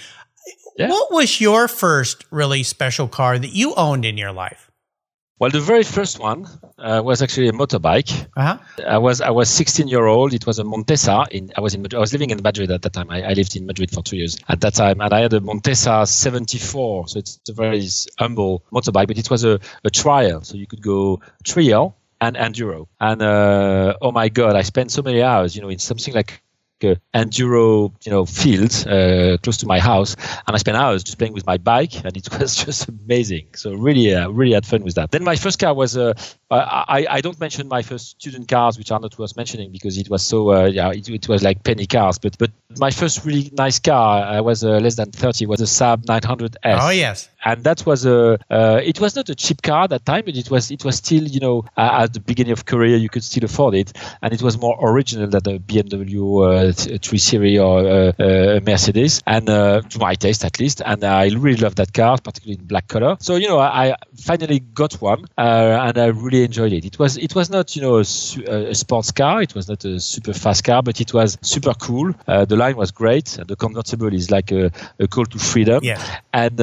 Yeah. 0.77 0.91
What 0.91 1.13
was 1.13 1.41
your 1.41 1.69
first 1.69 2.27
really 2.31 2.65
special 2.65 3.09
car 3.09 3.39
that 3.39 3.53
you 3.53 3.75
owned 3.75 4.05
in 4.05 4.19
your 4.19 4.33
life? 4.33 4.71
Well, 5.41 5.51
the 5.51 5.61
very 5.61 5.83
first 5.83 6.21
one 6.21 6.47
uh, 6.79 7.03
was 7.05 7.21
actually 7.21 7.49
a 7.49 7.53
motorbike. 7.53 8.29
Uh-huh. 8.37 8.59
I 8.87 8.99
was 8.99 9.21
I 9.21 9.31
was 9.31 9.51
16 9.51 9.89
year 9.89 10.07
old. 10.07 10.33
It 10.33 10.47
was 10.47 10.61
a 10.61 10.65
Montesa. 10.65 11.27
In 11.33 11.51
I 11.57 11.61
was 11.61 11.75
in 11.75 11.85
I 11.93 11.99
was 11.99 12.13
living 12.13 12.31
in 12.31 12.41
Madrid 12.41 12.71
at 12.71 12.83
that 12.83 12.93
time. 12.93 13.11
I, 13.11 13.23
I 13.23 13.33
lived 13.33 13.57
in 13.57 13.67
Madrid 13.67 13.91
for 13.91 14.03
two 14.03 14.17
years 14.17 14.39
at 14.49 14.61
that 14.61 14.75
time, 14.75 15.01
and 15.01 15.13
I 15.13 15.21
had 15.21 15.33
a 15.33 15.41
Montesa 15.41 16.07
74. 16.07 17.09
So 17.09 17.19
it's 17.19 17.41
a 17.49 17.53
very 17.53 17.85
humble 18.17 18.65
motorbike, 18.73 19.09
but 19.09 19.19
it 19.19 19.29
was 19.29 19.45
a, 19.45 19.59
a 19.83 19.91
trial. 19.91 20.43
So 20.43 20.57
you 20.57 20.69
could 20.69 20.83
go 20.83 21.21
trial 21.43 21.97
and 22.21 22.37
enduro. 22.37 22.87
And 23.01 23.21
uh, 23.21 23.97
oh 24.01 24.13
my 24.13 24.29
god, 24.29 24.55
I 24.55 24.63
spent 24.63 24.93
so 24.93 25.03
many 25.03 25.21
hours, 25.21 25.57
you 25.57 25.63
know, 25.63 25.69
in 25.69 25.81
something 25.81 26.15
like 26.15 26.43
uh, 26.83 26.95
enduro, 27.15 27.93
you 28.05 28.11
know, 28.11 28.25
field 28.25 28.73
uh, 28.87 29.39
close 29.43 29.59
to 29.59 29.67
my 29.67 29.81
house, 29.81 30.17
and 30.47 30.55
I 30.55 30.59
spent 30.59 30.77
hours 30.77 31.05
just 31.05 31.19
playing 31.19 31.33
with 31.33 31.47
my 31.47 31.59
bike, 31.59 32.05
and 32.05 32.17
it 32.17 32.29
was 32.39 32.57
just 32.57 32.89
amazing. 32.89 33.49
So 33.55 33.75
really, 33.75 34.15
uh, 34.15 34.29
really 34.31 34.53
had 34.53 34.67
fun 34.67 34.83
with 34.83 34.95
that. 34.97 35.11
Then 35.11 35.25
my 35.25 35.37
first 35.37 35.59
car 35.59 35.75
was 35.75 35.97
uh, 35.97 36.15
I, 36.51 37.07
I 37.11 37.21
don't 37.21 37.39
mention 37.41 37.69
my 37.69 37.83
first 37.83 38.21
student 38.21 38.49
cars, 38.49 38.79
which 38.79 38.91
are 38.91 39.01
not 39.01 39.19
worth 39.19 39.37
mentioning 39.37 39.73
because 39.73 39.99
it 39.99 40.09
was 40.09 40.25
so 40.25 40.53
uh, 40.53 40.67
yeah, 40.67 40.91
it, 40.91 41.09
it, 41.09 41.29
was 41.29 41.43
like 41.43 41.65
penny 41.65 41.87
cars. 41.87 42.19
But 42.19 42.39
but 42.39 42.51
my 42.79 42.91
first 42.91 43.25
really 43.25 43.51
nice 43.53 43.79
car, 43.79 44.25
I 44.25 44.41
was 44.41 44.65
uh, 44.65 44.79
less 44.79 44.97
than 44.97 45.11
30, 45.11 45.47
was 45.47 45.61
a 45.61 45.65
Saab 45.65 46.05
900S. 46.05 46.57
Oh 46.65 46.91
yes, 46.91 47.29
and 47.45 47.63
that 47.65 47.85
was 47.87 48.07
a 48.07 48.39
uh, 48.51 48.81
it 48.83 49.01
was 49.01 49.15
not 49.17 49.29
a 49.29 49.35
cheap 49.35 49.63
car 49.63 49.85
at 49.85 49.91
that 49.91 50.07
time, 50.07 50.25
but 50.25 50.37
it 50.37 50.51
was 50.51 50.71
it 50.71 50.85
was 50.85 50.97
still 50.97 51.25
you 51.25 51.41
know 51.41 51.65
uh, 51.77 52.03
at 52.03 52.13
the 52.15 52.21
beginning 52.21 52.53
of 52.53 52.65
career 52.65 52.97
you 52.97 53.09
could 53.09 53.23
still 53.23 53.45
afford 53.45 53.75
it, 53.75 53.93
and 54.23 54.33
it 54.33 54.43
was 54.43 54.59
more 54.59 54.77
original 54.81 55.29
than 55.29 55.55
a 55.55 55.59
BMW 55.59 56.71
uh, 56.71 56.99
3 56.99 57.19
Series 57.19 57.59
or 57.59 57.87
uh, 57.87 58.13
a 58.19 58.61
Mercedes, 58.61 59.23
and 59.27 59.49
uh, 59.49 59.83
to 59.83 59.99
my 59.99 60.15
taste 60.15 60.45
at 60.45 60.59
least. 60.59 60.83
And 60.85 61.05
I 61.05 61.29
really 61.29 61.59
love 61.59 61.77
that 61.77 61.93
car, 61.93 62.19
particularly 62.19 62.61
in 62.61 62.67
black 62.67 62.89
color. 62.89 63.17
So 63.21 63.37
you 63.37 63.49
know 63.49 63.59
I, 63.59 63.93
I 63.93 63.97
finally 64.17 64.61
got 64.61 64.95
one, 64.95 65.27
uh, 65.37 65.79
and 65.83 65.99
I 65.99 66.07
really 66.07 66.45
enjoyed 66.45 66.73
it. 66.73 66.85
It 66.85 66.99
was 66.99 67.17
it 67.17 67.35
was 67.35 67.51
not 67.51 67.77
you 67.77 67.83
know 67.83 67.97
a, 67.97 68.71
a, 68.71 68.75
sports 68.75 69.11
car, 69.13 69.43
it 69.43 69.55
was 69.55 69.69
not 69.69 69.85
a 69.85 70.01
super 70.01 70.33
fast 70.33 70.65
car, 70.65 70.83
but 70.83 71.01
it 71.01 71.13
was 71.13 71.39
super 71.43 71.75
cool. 71.75 72.13
the 72.27 72.57
line 72.65 72.77
was 72.77 72.91
great, 72.91 73.27
the 73.51 73.57
convertible 73.57 74.13
is 74.21 74.31
like 74.31 74.49
a, 74.53 74.71
a 75.05 75.07
call 75.07 75.27
to 75.27 75.39
freedom. 75.39 75.81
Yeah. 75.83 76.01
And 76.33 76.59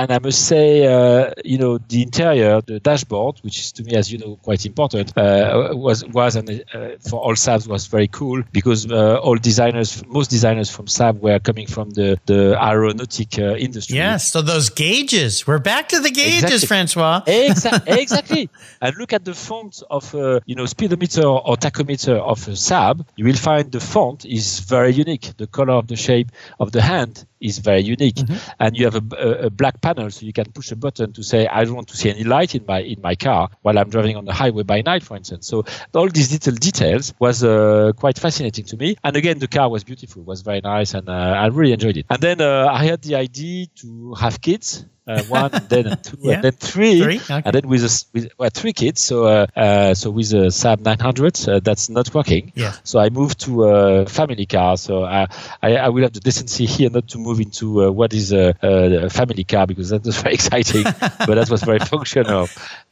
and 0.00 0.08
I 0.12 0.18
must 0.18 0.46
say, 0.46 0.86
uh, 0.86 1.32
you 1.44 1.58
know, 1.58 1.78
the 1.78 2.02
interior, 2.02 2.60
the 2.60 2.80
dashboard, 2.80 3.38
which 3.42 3.58
is 3.58 3.72
to 3.72 3.82
me, 3.82 3.94
as 3.94 4.10
you 4.12 4.18
know, 4.18 4.36
quite 4.42 4.64
important, 4.66 5.16
uh, 5.16 5.70
was 5.72 6.04
was 6.06 6.36
and 6.36 6.48
uh, 6.50 6.90
for 7.08 7.20
all 7.20 7.34
Saabs 7.34 7.66
was 7.68 7.86
very 7.86 8.08
cool 8.08 8.42
because 8.52 8.90
uh, 8.90 9.16
all 9.16 9.36
designers, 9.36 10.04
most 10.06 10.30
designers 10.30 10.70
from 10.70 10.86
Saab 10.86 11.20
were 11.20 11.38
coming 11.38 11.66
from 11.66 11.90
the 11.90 12.18
the 12.26 12.56
aeronautic 12.60 13.38
uh, 13.38 13.66
industry. 13.66 13.96
Yes, 13.96 14.30
so 14.32 14.42
those 14.42 14.68
gauges. 14.70 15.46
We're 15.46 15.58
back 15.58 15.88
to 15.88 16.00
the 16.00 16.10
gauges, 16.10 16.44
exactly. 16.44 16.66
Francois. 16.66 17.22
exactly. 17.26 18.00
exactly. 18.02 18.50
And 18.80 18.96
look 18.96 19.12
at 19.12 19.24
the 19.24 19.34
font 19.34 19.82
of 19.90 20.14
uh, 20.14 20.40
you 20.46 20.54
know 20.54 20.66
speedometer 20.66 21.24
or 21.24 21.56
tachometer 21.56 22.16
of 22.18 22.46
a 22.48 22.52
Saab. 22.52 23.04
You 23.16 23.24
will 23.24 23.42
find 23.48 23.70
the 23.72 23.80
font 23.80 24.24
is 24.24 24.60
very 24.60 24.92
unique. 24.92 25.29
The 25.36 25.46
color 25.46 25.74
of 25.74 25.86
the 25.86 25.96
shape 25.96 26.30
of 26.58 26.72
the 26.72 26.82
hand 26.82 27.26
is 27.40 27.58
very 27.58 27.80
unique, 27.80 28.16
mm-hmm. 28.16 28.36
and 28.58 28.76
you 28.76 28.84
have 28.84 28.96
a, 28.96 29.16
a, 29.16 29.46
a 29.46 29.50
black 29.50 29.80
panel, 29.80 30.10
so 30.10 30.26
you 30.26 30.32
can 30.32 30.52
push 30.52 30.70
a 30.72 30.76
button 30.76 31.12
to 31.14 31.22
say, 31.22 31.46
I 31.46 31.64
don't 31.64 31.74
want 31.74 31.88
to 31.88 31.96
see 31.96 32.10
any 32.10 32.24
light 32.24 32.54
in 32.54 32.64
my 32.66 32.80
in 32.80 33.00
my 33.00 33.14
car 33.14 33.48
while 33.62 33.78
I'm 33.78 33.90
driving 33.90 34.16
on 34.16 34.24
the 34.24 34.32
highway 34.32 34.62
by 34.62 34.82
night, 34.82 35.02
for 35.02 35.16
instance. 35.16 35.46
So 35.46 35.64
all 35.94 36.08
these 36.08 36.32
little 36.32 36.54
details 36.54 37.14
was 37.18 37.42
uh, 37.42 37.92
quite 37.96 38.18
fascinating 38.18 38.64
to 38.66 38.76
me. 38.76 38.96
And 39.02 39.16
again, 39.16 39.38
the 39.38 39.48
car 39.48 39.68
was 39.68 39.84
beautiful, 39.84 40.22
was 40.22 40.42
very 40.42 40.60
nice, 40.60 40.94
and 40.94 41.08
uh, 41.08 41.12
I 41.12 41.46
really 41.46 41.72
enjoyed 41.72 41.96
it. 41.96 42.06
And 42.10 42.20
then 42.20 42.40
uh, 42.40 42.68
I 42.70 42.84
had 42.84 43.02
the 43.02 43.16
idea 43.16 43.66
to 43.76 44.14
have 44.14 44.40
kids 44.40 44.84
uh, 45.10 45.22
one, 45.24 45.50
then 45.68 45.98
two, 46.02 46.16
yeah. 46.20 46.34
and 46.34 46.44
then 46.44 46.52
three, 46.52 47.02
three? 47.02 47.16
Okay. 47.16 47.42
and 47.44 47.54
then 47.54 47.68
with, 47.68 47.82
a, 47.82 48.04
with 48.12 48.32
well, 48.38 48.50
three 48.52 48.72
kids. 48.72 49.00
So 49.00 49.24
uh, 49.24 49.46
uh, 49.56 49.94
so 49.94 50.10
with 50.10 50.32
a 50.32 50.46
Saab 50.50 50.80
900, 50.80 51.48
uh, 51.48 51.60
that's 51.60 51.88
not 51.88 52.14
working. 52.14 52.52
Yeah. 52.54 52.72
So 52.84 52.98
I 52.98 53.10
moved 53.10 53.40
to 53.40 53.64
a 53.64 54.06
family 54.06 54.46
car. 54.46 54.76
So 54.76 55.04
I, 55.04 55.26
I, 55.62 55.76
I 55.76 55.88
will 55.88 56.02
have 56.02 56.12
the 56.12 56.20
decency 56.20 56.66
here 56.66 56.90
not 56.90 57.08
to 57.08 57.18
move 57.18 57.40
into 57.40 57.84
uh, 57.84 57.90
what 57.90 58.12
is 58.14 58.32
a, 58.32 58.54
a, 58.62 59.10
family 59.10 59.44
car 59.44 59.66
because 59.66 59.90
that 59.90 60.04
was 60.04 60.16
very 60.22 60.34
exciting, 60.34 60.84
but 60.84 61.34
that 61.34 61.48
was 61.50 61.62
very 61.62 61.78
functional. 61.94 62.48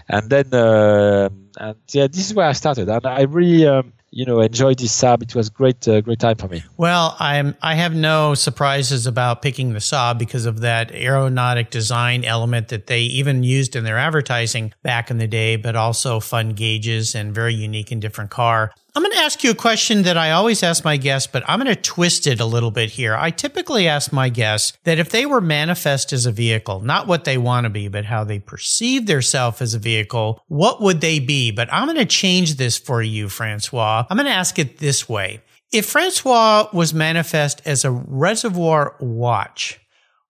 And 0.09 0.29
then 0.29 0.55
um, 0.55 1.51
and 1.59 1.77
yeah, 1.91 2.07
this 2.07 2.27
is 2.27 2.35
where 2.35 2.49
I 2.49 2.53
started, 2.53 2.89
and 2.89 3.07
I 3.07 3.23
really. 3.23 3.67
Um, 3.67 3.93
you 4.11 4.25
know 4.25 4.41
enjoyed 4.41 4.79
this 4.79 4.99
Saab. 4.99 5.23
It 5.23 5.35
was 5.35 5.51
great, 5.51 5.87
uh, 5.87 6.01
great 6.01 6.19
time 6.19 6.37
for 6.37 6.49
me. 6.49 6.63
Well, 6.77 7.17
I'm 7.19 7.55
I 7.63 7.75
have 7.75 7.95
no 7.95 8.35
surprises 8.35 9.07
about 9.07 9.43
picking 9.43 9.73
the 9.73 9.79
Saab 9.79 10.19
because 10.19 10.47
of 10.47 10.61
that 10.61 10.93
aeronautic 10.93 11.71
design 11.71 12.25
element 12.25 12.69
that 12.69 12.87
they 12.87 13.01
even 13.03 13.43
used 13.43 13.77
in 13.77 13.85
their 13.85 13.99
advertising 13.99 14.73
back 14.83 15.11
in 15.11 15.19
the 15.19 15.29
day, 15.29 15.57
but 15.57 15.77
also 15.77 16.21
fun 16.21 16.51
gauges 16.51 17.15
and 17.15 17.35
very 17.35 17.55
unique 17.55 17.91
and 17.91 18.01
different 18.01 18.31
car. 18.31 18.73
I'm 18.99 19.05
going 19.05 19.13
to 19.13 19.21
ask 19.21 19.45
you 19.45 19.53
a 19.53 19.55
question 19.55 20.03
that 20.03 20.17
I 20.17 20.33
always 20.33 20.65
ask 20.65 20.85
my 20.85 20.97
guests, 20.97 21.31
but 21.33 21.45
I'm 21.47 21.61
going 21.61 21.73
to 21.73 21.81
twist 21.81 22.27
it 22.27 22.41
a 22.41 22.45
little 22.45 22.73
bit 22.73 22.91
here. 22.91 23.15
I 23.15 23.31
typically 23.31 23.87
ask 23.87 24.13
my 24.13 24.29
guests 24.29 24.77
that 24.83 24.99
if 24.99 25.11
they 25.11 25.25
were 25.25 25.41
manifest 25.41 26.13
as 26.13 26.27
a 26.27 26.33
vehicle, 26.33 26.81
not 26.81 27.07
what 27.07 27.23
they 27.23 27.39
want 27.39 27.63
to 27.63 27.71
be, 27.71 27.87
but 27.87 28.07
how 28.07 28.25
they 28.25 28.41
perceive 28.41 29.07
themselves 29.07 29.63
as 29.63 29.73
a 29.73 29.79
vehicle, 29.79 30.43
what 30.49 30.83
would 30.83 31.01
they 31.01 31.21
be? 31.21 31.53
But 31.53 31.73
I'm 31.73 31.87
going 31.87 31.97
to 31.97 32.07
change 32.07 32.57
this 32.57 32.77
for 32.77 33.01
you, 33.01 33.29
Francois. 33.29 34.05
I'm 34.11 34.17
going 34.17 34.27
to 34.27 34.33
ask 34.33 34.59
it 34.59 34.79
this 34.79 35.09
way. 35.09 35.43
If 35.71 35.87
Francois 35.87 36.67
was 36.73 36.93
manifest 36.93 37.63
as 37.65 37.85
a 37.85 37.93
reservoir 37.93 38.97
watch, 38.99 39.79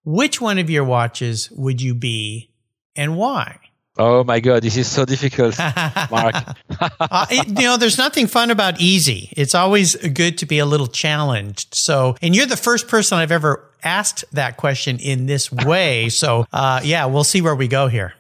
which 0.05 0.43
one 0.43 0.59
of 0.59 0.69
your 0.69 0.85
watches 0.85 1.51
would 1.53 1.81
you 1.81 1.95
be 1.95 2.53
and 2.95 3.17
why? 3.17 3.61
Oh 3.99 4.23
my 4.23 4.39
God, 4.39 4.63
this 4.63 4.77
is 4.77 4.87
so 4.87 5.05
difficult, 5.05 5.59
Mark. 6.11 6.35
uh, 7.01 7.27
you 7.31 7.65
know, 7.65 7.77
there's 7.77 7.99
nothing 7.99 8.29
fun 8.29 8.53
about 8.53 8.81
easy. 8.81 9.29
It's 9.37 9.57
always 9.57 9.97
good 9.97 10.39
to 10.39 10.47
be 10.47 10.61
a 10.61 10.67
little 10.67 10.87
challenged. 10.87 11.75
So, 11.75 12.15
and 12.23 12.35
you're 12.35 12.47
the 12.47 12.57
first 12.57 12.87
person 12.87 13.19
I've 13.19 13.33
ever 13.33 13.69
asked 13.83 14.25
that 14.33 14.57
question 14.57 15.01
in 15.01 15.27
this 15.27 15.51
way. 15.51 16.11
So, 16.11 16.47
uh, 16.53 16.81
yeah, 16.85 17.07
we'll 17.07 17.25
see 17.25 17.43
where 17.43 17.57
we 17.57 17.67
go 17.67 17.89
here. 17.89 18.15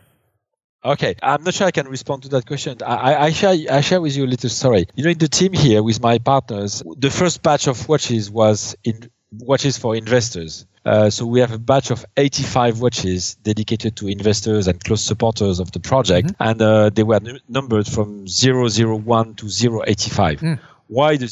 Okay, 0.84 1.14
I'm 1.22 1.44
not 1.44 1.54
sure 1.54 1.66
I 1.66 1.70
can 1.70 1.88
respond 1.88 2.22
to 2.22 2.28
that 2.30 2.46
question. 2.46 2.78
I, 2.84 3.26
I, 3.26 3.30
share 3.30 3.54
I 3.70 3.80
share 3.80 4.00
with 4.00 4.16
you 4.16 4.24
a 4.24 4.26
little 4.26 4.50
story. 4.50 4.86
You 4.94 5.04
know, 5.04 5.10
in 5.10 5.18
the 5.18 5.28
team 5.28 5.52
here 5.52 5.82
with 5.82 6.00
my 6.00 6.18
partners, 6.18 6.82
the 6.96 7.10
first 7.10 7.42
batch 7.42 7.66
of 7.66 7.88
watches 7.88 8.30
was 8.30 8.76
in 8.84 9.10
watches 9.32 9.78
for 9.78 9.94
investors. 9.94 10.66
Uh, 10.84 11.10
so 11.10 11.26
we 11.26 11.40
have 11.40 11.52
a 11.52 11.58
batch 11.58 11.90
of 11.90 12.06
85 12.16 12.80
watches 12.80 13.34
dedicated 13.36 13.96
to 13.96 14.08
investors 14.08 14.68
and 14.68 14.82
close 14.82 15.02
supporters 15.02 15.60
of 15.60 15.70
the 15.72 15.80
project, 15.80 16.28
mm-hmm. 16.28 16.42
and 16.42 16.62
uh, 16.62 16.90
they 16.90 17.02
were 17.02 17.16
n- 17.16 17.40
numbered 17.48 17.86
from 17.86 18.26
001 18.26 19.34
to 19.34 19.46
085. 19.46 20.40
Mm. 20.40 20.60
Why 20.86 21.18
the 21.18 21.26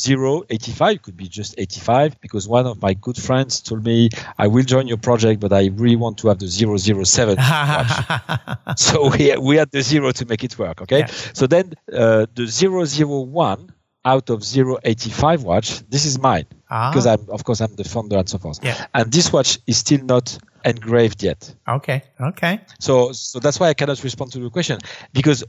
085 0.51 1.01
could 1.01 1.17
be 1.17 1.29
just 1.29 1.55
85? 1.57 2.21
Because 2.21 2.47
one 2.47 2.67
of 2.67 2.83
my 2.83 2.93
good 2.93 3.17
friends 3.17 3.63
told 3.63 3.87
me, 3.87 4.11
I 4.39 4.49
will 4.49 4.65
join 4.65 4.87
your 4.87 4.99
project, 4.99 5.41
but 5.41 5.51
I 5.55 5.69
really 5.69 5.97
want 5.97 6.19
to 6.19 6.29
have 6.29 6.39
the 6.39 6.47
007 6.47 7.37
watch. 7.39 8.79
so 8.79 9.09
we, 9.17 9.35
we 9.39 9.57
had 9.57 9.71
the 9.71 9.81
zero 9.81 10.13
to 10.13 10.27
make 10.27 10.45
it 10.45 10.59
work. 10.59 10.83
Okay. 10.83 11.01
Yeah. 11.01 11.07
So 11.33 11.47
then 11.47 11.73
uh, 11.91 12.27
the 12.35 12.47
001 12.47 13.73
out 14.07 14.31
of 14.31 14.43
085 14.45 15.43
watch, 15.43 15.81
this 15.91 16.07
is 16.07 16.19
mine 16.19 16.47
ah. 16.71 16.91
because 16.91 17.07
I'm, 17.07 17.29
of 17.29 17.45
course, 17.45 17.61
I'm 17.61 17.75
the 17.75 17.85
founder 17.85 18.17
and 18.17 18.29
so 18.29 18.39
forth. 18.39 18.61
Yeah. 18.63 18.87
And 18.95 19.13
this 19.13 19.33
watch 19.33 19.59
is 19.67 19.79
still 19.79 20.03
not 20.05 20.39
engraved 20.65 21.23
yet. 21.23 21.53
Okay. 21.69 22.03
Okay. 22.21 22.61
So, 22.79 23.13
so 23.13 23.41
that's 23.41 23.59
why 23.59 23.69
I 23.69 23.75
cannot 23.75 24.03
respond 24.05 24.33
to 24.33 24.39
the 24.39 24.49
question 24.49 24.79
because, 25.13 25.43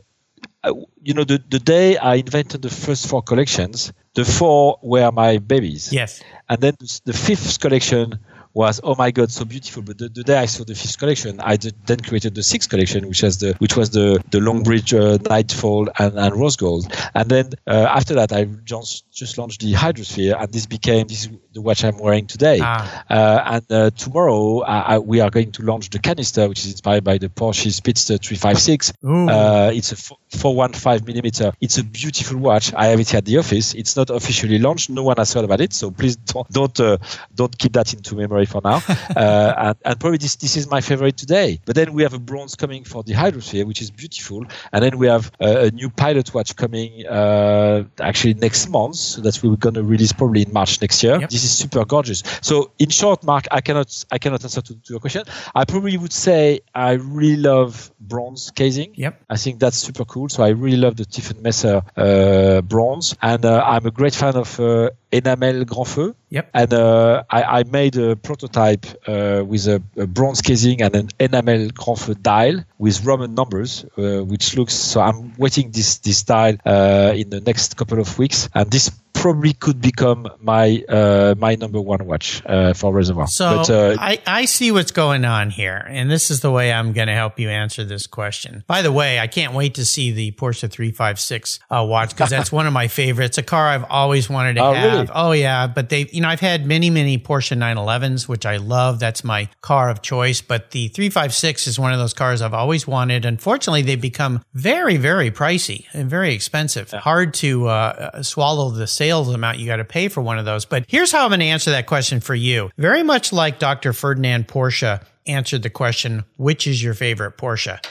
uh, 0.63 0.73
you 1.01 1.13
know, 1.13 1.23
the, 1.23 1.41
the 1.47 1.59
day 1.59 1.97
I 1.97 2.15
invented 2.15 2.63
the 2.63 2.69
first 2.69 3.07
four 3.07 3.21
collections, 3.21 3.93
the 4.15 4.25
four 4.25 4.79
were 4.81 5.11
my 5.11 5.37
babies. 5.37 5.93
Yes. 5.93 6.23
And 6.49 6.59
then 6.59 6.73
the 7.05 7.13
fifth 7.13 7.59
collection 7.59 8.19
was 8.53 8.79
oh 8.83 8.95
my 8.97 9.11
god 9.11 9.31
so 9.31 9.45
beautiful 9.45 9.81
but 9.81 9.97
the, 9.97 10.09
the 10.09 10.23
day 10.23 10.37
i 10.37 10.45
saw 10.45 10.63
the 10.63 10.75
fifth 10.75 10.97
collection 10.97 11.39
i 11.41 11.55
did, 11.55 11.73
then 11.85 11.99
created 11.99 12.33
the 12.35 12.43
sixth 12.43 12.69
collection 12.69 13.07
which 13.07 13.21
has 13.21 13.37
the 13.39 13.53
which 13.59 13.75
was 13.75 13.89
the 13.91 14.21
the 14.31 14.39
longbridge 14.39 14.93
uh, 14.93 15.17
nightfall 15.29 15.87
and, 15.99 16.17
and 16.17 16.35
rose 16.35 16.55
gold. 16.55 16.91
And 17.13 17.29
then 17.29 17.51
uh, 17.67 17.87
after 17.89 18.15
that 18.15 18.31
i 18.31 18.45
just 18.63 19.11
just 19.11 19.37
launched 19.37 19.61
the 19.61 19.73
hydrosphere 19.73 20.39
and 20.39 20.51
this 20.51 20.65
became 20.65 21.07
this 21.07 21.29
the 21.53 21.61
watch 21.61 21.83
i'm 21.83 21.97
wearing 21.97 22.27
today. 22.27 22.59
Ah. 22.61 23.05
uh, 23.09 23.43
and 23.53 23.71
uh, 23.71 23.89
tomorrow 23.91 24.61
I, 24.61 24.99
we 24.99 25.21
are 25.21 25.29
going 25.29 25.51
to 25.53 25.63
launch 25.63 25.89
the 25.89 25.99
canister 25.99 26.47
which 26.47 26.59
is 26.59 26.71
inspired 26.71 27.03
by 27.03 27.17
the 27.17 27.29
porsche 27.29 27.71
speedster 27.71 28.17
356 28.17 28.93
uh, 29.03 29.71
it's 29.73 29.91
a 29.91 29.95
415 30.29 31.05
millimeter. 31.05 31.51
It's 31.61 31.77
a 31.77 31.83
beautiful 31.83 32.37
watch. 32.37 32.73
I 32.73 32.87
have 32.87 32.99
it 32.99 33.13
at 33.13 33.25
the 33.25 33.37
office. 33.37 33.73
It's 33.73 33.95
not 33.95 34.09
officially 34.09 34.59
launched. 34.59 34.89
No 34.89 35.03
one 35.03 35.17
has 35.17 35.33
heard 35.33 35.45
about 35.45 35.61
it 35.61 35.73
so 35.73 35.91
please 35.91 36.15
don't 36.15 36.49
don't, 36.49 36.79
uh, 36.79 36.97
don't 37.35 37.57
keep 37.57 37.73
that 37.73 37.93
into 37.93 38.15
memory 38.15 38.36
for 38.45 38.61
now, 38.63 38.81
uh, 39.15 39.53
and, 39.57 39.75
and 39.85 39.99
probably 39.99 40.17
this 40.17 40.35
this 40.35 40.57
is 40.57 40.69
my 40.69 40.81
favorite 40.81 41.17
today. 41.17 41.59
But 41.65 41.75
then 41.75 41.93
we 41.93 42.03
have 42.03 42.13
a 42.13 42.19
bronze 42.19 42.55
coming 42.55 42.83
for 42.83 43.03
the 43.03 43.13
Hydrosphere, 43.13 43.65
which 43.65 43.81
is 43.81 43.91
beautiful, 43.91 44.45
and 44.71 44.83
then 44.83 44.97
we 44.97 45.07
have 45.07 45.31
a, 45.39 45.65
a 45.65 45.71
new 45.71 45.89
pilot 45.89 46.33
watch 46.33 46.55
coming 46.55 47.05
uh, 47.07 47.83
actually 47.99 48.35
next 48.35 48.69
month. 48.69 48.95
So 48.95 49.21
that 49.21 49.41
we're 49.43 49.55
going 49.55 49.75
to 49.75 49.83
release 49.83 50.11
probably 50.11 50.43
in 50.43 50.53
March 50.53 50.81
next 50.81 51.03
year. 51.03 51.19
Yep. 51.19 51.29
This 51.29 51.43
is 51.43 51.51
super 51.57 51.85
gorgeous. 51.85 52.23
So 52.41 52.71
in 52.79 52.89
short, 52.89 53.23
Mark, 53.23 53.45
I 53.51 53.61
cannot 53.61 54.03
I 54.11 54.17
cannot 54.17 54.43
answer 54.43 54.61
to, 54.61 54.73
to 54.73 54.93
your 54.93 54.99
question. 54.99 55.23
I 55.55 55.65
probably 55.65 55.97
would 55.97 56.13
say 56.13 56.61
I 56.73 56.93
really 56.93 57.37
love 57.37 57.91
bronze 57.99 58.51
casing. 58.51 58.93
Yep. 58.95 59.23
I 59.29 59.37
think 59.37 59.59
that's 59.59 59.77
super 59.77 60.05
cool. 60.05 60.29
So 60.29 60.43
I 60.43 60.49
really 60.49 60.77
love 60.77 60.95
the 60.95 61.05
Tiffen 61.05 61.41
Messer 61.41 61.81
uh, 61.95 62.61
bronze, 62.61 63.15
and 63.21 63.45
uh, 63.45 63.63
I'm 63.65 63.85
a 63.85 63.91
great 63.91 64.15
fan 64.15 64.35
of 64.35 64.59
uh, 64.59 64.89
enamel 65.11 65.65
Grand 65.65 65.87
Feu. 65.87 66.15
Yep. 66.29 66.49
And 66.53 66.73
uh, 66.73 67.23
I, 67.29 67.59
I 67.59 67.63
made 67.63 67.95
a 67.95 68.15
prototype 68.17 68.85
uh, 69.07 69.43
with 69.47 69.65
a, 69.67 69.81
a 69.95 70.07
bronze 70.07 70.41
casing 70.41 70.81
and 70.81 70.93
an 70.93 71.09
enamel 71.19 71.69
Feu 71.95 72.15
dial 72.15 72.65
with 72.77 73.05
Roman 73.05 73.33
numbers, 73.33 73.85
uh, 73.97 74.23
which 74.25 74.57
looks. 74.57 74.73
So 74.73 74.99
I'm 74.99 75.33
waiting 75.37 75.71
this 75.71 75.99
this 75.99 76.23
dial 76.23 76.57
uh, 76.65 77.13
in 77.15 77.29
the 77.29 77.39
next 77.39 77.77
couple 77.77 77.99
of 77.99 78.19
weeks, 78.19 78.49
and 78.53 78.69
this 78.69 78.91
probably 79.21 79.53
could 79.53 79.81
become 79.81 80.27
my 80.39 80.83
uh, 80.87 81.35
my 81.37 81.55
number 81.55 81.81
one 81.81 82.05
watch 82.05 82.41
uh, 82.45 82.73
for 82.73 82.93
Reservoir. 82.93 83.27
So 83.27 83.57
but, 83.57 83.69
uh, 83.69 83.95
I, 83.99 84.21
I 84.25 84.45
see 84.45 84.71
what's 84.71 84.91
going 84.91 85.25
on 85.25 85.49
here, 85.49 85.83
and 85.89 86.09
this 86.09 86.29
is 86.31 86.41
the 86.41 86.51
way 86.51 86.71
I'm 86.71 86.93
going 86.93 87.07
to 87.07 87.13
help 87.13 87.39
you 87.39 87.49
answer 87.49 87.83
this 87.83 88.07
question. 88.07 88.63
By 88.67 88.81
the 88.81 88.91
way, 88.91 89.19
I 89.19 89.27
can't 89.27 89.53
wait 89.53 89.75
to 89.75 89.85
see 89.85 90.11
the 90.11 90.31
Porsche 90.31 90.69
356 90.71 91.59
uh, 91.69 91.83
watch 91.87 92.09
because 92.11 92.29
that's 92.29 92.51
one 92.59 92.67
of 92.67 92.73
my 92.73 92.87
favorites. 92.87 93.37
A 93.37 93.43
car 93.43 93.67
I've 93.67 93.85
always 93.89 94.29
wanted 94.29 94.55
to 94.55 94.61
Oh, 94.63 94.73
have. 94.73 94.91
really? 94.93 95.09
Oh 95.13 95.31
yeah, 95.31 95.67
but 95.67 95.89
they, 95.89 96.07
you 96.11 96.21
know, 96.21 96.29
I've 96.29 96.39
had 96.39 96.65
many, 96.65 96.89
many 96.89 97.17
Porsche 97.17 97.57
911s, 97.57 98.27
which 98.27 98.45
I 98.45 98.57
love. 98.57 98.99
That's 98.99 99.23
my 99.23 99.49
car 99.61 99.89
of 99.89 100.01
choice. 100.01 100.41
But 100.41 100.71
the 100.71 100.87
356 100.89 101.67
is 101.67 101.79
one 101.79 101.93
of 101.93 101.99
those 101.99 102.13
cars 102.13 102.41
I've 102.41 102.53
always 102.53 102.87
wanted. 102.87 103.25
Unfortunately, 103.25 103.81
they've 103.81 103.99
become 103.99 104.43
very, 104.53 104.97
very 104.97 105.31
pricey 105.31 105.85
and 105.93 106.09
very 106.09 106.33
expensive. 106.33 106.91
Hard 106.91 107.33
to 107.35 107.67
uh, 107.67 108.21
swallow 108.23 108.69
the 108.69 108.87
sales 109.07 109.33
amount 109.33 109.57
you 109.57 109.65
got 109.65 109.77
to 109.77 109.85
pay 109.85 110.09
for 110.09 110.21
one 110.21 110.37
of 110.37 110.45
those. 110.45 110.65
But 110.65 110.85
here's 110.87 111.11
how 111.11 111.23
I'm 111.23 111.29
going 111.29 111.39
to 111.39 111.45
answer 111.45 111.71
that 111.71 111.85
question 111.85 112.19
for 112.19 112.35
you. 112.35 112.69
Very 112.77 113.03
much 113.03 113.31
like 113.31 113.57
Dr. 113.57 113.93
Ferdinand 113.93 114.47
Porsche 114.47 115.01
answered 115.25 115.63
the 115.63 115.69
question, 115.69 116.25
which 116.35 116.67
is 116.67 116.83
your 116.83 116.93
favorite 116.93 117.37
Porsche? 117.37 117.83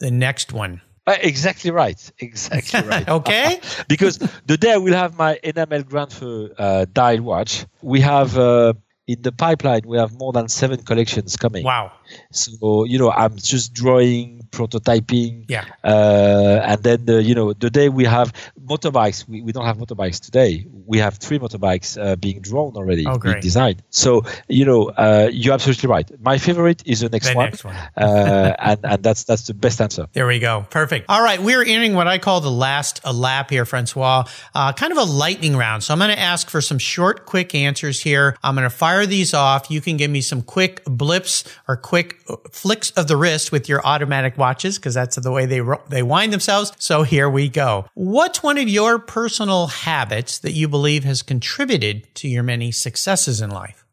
The 0.00 0.10
next 0.10 0.52
one. 0.52 0.80
uh, 1.06 1.16
exactly 1.20 1.70
right. 1.70 2.00
Exactly 2.18 2.80
right. 2.82 3.08
Okay. 3.18 3.60
because 3.88 4.18
the 4.46 4.56
day 4.56 4.72
I 4.72 4.78
will 4.78 4.94
have 4.94 5.16
my 5.16 5.38
enamel 5.42 5.82
Grand 5.84 6.12
Feu 6.12 6.50
uh, 6.58 6.86
dial 6.92 7.22
watch, 7.22 7.64
we 7.82 8.00
have 8.00 8.36
uh, 8.36 8.72
in 9.06 9.22
the 9.22 9.32
pipeline 9.32 9.82
we 9.86 9.98
have 9.98 10.12
more 10.18 10.32
than 10.32 10.48
seven 10.48 10.82
collections 10.82 11.36
coming. 11.36 11.64
Wow. 11.64 11.92
So 12.32 12.84
you 12.84 12.98
know 12.98 13.10
I'm 13.10 13.36
just 13.36 13.72
drawing, 13.74 14.42
prototyping, 14.50 15.44
Yeah. 15.48 15.64
uh, 15.84 16.60
and 16.64 16.82
then 16.82 17.04
the, 17.06 17.22
you 17.22 17.34
know 17.34 17.52
the 17.52 17.70
day 17.70 17.88
we 17.88 18.04
have 18.04 18.32
motorbikes, 18.64 19.28
we, 19.28 19.42
we 19.42 19.52
don't 19.52 19.64
have 19.66 19.78
motorbikes 19.78 20.20
today. 20.20 20.66
We 20.86 20.98
have 20.98 21.14
three 21.18 21.38
motorbikes 21.38 22.00
uh, 22.02 22.16
being 22.16 22.40
drawn 22.40 22.76
already, 22.76 23.06
Oh, 23.06 23.18
being 23.18 23.40
designed. 23.40 23.82
So 23.90 24.22
you 24.48 24.64
know 24.64 24.90
uh, 24.90 25.28
you're 25.32 25.54
absolutely 25.54 25.88
right. 25.88 26.08
My 26.20 26.38
favorite 26.38 26.82
is 26.86 27.00
the 27.00 27.08
next 27.08 27.28
The 27.28 27.34
one, 27.34 27.50
next 27.50 27.64
one. 27.64 27.74
uh, 27.96 28.54
and 28.58 28.80
and 28.84 29.02
that's 29.02 29.24
that's 29.24 29.46
the 29.46 29.54
best 29.54 29.80
answer. 29.80 30.06
There 30.12 30.26
we 30.26 30.38
go. 30.38 30.66
Perfect. 30.70 31.06
All 31.08 31.22
right. 31.22 31.40
We're 31.40 31.62
entering 31.62 31.94
what 31.94 32.06
I 32.08 32.18
call 32.18 32.40
the 32.40 32.50
last 32.50 33.04
lap 33.06 33.50
here, 33.50 33.64
Francois. 33.64 34.24
Uh, 34.54 34.72
kind 34.72 34.92
of 34.92 34.98
a 34.98 35.04
lightning 35.04 35.56
round. 35.56 35.82
So 35.84 35.92
I'm 35.92 35.98
going 35.98 36.10
to 36.10 36.18
ask 36.18 36.48
for 36.48 36.60
some 36.60 36.78
short, 36.78 37.26
quick 37.26 37.54
answers 37.54 38.00
here. 38.00 38.36
I'm 38.42 38.54
going 38.54 38.68
to 38.68 38.74
fire 38.74 39.06
these 39.06 39.34
off. 39.34 39.70
You 39.70 39.80
can 39.80 39.96
give 39.96 40.10
me 40.10 40.20
some 40.20 40.42
quick 40.42 40.82
blips 40.84 41.44
or 41.68 41.76
quick 41.76 41.99
uh, 42.28 42.36
flicks 42.50 42.90
of 42.92 43.08
the 43.08 43.16
wrist 43.16 43.52
with 43.52 43.68
your 43.68 43.80
automatic 43.86 44.36
watches 44.38 44.78
because 44.78 44.94
that's 44.94 45.16
the 45.16 45.30
way 45.30 45.46
they 45.46 45.60
ro- 45.60 45.82
they 45.88 46.02
wind 46.02 46.32
themselves. 46.32 46.72
So 46.78 47.02
here 47.02 47.28
we 47.30 47.48
go. 47.48 47.86
What's 47.94 48.42
one 48.42 48.58
of 48.58 48.68
your 48.68 48.98
personal 48.98 49.68
habits 49.68 50.38
that 50.40 50.52
you 50.52 50.68
believe 50.68 51.04
has 51.04 51.22
contributed 51.22 52.14
to 52.16 52.28
your 52.28 52.42
many 52.42 52.72
successes 52.72 53.40
in 53.40 53.50
life? 53.50 53.84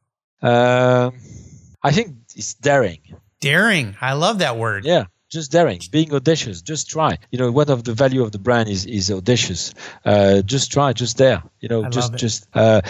Um, 0.41 1.13
I 1.83 1.91
think 1.91 2.15
it's 2.35 2.53
daring. 2.53 2.99
Daring. 3.39 3.95
I 4.01 4.13
love 4.13 4.39
that 4.39 4.57
word. 4.57 4.85
Yeah, 4.85 5.05
just 5.29 5.51
daring, 5.51 5.79
being 5.91 6.13
audacious. 6.13 6.61
Just 6.61 6.89
try. 6.89 7.17
You 7.31 7.39
know, 7.39 7.51
one 7.51 7.69
of 7.69 7.83
the 7.83 7.93
value 7.93 8.23
of 8.23 8.31
the 8.31 8.39
brand 8.39 8.69
is 8.69 8.85
is 8.85 9.11
audacious. 9.11 9.73
Uh, 10.05 10.41
just 10.41 10.71
try, 10.71 10.93
just 10.93 11.17
dare. 11.17 11.43
You 11.59 11.69
know, 11.69 11.83
I 11.85 11.89
just 11.89 12.15
just. 12.15 12.47
Uh, 12.53 12.81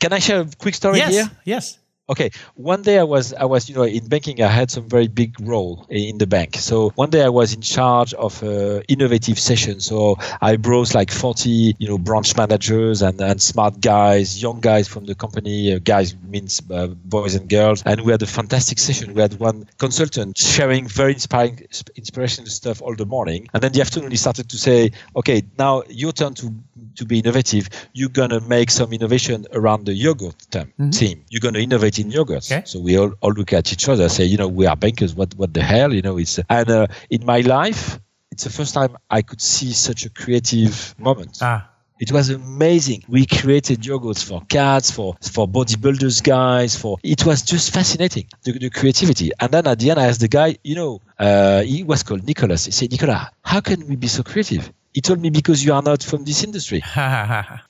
can 0.00 0.12
I 0.12 0.18
share 0.18 0.40
a 0.42 0.46
quick 0.58 0.74
story 0.74 0.98
Yes. 0.98 1.12
here? 1.12 1.30
Yes. 1.44 1.78
Okay, 2.12 2.30
one 2.56 2.82
day 2.82 2.98
I 2.98 3.04
was 3.04 3.32
I 3.32 3.46
was 3.46 3.70
you 3.70 3.74
know 3.74 3.84
in 3.84 4.06
banking 4.06 4.42
I 4.42 4.48
had 4.48 4.70
some 4.70 4.86
very 4.86 5.08
big 5.08 5.40
role 5.40 5.86
in 5.88 6.18
the 6.18 6.26
bank. 6.26 6.56
So 6.56 6.90
one 6.90 7.08
day 7.08 7.24
I 7.24 7.30
was 7.30 7.54
in 7.54 7.62
charge 7.62 8.12
of 8.12 8.42
uh, 8.42 8.82
innovative 8.86 9.38
session. 9.38 9.80
So 9.80 10.18
I 10.42 10.56
brought 10.56 10.94
like 10.94 11.10
40 11.10 11.76
you 11.78 11.88
know 11.88 11.96
branch 11.96 12.36
managers 12.36 13.00
and, 13.00 13.18
and 13.18 13.40
smart 13.40 13.80
guys, 13.80 14.42
young 14.42 14.60
guys 14.60 14.88
from 14.88 15.06
the 15.06 15.14
company. 15.14 15.72
Uh, 15.72 15.78
guys 15.78 16.14
means 16.28 16.60
uh, 16.70 16.88
boys 16.88 17.34
and 17.34 17.48
girls, 17.48 17.82
and 17.86 18.02
we 18.02 18.12
had 18.12 18.20
a 18.20 18.26
fantastic 18.26 18.78
session. 18.78 19.14
We 19.14 19.22
had 19.22 19.40
one 19.40 19.66
consultant 19.78 20.36
sharing 20.36 20.88
very 20.88 21.14
inspiring 21.14 21.66
inspirational 21.96 22.50
stuff 22.50 22.82
all 22.82 22.94
the 22.94 23.06
morning, 23.06 23.48
and 23.54 23.62
then 23.62 23.72
the 23.72 23.80
afternoon 23.80 24.10
he 24.10 24.18
started 24.18 24.50
to 24.50 24.58
say, 24.58 24.92
okay, 25.16 25.44
now 25.58 25.82
your 25.88 26.12
turn 26.12 26.34
to 26.34 26.52
to 26.96 27.06
be 27.06 27.20
innovative. 27.20 27.70
You're 27.94 28.10
gonna 28.10 28.40
make 28.40 28.70
some 28.70 28.92
innovation 28.92 29.46
around 29.52 29.86
the 29.86 29.94
yogurt 29.94 30.36
term, 30.50 30.72
team. 30.90 31.24
You're 31.30 31.40
gonna 31.40 31.60
innovate 31.60 31.98
in 32.02 32.10
yogurts. 32.12 32.52
Okay. 32.52 32.62
So 32.66 32.80
we 32.80 32.98
all, 32.98 33.12
all 33.20 33.32
look 33.32 33.52
at 33.52 33.72
each 33.72 33.88
other, 33.88 34.08
say, 34.08 34.24
you 34.24 34.36
know, 34.36 34.48
we 34.48 34.66
are 34.66 34.76
bankers. 34.76 35.14
What 35.14 35.34
what 35.34 35.54
the 35.54 35.62
hell, 35.62 35.92
you 35.92 36.02
know? 36.02 36.18
It's 36.18 36.38
and 36.48 36.70
uh, 36.70 36.86
in 37.10 37.24
my 37.24 37.40
life, 37.40 37.98
it's 38.30 38.44
the 38.44 38.50
first 38.50 38.74
time 38.74 38.96
I 39.10 39.22
could 39.22 39.40
see 39.40 39.72
such 39.72 40.04
a 40.06 40.10
creative 40.10 40.94
moment. 40.98 41.38
Ah. 41.40 41.71
It 42.02 42.10
was 42.10 42.30
amazing. 42.30 43.04
We 43.08 43.26
created 43.26 43.78
yogurts 43.82 44.24
for 44.28 44.42
cats, 44.48 44.90
for 44.90 45.14
for 45.34 45.46
bodybuilders 45.46 46.18
guys, 46.22 46.72
for 46.82 46.98
it 47.04 47.24
was 47.24 47.42
just 47.42 47.72
fascinating 47.72 48.26
the, 48.42 48.52
the 48.64 48.70
creativity. 48.70 49.30
And 49.38 49.48
then 49.52 49.68
at 49.68 49.78
the 49.78 49.90
end, 49.90 50.00
I 50.00 50.06
asked 50.06 50.20
the 50.20 50.26
guy, 50.40 50.56
you 50.64 50.74
know, 50.74 51.00
uh, 51.18 51.62
he 51.62 51.84
was 51.84 52.02
called 52.02 52.24
Nicholas. 52.26 52.64
He 52.66 52.72
said, 52.72 52.90
Nicolas, 52.90 53.28
how 53.44 53.60
can 53.60 53.86
we 53.86 53.94
be 53.94 54.08
so 54.08 54.24
creative? 54.24 54.72
He 54.92 55.00
told 55.00 55.20
me 55.20 55.30
because 55.30 55.64
you 55.64 55.72
are 55.74 55.82
not 55.82 56.02
from 56.02 56.24
this 56.24 56.42
industry. 56.42 56.82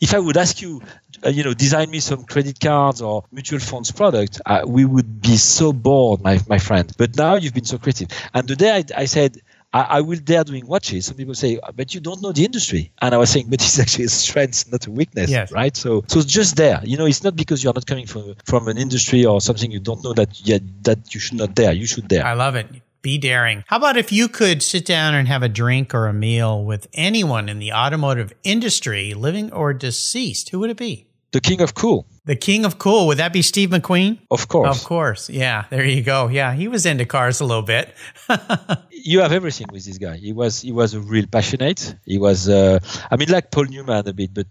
If 0.00 0.14
I 0.14 0.18
would 0.18 0.38
ask 0.38 0.62
you, 0.62 0.80
uh, 1.24 1.28
you 1.28 1.44
know, 1.44 1.54
design 1.54 1.90
me 1.90 2.00
some 2.00 2.24
credit 2.24 2.58
cards 2.58 3.02
or 3.02 3.24
mutual 3.32 3.60
funds 3.60 3.92
product, 3.92 4.40
uh, 4.46 4.62
we 4.66 4.84
would 4.86 5.20
be 5.20 5.36
so 5.36 5.72
bored, 5.74 6.22
my 6.22 6.40
my 6.48 6.58
friend. 6.58 6.90
But 6.96 7.16
now 7.16 7.34
you've 7.36 7.54
been 7.54 7.70
so 7.74 7.78
creative. 7.78 8.08
And 8.34 8.48
the 8.48 8.56
day 8.56 8.70
I, 8.78 9.02
I 9.02 9.04
said. 9.04 9.36
I, 9.72 9.80
I 9.82 10.00
will 10.02 10.18
dare 10.18 10.44
doing 10.44 10.66
watches. 10.66 11.06
Some 11.06 11.16
people 11.16 11.34
say, 11.34 11.58
but 11.74 11.94
you 11.94 12.00
don't 12.00 12.20
know 12.22 12.32
the 12.32 12.44
industry. 12.44 12.92
And 13.00 13.14
I 13.14 13.18
was 13.18 13.30
saying, 13.30 13.46
but 13.50 13.62
it's 13.62 13.78
actually 13.78 14.04
a 14.04 14.08
strength, 14.08 14.70
not 14.70 14.86
a 14.86 14.90
weakness, 14.90 15.30
Yes. 15.30 15.50
right? 15.52 15.76
So, 15.76 16.04
so 16.08 16.20
just 16.22 16.56
there. 16.56 16.80
You 16.84 16.96
know, 16.96 17.06
it's 17.06 17.22
not 17.24 17.36
because 17.36 17.62
you're 17.64 17.72
not 17.74 17.86
coming 17.86 18.06
from 18.06 18.34
from 18.44 18.68
an 18.68 18.76
industry 18.78 19.24
or 19.24 19.40
something 19.40 19.70
you 19.70 19.80
don't 19.80 20.02
know 20.04 20.12
that 20.14 20.40
yet 20.46 20.62
that 20.84 21.14
you 21.14 21.20
should 21.20 21.38
not 21.38 21.54
dare. 21.54 21.72
You 21.72 21.86
should 21.86 22.08
dare. 22.08 22.26
I 22.26 22.34
love 22.34 22.54
it. 22.56 22.66
Be 23.02 23.18
daring. 23.18 23.64
How 23.66 23.78
about 23.78 23.96
if 23.96 24.12
you 24.12 24.28
could 24.28 24.62
sit 24.62 24.84
down 24.84 25.14
and 25.14 25.26
have 25.26 25.42
a 25.42 25.48
drink 25.48 25.92
or 25.92 26.06
a 26.06 26.12
meal 26.12 26.64
with 26.64 26.86
anyone 26.94 27.48
in 27.48 27.58
the 27.58 27.72
automotive 27.72 28.32
industry, 28.44 29.12
living 29.12 29.52
or 29.52 29.72
deceased? 29.74 30.50
Who 30.50 30.60
would 30.60 30.70
it 30.70 30.76
be? 30.76 31.06
the 31.32 31.40
king 31.40 31.62
of 31.62 31.72
cool, 31.74 32.06
The 32.24 32.36
king 32.36 32.64
of 32.64 32.78
cool. 32.78 33.08
Would 33.08 33.18
that 33.18 33.32
be 33.32 33.42
Steve 33.42 33.70
McQueen? 33.70 34.18
of 34.30 34.46
course. 34.46 34.78
Of 34.78 34.84
course. 34.86 35.28
Yeah. 35.28 35.64
There 35.70 35.84
you 35.84 36.02
go. 36.02 36.28
Yeah. 36.28 36.52
He 36.54 36.68
was 36.68 36.86
into 36.86 37.04
cars 37.04 37.40
a 37.40 37.44
little 37.44 37.64
bit. 37.64 37.92
you 38.90 39.20
have 39.20 39.32
everything 39.32 39.66
with 39.72 39.84
this 39.84 39.98
guy. 39.98 40.16
He 40.16 40.32
was 40.32 40.60
he 40.60 40.70
was 40.70 40.94
a 40.94 41.00
real 41.00 41.26
passionate. 41.26 41.96
He 42.04 42.18
was 42.18 42.48
uh, 42.48 42.78
I 43.10 43.16
mean 43.16 43.28
like 43.28 43.50
Paul 43.50 43.64
Newman 43.64 44.06
a 44.06 44.12
bit, 44.12 44.32
but 44.32 44.46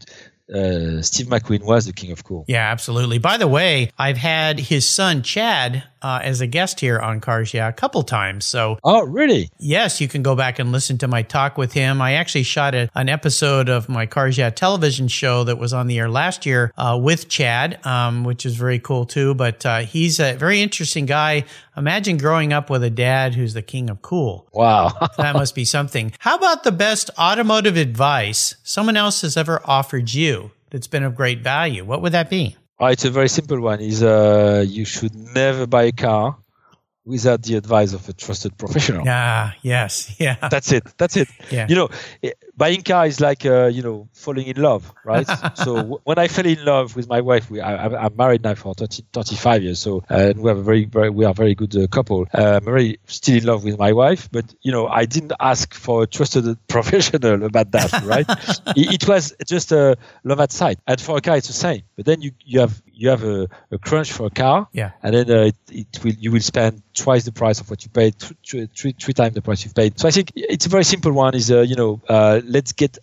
uh, 0.54 1.02
Steve 1.02 1.28
McQueen 1.28 1.64
was 1.64 1.86
the 1.86 1.94
king 1.94 2.12
of 2.12 2.26
cool. 2.26 2.44
yeah, 2.50 2.70
absolutely. 2.72 3.20
By 3.20 3.38
the 3.38 3.48
way, 3.48 3.92
I've 3.98 4.18
had 4.18 4.60
his 4.60 4.86
son, 4.88 5.22
Chad, 5.24 5.84
uh, 6.02 6.20
as 6.24 6.41
a 6.41 6.47
guest 6.47 6.80
here 6.80 6.99
on 6.99 7.20
Cars 7.20 7.54
Yeah 7.54 7.68
a 7.68 7.74
couple 7.74 8.04
times. 8.04 8.45
So 8.45 8.80
Oh, 8.84 9.04
really? 9.04 9.49
Yes, 9.60 10.02
you 10.02 10.08
can 10.08 10.24
go 10.24 10.36
back 10.36 10.60
and 10.60 10.72
listen 10.72 10.97
to 10.99 11.08
my 11.08 11.22
talk 11.24 11.58
with 11.58 11.74
him. 11.74 12.02
I 12.02 12.14
actually 12.14 12.43
shot 12.43 12.76
a, 12.76 12.89
an 12.95 13.10
episode 13.10 13.70
of 13.70 13.89
my 13.89 14.06
Cars 14.06 14.38
Yeah 14.38 14.49
television 14.49 15.08
show 15.08 15.43
that 15.43 15.58
was 15.58 15.74
on 15.74 15.88
the 15.88 15.99
air 15.99 16.10
last 16.10 16.45
year 16.45 16.72
uh, 16.78 16.99
with 17.02 17.30
Chad, 17.30 17.86
um, 17.86 18.24
which 18.24 18.45
is 18.45 18.56
very 18.56 18.80
cool 18.80 19.06
too. 19.06 19.34
But 19.34 19.66
uh, 19.66 19.80
he's 19.80 20.20
a 20.20 20.34
very 20.34 20.62
interesting 20.62 21.06
guy. 21.06 21.45
Imagine 21.78 22.18
growing 22.18 22.54
up 22.54 22.70
with 22.70 22.84
a 22.84 22.89
dad 22.89 23.34
who's 23.36 23.54
the 23.54 23.62
king 23.62 23.89
of 23.89 24.02
cool. 24.02 24.47
Wow. 24.54 24.91
That 25.18 25.36
must 25.36 25.54
be 25.56 25.66
something. 25.66 26.14
How 26.20 26.36
about 26.36 26.64
the 26.64 26.72
best 26.72 27.12
automotive 27.20 27.78
advice 27.78 28.56
someone 28.64 28.97
else 28.97 29.22
has 29.22 29.38
ever 29.38 29.62
offered 29.66 30.14
you 30.14 30.52
that's 30.72 30.88
been 30.88 31.04
of 31.04 31.16
great 31.16 31.41
value? 31.41 31.86
What 31.86 32.02
would 32.02 32.14
that 32.14 32.30
be? 32.30 32.56
Oh, 32.82 32.88
it's 32.88 33.06
a 33.06 33.12
very 33.12 33.30
simple 33.30 33.62
one. 33.62 33.80
Is 33.80 34.04
uh, 34.04 34.66
you 34.68 34.86
should 34.86 35.16
never 35.16 35.68
buy 35.68 35.84
a 35.84 35.92
car 35.92 36.38
without 37.06 37.44
the 37.44 37.56
advice 37.56 37.94
of 37.94 38.08
a 38.10 38.14
trusted 38.14 38.58
professional. 38.58 39.04
Ah, 39.08 39.56
yes, 39.62 40.16
yeah. 40.20 40.36
That's 40.50 40.72
it. 40.72 40.84
That's 40.98 41.16
it. 41.16 41.30
Yeah. 41.50 41.68
You 41.70 41.76
know, 41.76 41.90
buying 42.56 42.82
car 42.82 43.06
is 43.06 43.20
like 43.20 43.45
uh, 43.45 43.66
you 43.66 43.82
know 43.82 44.08
falling 44.14 44.47
in 44.47 44.62
love, 44.62 44.91
right? 45.04 45.28
so 45.56 45.76
w- 45.76 45.99
when 46.04 46.18
I 46.18 46.28
fell 46.28 46.45
in 46.45 46.64
love 46.64 46.95
with 46.95 47.08
my 47.08 47.22
wife, 47.22 47.49
we, 47.49 47.62
I, 47.62 48.06
am 48.06 48.16
married 48.16 48.43
now 48.43 48.56
for 48.56 48.74
30, 48.74 49.04
35 49.14 49.64
years, 49.64 49.80
so 49.80 50.04
and 50.10 50.39
we 50.39 50.49
have 50.49 50.58
a 50.58 50.64
very, 50.64 50.86
very 50.86 51.10
we 51.10 51.26
are 51.26 51.32
a 51.32 51.34
very 51.34 51.56
good 51.56 51.76
uh, 51.76 51.88
couple. 51.88 52.28
Uh, 52.34 52.60
I'm 52.60 52.66
very 52.66 52.99
still 53.08 53.38
in 53.38 53.45
love 53.45 53.64
with 53.64 53.78
my 53.78 53.93
wife, 53.93 54.30
but 54.32 54.54
you 54.62 54.72
know 54.72 54.88
I 54.88 55.06
didn't 55.06 55.34
ask 55.39 55.74
for 55.74 56.04
a 56.04 56.08
trusted 56.08 56.58
professional 56.68 57.43
about 57.43 57.72
that, 57.72 57.91
right? 58.04 58.26
it, 58.76 59.04
it, 59.04 59.08
was 59.08 59.34
just 59.47 59.72
a 59.72 59.97
love 60.24 60.39
at 60.39 60.52
sight, 60.52 60.80
and 60.88 60.99
for 60.99 61.18
a 61.18 61.22
car 61.22 61.38
it's 61.38 61.47
the 61.47 61.54
same. 61.54 61.84
But 61.95 62.06
then 62.06 62.22
you 62.22 62.32
you 62.43 62.60
have 62.60 62.82
you 62.93 63.10
have 63.10 63.24
a, 63.24 63.47
a 63.72 63.78
crunch 63.78 64.12
for 64.12 64.28
a 64.28 64.30
car, 64.30 64.68
yeah, 64.74 64.91
and 65.02 65.14
then 65.16 65.32
uh, 65.32 65.43
it, 65.45 65.56
it 65.72 66.04
will 66.04 66.14
you 66.14 66.32
will 66.32 66.41
spend 66.41 66.82
twice 66.93 67.24
the 67.26 67.32
price 67.32 67.60
of 67.60 67.70
what 67.70 67.84
you 67.84 67.89
paid, 67.89 68.16
three 68.20 68.68
three 68.68 69.14
times 69.14 69.34
the 69.34 69.41
price 69.41 69.64
you've 69.64 69.76
paid. 69.76 69.99
So 69.99 70.08
I 70.08 70.12
think 70.12 70.32
it's 70.36 70.66
a 70.66 70.70
very 70.70 70.84
simple 70.84 71.12
one. 71.12 71.36
Is 71.36 71.52
uh, 71.52 71.62
you 71.62 71.76
know 71.76 72.02
uh, 72.08 72.41
let's 72.46 72.72
get 72.74 72.98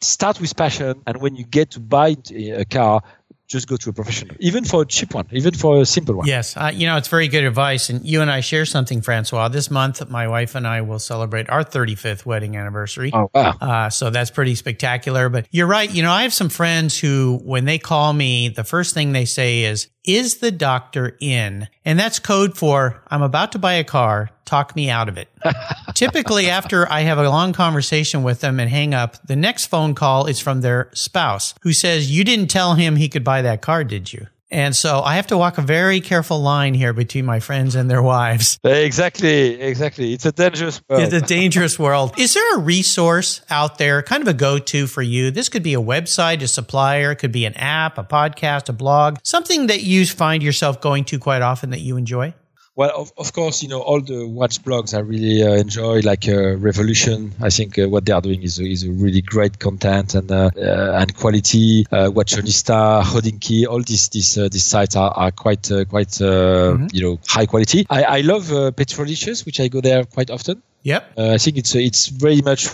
start 0.00 0.40
with 0.40 0.56
passion, 0.56 1.02
and 1.06 1.20
when 1.20 1.36
you 1.36 1.44
get 1.44 1.72
to 1.72 1.80
buy 1.80 2.16
a 2.32 2.64
car, 2.64 3.02
just 3.46 3.68
go 3.68 3.76
to 3.76 3.90
a 3.90 3.92
professional, 3.92 4.34
even 4.40 4.64
for 4.64 4.82
a 4.82 4.86
cheap 4.86 5.14
one, 5.14 5.26
even 5.30 5.54
for 5.54 5.80
a 5.80 5.86
simple 5.86 6.16
one. 6.16 6.26
Yes, 6.26 6.56
uh, 6.56 6.72
you 6.74 6.86
know 6.86 6.96
it's 6.96 7.08
very 7.08 7.28
good 7.28 7.44
advice. 7.44 7.88
And 7.90 8.04
you 8.04 8.20
and 8.20 8.30
I 8.30 8.40
share 8.40 8.64
something, 8.64 9.02
Francois. 9.02 9.48
This 9.48 9.70
month, 9.70 10.08
my 10.10 10.26
wife 10.26 10.54
and 10.54 10.66
I 10.66 10.80
will 10.80 10.98
celebrate 10.98 11.48
our 11.48 11.62
35th 11.62 12.26
wedding 12.26 12.56
anniversary. 12.56 13.10
Oh 13.14 13.30
wow! 13.32 13.54
Uh, 13.60 13.90
so 13.90 14.10
that's 14.10 14.30
pretty 14.30 14.54
spectacular. 14.56 15.28
But 15.28 15.46
you're 15.50 15.68
right. 15.68 15.92
You 15.92 16.02
know, 16.02 16.10
I 16.10 16.22
have 16.22 16.34
some 16.34 16.48
friends 16.48 16.98
who, 16.98 17.40
when 17.44 17.64
they 17.64 17.78
call 17.78 18.12
me, 18.12 18.48
the 18.48 18.64
first 18.64 18.94
thing 18.94 19.12
they 19.12 19.24
say 19.24 19.62
is, 19.62 19.88
"Is 20.04 20.38
the 20.38 20.50
doctor 20.50 21.16
in?" 21.20 21.68
And 21.84 21.98
that's 21.98 22.18
code 22.18 22.58
for 22.58 23.02
"I'm 23.08 23.22
about 23.22 23.52
to 23.52 23.58
buy 23.58 23.74
a 23.74 23.84
car. 23.84 24.30
Talk 24.46 24.74
me 24.74 24.88
out 24.88 25.08
of 25.08 25.18
it." 25.18 25.28
Typically, 25.94 26.48
after 26.48 26.90
I 26.90 27.00
have 27.02 27.18
a 27.18 27.28
long 27.28 27.52
conversation 27.52 28.22
with 28.22 28.40
them 28.40 28.60
and 28.60 28.70
hang 28.70 28.94
up, 28.94 29.26
the 29.26 29.36
next 29.36 29.66
phone 29.66 29.94
call 29.94 30.26
is 30.26 30.40
from 30.40 30.60
their 30.60 30.90
spouse 30.94 31.54
who 31.62 31.72
says, 31.72 32.10
You 32.10 32.24
didn't 32.24 32.48
tell 32.48 32.74
him 32.74 32.96
he 32.96 33.08
could 33.08 33.24
buy 33.24 33.42
that 33.42 33.62
car, 33.62 33.84
did 33.84 34.12
you? 34.12 34.26
And 34.48 34.76
so 34.76 35.00
I 35.00 35.16
have 35.16 35.26
to 35.28 35.36
walk 35.36 35.58
a 35.58 35.62
very 35.62 36.00
careful 36.00 36.38
line 36.40 36.72
here 36.74 36.92
between 36.92 37.24
my 37.24 37.40
friends 37.40 37.74
and 37.74 37.90
their 37.90 38.02
wives. 38.02 38.60
Exactly, 38.62 39.60
exactly. 39.60 40.12
It's 40.12 40.24
a 40.24 40.30
dangerous 40.30 40.80
world. 40.88 41.02
It's 41.02 41.12
a 41.12 41.20
dangerous 41.20 41.78
world. 41.78 42.14
Is 42.16 42.34
there 42.34 42.56
a 42.56 42.60
resource 42.60 43.40
out 43.50 43.78
there, 43.78 44.02
kind 44.02 44.22
of 44.22 44.28
a 44.28 44.34
go 44.34 44.58
to 44.58 44.86
for 44.86 45.02
you? 45.02 45.32
This 45.32 45.48
could 45.48 45.64
be 45.64 45.74
a 45.74 45.80
website, 45.80 46.42
a 46.42 46.48
supplier, 46.48 47.10
it 47.10 47.16
could 47.16 47.32
be 47.32 47.44
an 47.44 47.54
app, 47.54 47.98
a 47.98 48.04
podcast, 48.04 48.68
a 48.68 48.72
blog, 48.72 49.18
something 49.24 49.66
that 49.66 49.82
you 49.82 50.06
find 50.06 50.44
yourself 50.44 50.80
going 50.80 51.04
to 51.06 51.18
quite 51.18 51.42
often 51.42 51.70
that 51.70 51.80
you 51.80 51.96
enjoy? 51.96 52.32
Well, 52.76 52.92
of, 52.94 53.10
of 53.16 53.32
course, 53.32 53.62
you 53.62 53.70
know 53.70 53.80
all 53.80 54.02
the 54.02 54.28
watch 54.28 54.62
blogs 54.62 54.94
I 54.94 55.00
really 55.00 55.42
uh, 55.42 55.54
enjoy, 55.54 56.00
like 56.00 56.28
uh, 56.28 56.56
Revolution. 56.56 57.32
I 57.40 57.48
think 57.48 57.78
uh, 57.78 57.88
what 57.88 58.04
they 58.04 58.12
are 58.12 58.20
doing 58.20 58.42
is 58.42 58.58
is 58.58 58.84
a 58.84 58.90
really 58.90 59.22
great 59.22 59.58
content 59.58 60.14
and 60.14 60.30
uh, 60.30 60.50
uh, 60.54 60.98
and 61.00 61.16
quality. 61.16 61.86
Uh, 61.90 62.10
Watchonista, 62.10 63.02
Hodinkee, 63.02 63.66
all 63.66 63.82
these 63.82 64.10
these 64.10 64.34
these 64.34 64.66
sites 64.66 64.94
are, 64.94 65.10
are 65.10 65.30
quite 65.30 65.70
quite 65.88 66.08
mm-hmm. 66.08 66.88
you 66.92 67.02
know 67.02 67.18
high 67.26 67.46
quality. 67.46 67.86
I, 67.88 68.02
I 68.02 68.20
love 68.20 68.48
Petrolicious, 68.76 69.46
which 69.46 69.58
I 69.58 69.68
go 69.68 69.80
there 69.80 70.04
quite 70.04 70.30
often. 70.30 70.62
Yep. 70.86 71.18
Uh, 71.18 71.30
I 71.32 71.38
think 71.38 71.56
it's 71.58 71.74
uh, 71.74 71.80
it's 71.80 72.06
very 72.06 72.42
much 72.42 72.68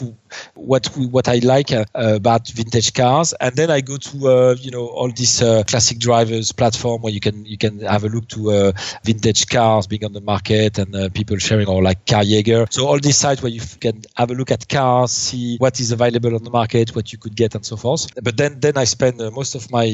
what 0.53 0.95
we, 0.99 1.07
what 1.07 1.29
I 1.29 1.39
like 1.39 1.73
uh, 1.73 1.87
about 1.95 2.47
vintage 2.49 2.93
cars, 2.93 3.33
and 3.41 3.57
then 3.57 3.71
I 3.71 3.81
go 3.81 3.97
to 3.97 4.29
uh, 4.29 4.55
you 4.61 4.71
know 4.71 4.87
all 4.87 5.11
these 5.11 5.41
uh, 5.41 5.63
classic 5.67 5.99
drivers 5.99 6.53
platform 6.53 7.01
where 7.01 7.13
you 7.13 7.21
can 7.21 7.47
you 7.47 7.57
can 7.57 7.81
have 7.81 8.05
a 8.05 8.09
look 8.09 8.29
to 8.29 8.51
uh, 8.51 8.73
vintage 9.03 9.47
cars 9.47 9.87
being 9.87 10.05
on 10.05 10.13
the 10.13 10.21
market 10.21 10.77
and 10.77 10.93
people 11.15 11.39
sharing 11.39 11.69
or 11.69 11.83
like 11.83 12.05
Car 12.05 12.23
Jaeger. 12.23 12.67
So 12.69 12.87
all 12.87 12.99
these 12.99 13.17
sites 13.17 13.41
where 13.41 13.51
you 13.51 13.63
can 13.81 14.03
have 14.17 14.31
a 14.31 14.35
look 14.35 14.51
at 14.51 14.69
cars, 14.69 15.11
see 15.11 15.57
what 15.57 15.81
is 15.81 15.91
available 15.91 16.35
on 16.35 16.45
the 16.45 16.51
market, 16.51 16.95
what 16.95 17.13
you 17.13 17.19
could 17.19 17.35
get, 17.35 17.55
and 17.55 17.65
so 17.65 17.77
forth. 17.77 18.13
But 18.23 18.37
then 18.37 18.61
then 18.61 18.77
I 18.77 18.85
spend 18.85 19.21
most 19.33 19.55
of 19.55 19.73
my 19.73 19.87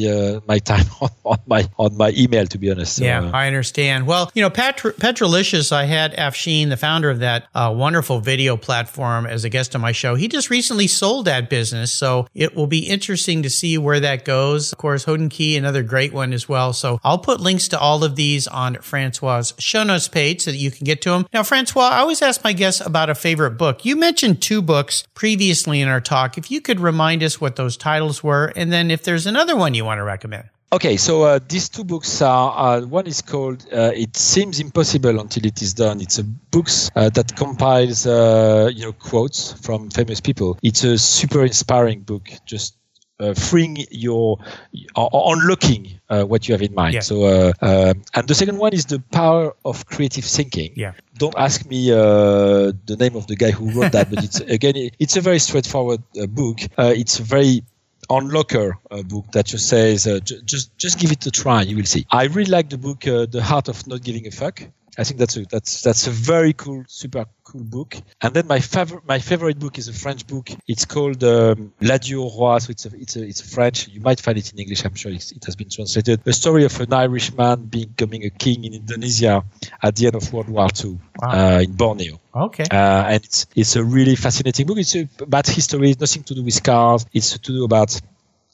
my 0.49 0.59
time 0.59 0.87
on, 1.01 1.11
on, 1.25 1.39
my 1.47 1.69
on 1.79 1.97
my 1.97 2.13
email 2.17 2.47
to 2.47 2.59
be 2.59 2.69
honest. 2.69 2.99
Yeah, 2.99 3.31
I 3.33 3.47
understand. 3.47 4.09
Well, 4.09 4.33
you 4.35 4.43
know, 4.43 4.51
Petro- 4.51 4.91
Petrolicious, 4.99 5.71
I 5.71 5.85
had 5.85 6.17
Afshin, 6.17 6.69
the 6.69 6.77
founder 6.77 7.11
of 7.11 7.21
that 7.21 7.47
wonderful 7.55 8.08
wonderful 8.09 8.25
video 8.25 8.57
platform 8.57 9.27
as 9.27 9.45
a 9.45 9.51
guest 9.51 9.75
on 9.75 9.83
my 9.83 9.93
show. 9.93 10.15
He 10.15 10.29
just 10.29 10.49
recently 10.49 10.87
sold 10.87 11.27
that 11.27 11.51
business, 11.51 11.93
so 11.93 12.27
it 12.35 12.57
will 12.57 12.67
be 12.67 12.89
interesting 12.89 13.43
to 13.43 13.51
see 13.51 13.77
where 13.77 14.01
that 14.01 14.25
goes. 14.25 14.73
Of 14.73 14.79
course, 14.79 15.05
Hodinkee, 15.05 15.59
another 15.59 15.83
great 15.83 16.15
one 16.15 16.33
as 16.33 16.49
well. 16.49 16.73
So 16.73 17.01
I'll 17.05 17.19
put 17.19 17.41
links 17.41 17.69
to 17.69 17.79
all 17.79 18.05
of 18.05 18.17
these 18.17 18.47
on 18.47 18.77
Francois' 18.77 19.53
show 19.59 19.85
notes 19.85 20.09
page 20.09 20.43
so 20.43 20.53
that 20.53 20.57
you 20.57 20.71
can 20.71 20.85
get 20.85 21.03
to 21.03 21.11
them. 21.11 21.27
Now, 21.35 21.43
Francois, 21.43 21.91
I 21.91 21.99
always 21.99 22.23
ask 22.23 22.43
my 22.43 22.55
guests 22.55 22.81
about 22.81 23.11
a 23.11 23.15
favorite 23.15 23.59
book. 23.59 23.85
You 23.85 23.97
mentioned 23.97 24.41
two 24.41 24.63
books 24.63 25.05
previously 25.13 25.83
in 25.83 25.89
our 25.89 26.01
talk. 26.01 26.39
If 26.39 26.51
you 26.51 26.63
could 26.63 26.81
remind 26.81 27.23
us 27.23 27.41
what 27.41 27.57
those 27.57 27.77
titles 27.77 28.25
were, 28.25 28.53
and 28.57 28.73
then 28.73 28.91
if 28.91 29.03
there's 29.03 29.27
another 29.27 29.55
one 29.55 29.75
you 29.75 29.85
want 29.85 29.99
to 29.99 30.05
recommend. 30.05 30.49
Okay, 30.71 30.99
so 30.99 31.23
uh, 31.23 31.39
these 31.49 31.71
two 31.71 31.83
books 31.83 32.21
are 32.21 32.77
uh, 32.77 32.81
one 32.83 33.07
is 33.07 33.23
called 33.23 33.65
uh, 33.73 33.91
"It 33.95 34.15
Seems 34.19 34.61
Impossible 34.61 35.19
Until 35.19 35.47
It 35.47 35.63
Is 35.63 35.73
Done." 35.73 36.03
It's 36.03 36.19
a 36.19 36.25
book 36.25 36.69
uh, 36.95 37.09
that 37.09 37.35
compiles 37.37 38.07
uh, 38.07 38.71
you 38.75 38.85
know 38.85 38.93
quotes 38.93 39.55
from 39.65 39.89
famous 39.89 40.21
people. 40.21 40.59
It's 40.63 40.85
a 40.85 40.99
super 40.99 41.43
inspiring 41.43 42.01
book, 42.01 42.29
just 42.45 42.77
uh, 43.19 43.33
freeing 43.33 43.79
your 43.91 44.41
or 44.95 45.35
unlocking 45.35 46.01
what 46.09 46.47
you 46.49 46.53
have 46.53 46.61
in 46.61 46.75
mind. 46.75 46.93
Yeah. 46.93 47.01
So, 47.01 47.53
and 47.63 48.29
the 48.29 48.35
second 48.35 48.59
one 48.59 48.75
is 48.75 48.85
the 48.85 48.99
power 49.11 49.57
of 49.65 49.87
creative 49.87 50.27
thinking. 50.27 50.75
Yeah. 50.77 50.93
Don't 51.17 51.35
ask 51.39 51.65
me 51.65 51.89
the 51.89 52.97
name 53.01 53.17
of 53.17 53.27
the 53.27 53.37
guy 53.37 53.53
who 53.53 53.71
wrote 53.71 53.93
that, 53.93 54.11
but 54.11 54.23
it's 54.23 54.41
again, 54.57 54.91
it's 54.99 55.17
a 55.17 55.23
very 55.23 55.39
straightforward 55.39 56.03
book. 56.13 56.59
it's 56.77 57.17
very 57.17 57.63
Unlocker 58.11 58.73
uh, 58.91 59.03
book 59.03 59.27
that 59.33 59.47
just 59.47 59.69
says 59.69 60.07
uh, 60.07 60.19
j- 60.21 60.41
just 60.45 60.77
just 60.79 60.99
give 60.99 61.13
it 61.13 61.27
a 61.27 61.31
try 61.31 61.63
you 61.63 61.77
will 61.77 61.85
see. 61.85 62.07
I 62.11 62.25
really 62.25 62.51
like 62.51 62.71
the 62.71 62.79
book 62.79 63.07
uh, 63.07 63.27
the 63.27 63.43
heart 63.43 63.69
of 63.69 63.87
not 63.87 64.03
giving 64.03 64.27
a 64.27 64.31
fuck 64.31 64.63
i 64.99 65.05
think 65.05 65.19
that's 65.19 65.37
a 65.37 65.45
that's 65.47 65.83
that's 65.83 66.07
a 66.07 66.11
very 66.11 66.53
cool 66.53 66.85
super 66.89 67.25
cool 67.45 67.63
book 67.63 67.97
and 68.21 68.35
then 68.35 68.47
my 68.47 68.61
favorite 68.61 69.07
my 69.07 69.19
favorite 69.19 69.59
book 69.59 69.79
is 69.79 69.89
a 69.89 69.93
french 69.93 70.27
book 70.27 70.51
it's 70.67 70.85
called 70.85 71.23
um, 71.25 71.73
l'adieu 71.81 72.29
roi 72.29 72.59
so 72.59 72.71
it's 72.71 72.85
a 72.87 72.91
it's 72.97 73.17
a 73.17 73.23
it's 73.23 73.41
french 73.41 73.89
you 73.89 74.01
might 74.01 74.21
find 74.21 74.37
it 74.37 74.53
in 74.53 74.59
english 74.59 74.85
i'm 74.85 74.95
sure 74.95 75.13
it 75.13 75.45
has 75.45 75.57
been 75.57 75.69
translated 75.69 76.21
a 76.27 76.33
story 76.33 76.65
of 76.65 76.81
an 76.81 76.93
irish 76.93 77.33
man 77.35 77.57
becoming 77.65 78.25
a 78.25 78.31
king 78.31 78.65
in 78.65 78.75
indonesia 78.75 79.45
at 79.83 79.97
the 79.97 80.07
end 80.07 80.17
of 80.17 80.33
world 80.33 80.49
war 80.49 80.69
ii 80.85 80.99
wow. 81.21 81.57
Uh, 81.57 81.61
in 81.61 81.73
borneo 81.73 82.21
Okay. 82.39 82.65
Uh, 82.71 83.05
and 83.09 83.25
it's, 83.25 83.47
it's 83.57 83.75
a 83.77 83.83
really 83.83 84.15
fascinating 84.15 84.67
book. 84.67 84.79
It's 84.79 84.95
about 84.95 85.47
history, 85.47 85.91
It's 85.91 86.01
nothing 86.01 86.23
to 86.25 86.35
do 86.35 86.43
with 86.45 86.63
cars. 86.63 87.05
It's 87.13 87.37
to 87.37 87.53
do 87.53 87.65
about 87.65 88.01